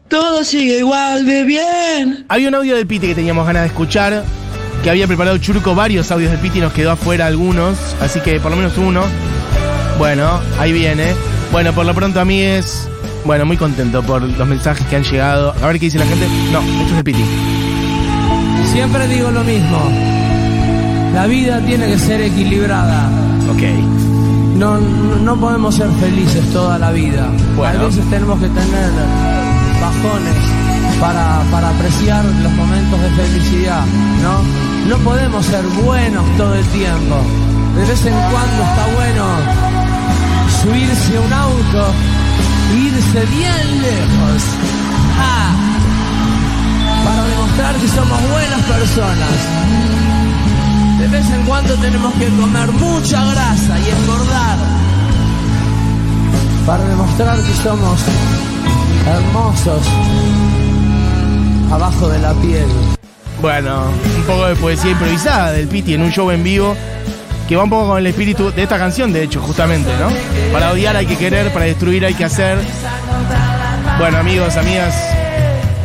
Todo 0.08 0.42
sigue 0.42 0.78
igual 0.78 1.26
de 1.26 1.44
bien. 1.44 2.24
Había 2.28 2.48
un 2.48 2.54
audio 2.54 2.76
del 2.76 2.86
Piti 2.86 3.08
que 3.08 3.14
teníamos 3.14 3.46
ganas 3.46 3.62
de 3.62 3.68
escuchar, 3.68 4.24
que 4.82 4.88
había 4.88 5.06
preparado 5.06 5.36
Churuco 5.36 5.74
varios 5.74 6.10
audios 6.10 6.30
del 6.30 6.40
Piti 6.40 6.58
y 6.58 6.60
nos 6.62 6.72
quedó 6.72 6.92
afuera 6.92 7.26
algunos, 7.26 7.76
así 8.00 8.20
que 8.20 8.40
por 8.40 8.50
lo 8.50 8.56
menos 8.56 8.78
uno. 8.78 9.02
Bueno, 9.98 10.40
ahí 10.58 10.72
viene. 10.72 11.12
Bueno, 11.50 11.72
por 11.72 11.86
lo 11.86 11.94
pronto 11.94 12.20
a 12.20 12.24
mí 12.24 12.40
es, 12.40 12.88
bueno, 13.24 13.46
muy 13.46 13.56
contento 13.56 14.02
por 14.02 14.22
los 14.22 14.48
mensajes 14.48 14.86
que 14.86 14.96
han 14.96 15.04
llegado. 15.04 15.54
A 15.62 15.66
ver 15.66 15.78
qué 15.78 15.86
dice 15.86 15.98
la 15.98 16.06
gente. 16.06 16.26
No, 16.52 16.60
esto 16.60 16.84
es 16.84 16.94
del 16.94 17.04
Piti. 17.04 17.24
Siempre 18.70 19.08
digo 19.08 19.30
lo 19.30 19.42
mismo. 19.44 19.78
La 21.14 21.26
vida 21.26 21.60
tiene 21.64 21.86
que 21.86 21.98
ser 21.98 22.20
equilibrada. 22.20 23.08
Ok. 23.50 23.62
No, 24.56 24.78
no, 24.78 25.16
no 25.16 25.40
podemos 25.40 25.74
ser 25.74 25.88
felices 26.00 26.44
toda 26.52 26.78
la 26.78 26.90
vida. 26.90 27.28
Bueno. 27.56 27.80
A 27.80 27.84
veces 27.84 28.04
tenemos 28.10 28.38
que 28.40 28.48
tener 28.48 28.90
bajones 29.80 30.34
para, 31.00 31.42
para 31.50 31.70
apreciar 31.70 32.24
los 32.24 32.52
momentos 32.52 33.00
de 33.00 33.10
felicidad, 33.10 33.84
¿no? 34.22 34.88
No 34.88 34.96
podemos 34.98 35.46
ser 35.46 35.64
buenos 35.84 36.24
todo 36.36 36.54
el 36.54 36.64
tiempo. 36.66 37.16
De 37.74 37.86
vez 37.86 38.06
en 38.06 38.14
cuando 38.14 38.62
está 38.62 38.86
bueno 38.96 39.67
subirse 40.62 41.16
a 41.16 41.20
un 41.20 41.32
auto 41.32 41.94
irse 42.76 43.20
bien 43.26 43.82
lejos. 43.82 44.42
¡Ah! 45.18 45.54
Para 47.04 47.24
demostrar 47.24 47.74
que 47.76 47.88
somos 47.88 48.30
buenas 48.30 48.62
personas. 48.62 49.36
De 50.98 51.08
vez 51.08 51.30
en 51.30 51.42
cuando 51.46 51.74
tenemos 51.76 52.12
que 52.14 52.28
comer 52.28 52.72
mucha 52.72 53.24
grasa 53.24 53.78
y 53.78 53.90
engordar 54.00 54.58
para 56.68 56.84
demostrar 56.84 57.38
que 57.38 57.52
somos 57.62 57.98
hermosos 59.06 59.82
abajo 61.72 62.10
de 62.10 62.18
la 62.18 62.34
piel. 62.34 62.66
Bueno, 63.40 63.84
un 64.16 64.22
poco 64.24 64.48
de 64.48 64.56
poesía 64.56 64.90
improvisada 64.90 65.52
del 65.52 65.66
Piti 65.66 65.94
en 65.94 66.02
un 66.02 66.10
show 66.10 66.30
en 66.30 66.42
vivo 66.42 66.76
que 67.48 67.56
va 67.56 67.64
un 67.64 67.70
poco 67.70 67.88
con 67.88 67.98
el 67.98 68.06
espíritu 68.06 68.52
de 68.52 68.62
esta 68.62 68.76
canción, 68.76 69.10
de 69.10 69.22
hecho, 69.22 69.40
justamente, 69.40 69.90
¿no? 69.98 70.10
Para 70.52 70.70
odiar 70.70 70.94
hay 70.96 71.06
que 71.06 71.16
querer, 71.16 71.50
para 71.50 71.64
destruir 71.64 72.04
hay 72.04 72.12
que 72.12 72.24
hacer. 72.24 72.58
Bueno, 73.98 74.18
amigos, 74.18 74.58
amigas, 74.58 74.94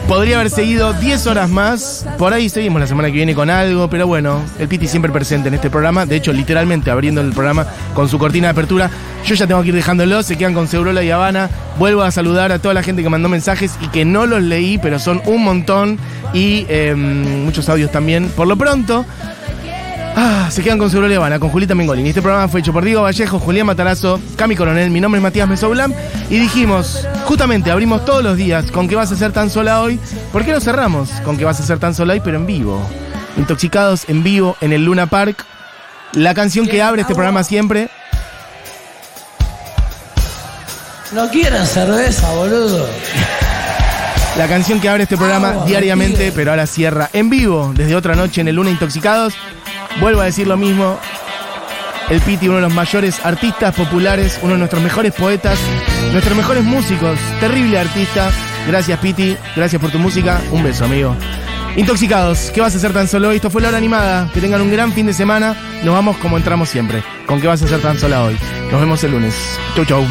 podría 0.05 0.35
haber 0.35 0.49
seguido 0.49 0.91
10 0.91 1.25
horas 1.27 1.49
más. 1.49 2.05
Por 2.17 2.33
ahí 2.33 2.49
seguimos 2.49 2.81
la 2.81 2.87
semana 2.87 3.07
que 3.07 3.13
viene 3.13 3.33
con 3.33 3.49
algo, 3.49 3.89
pero 3.89 4.05
bueno, 4.07 4.41
el 4.59 4.67
Piti 4.67 4.89
siempre 4.89 5.09
presente 5.13 5.47
en 5.47 5.53
este 5.53 5.69
programa. 5.69 6.05
De 6.05 6.17
hecho, 6.17 6.33
literalmente 6.33 6.91
abriendo 6.91 7.21
el 7.21 7.31
programa 7.31 7.65
con 7.93 8.09
su 8.09 8.19
cortina 8.19 8.47
de 8.47 8.51
apertura. 8.51 8.89
Yo 9.25 9.33
ya 9.33 9.47
tengo 9.47 9.61
que 9.61 9.69
ir 9.69 9.75
dejándolo, 9.75 10.21
se 10.21 10.37
quedan 10.37 10.53
con 10.53 10.67
Segurola 10.67 11.01
y 11.01 11.11
Habana. 11.11 11.49
Vuelvo 11.79 12.01
a 12.01 12.11
saludar 12.11 12.51
a 12.51 12.59
toda 12.59 12.73
la 12.73 12.83
gente 12.83 13.03
que 13.03 13.09
mandó 13.09 13.29
mensajes 13.29 13.71
y 13.79 13.87
que 13.87 14.03
no 14.03 14.25
los 14.25 14.43
leí, 14.43 14.77
pero 14.79 14.99
son 14.99 15.21
un 15.25 15.45
montón. 15.45 15.97
Y 16.33 16.65
eh, 16.67 16.93
muchos 16.93 17.69
audios 17.69 17.89
también. 17.89 18.27
Por 18.27 18.47
lo 18.47 18.57
pronto. 18.57 19.05
Se 20.53 20.61
quedan 20.61 20.77
con 20.77 20.91
Seguro 20.91 21.11
Habana, 21.15 21.39
con 21.39 21.49
Julita 21.49 21.73
Mengolini. 21.73 22.09
Este 22.09 22.21
programa 22.21 22.47
fue 22.47 22.59
hecho 22.59 22.71
por 22.71 22.85
Diego 22.85 23.01
Vallejo, 23.01 23.39
Julián 23.39 23.65
Matarazo, 23.65 24.19
Cami 24.35 24.55
Coronel, 24.55 24.91
mi 24.91 25.01
nombre 25.01 25.17
es 25.17 25.23
Matías 25.23 25.49
Mesoblam. 25.49 25.91
Y 26.29 26.37
dijimos, 26.37 27.07
justamente 27.25 27.71
abrimos 27.71 28.05
todos 28.05 28.23
los 28.23 28.37
días 28.37 28.69
con 28.69 28.87
que 28.87 28.95
vas 28.95 29.11
a 29.11 29.15
ser 29.15 29.31
tan 29.31 29.49
sola 29.49 29.81
hoy. 29.81 29.99
¿Por 30.31 30.45
qué 30.45 30.51
no 30.51 30.59
cerramos 30.59 31.09
con 31.25 31.37
que 31.37 31.45
vas 31.45 31.59
a 31.59 31.63
ser 31.63 31.79
tan 31.79 31.95
sola 31.95 32.13
hoy, 32.13 32.21
pero 32.23 32.37
en 32.37 32.45
vivo? 32.45 32.87
Intoxicados 33.35 34.07
en 34.07 34.21
vivo 34.21 34.55
en 34.61 34.73
el 34.73 34.85
Luna 34.85 35.07
Park. 35.07 35.43
La 36.11 36.35
canción 36.35 36.67
que 36.67 36.83
abre 36.83 37.01
este 37.01 37.15
programa 37.15 37.43
siempre. 37.43 37.89
No 41.13 41.31
quieren 41.31 41.65
cerveza, 41.65 42.31
boludo. 42.35 42.87
La 44.37 44.47
canción 44.47 44.79
que 44.79 44.87
abre 44.87 45.03
este 45.03 45.17
programa 45.17 45.65
diariamente, 45.65 46.25
me 46.25 46.31
pero 46.31 46.51
ahora 46.51 46.67
cierra 46.67 47.09
en 47.11 47.31
vivo 47.31 47.71
desde 47.75 47.95
otra 47.95 48.13
noche 48.13 48.41
en 48.41 48.49
el 48.49 48.55
Luna 48.55 48.69
Intoxicados. 48.69 49.33
Vuelvo 49.99 50.21
a 50.21 50.25
decir 50.25 50.47
lo 50.47 50.57
mismo. 50.57 50.99
El 52.09 52.19
Piti, 52.21 52.47
uno 52.47 52.57
de 52.57 52.63
los 52.63 52.73
mayores 52.73 53.25
artistas 53.25 53.73
populares, 53.73 54.39
uno 54.41 54.53
de 54.53 54.59
nuestros 54.59 54.83
mejores 54.83 55.13
poetas, 55.13 55.57
nuestros 56.11 56.35
mejores 56.35 56.63
músicos, 56.63 57.17
terrible 57.39 57.79
artista. 57.79 58.29
Gracias 58.67 58.99
Piti, 58.99 59.37
gracias 59.55 59.81
por 59.81 59.91
tu 59.91 59.99
música. 59.99 60.41
Un 60.51 60.63
beso, 60.63 60.85
amigo. 60.85 61.15
Intoxicados, 61.75 62.51
¿qué 62.53 62.61
vas 62.61 62.75
a 62.75 62.77
hacer 62.77 62.93
tan 62.93 63.07
solo 63.07 63.29
hoy? 63.29 63.37
Esto 63.37 63.49
fue 63.49 63.61
la 63.61 63.69
hora 63.69 63.77
animada. 63.77 64.29
Que 64.33 64.41
tengan 64.41 64.61
un 64.61 64.71
gran 64.71 64.93
fin 64.93 65.07
de 65.07 65.13
semana. 65.13 65.55
Nos 65.83 65.93
vamos 65.93 66.17
como 66.17 66.37
entramos 66.37 66.69
siempre. 66.69 67.03
¿Con 67.25 67.41
qué 67.41 67.47
vas 67.47 67.61
a 67.61 67.65
hacer 67.65 67.81
tan 67.81 67.97
sola 67.97 68.23
hoy? 68.23 68.37
Nos 68.71 68.79
vemos 68.79 69.03
el 69.03 69.11
lunes. 69.11 69.33
Chau, 69.75 69.85
chau. 69.85 70.05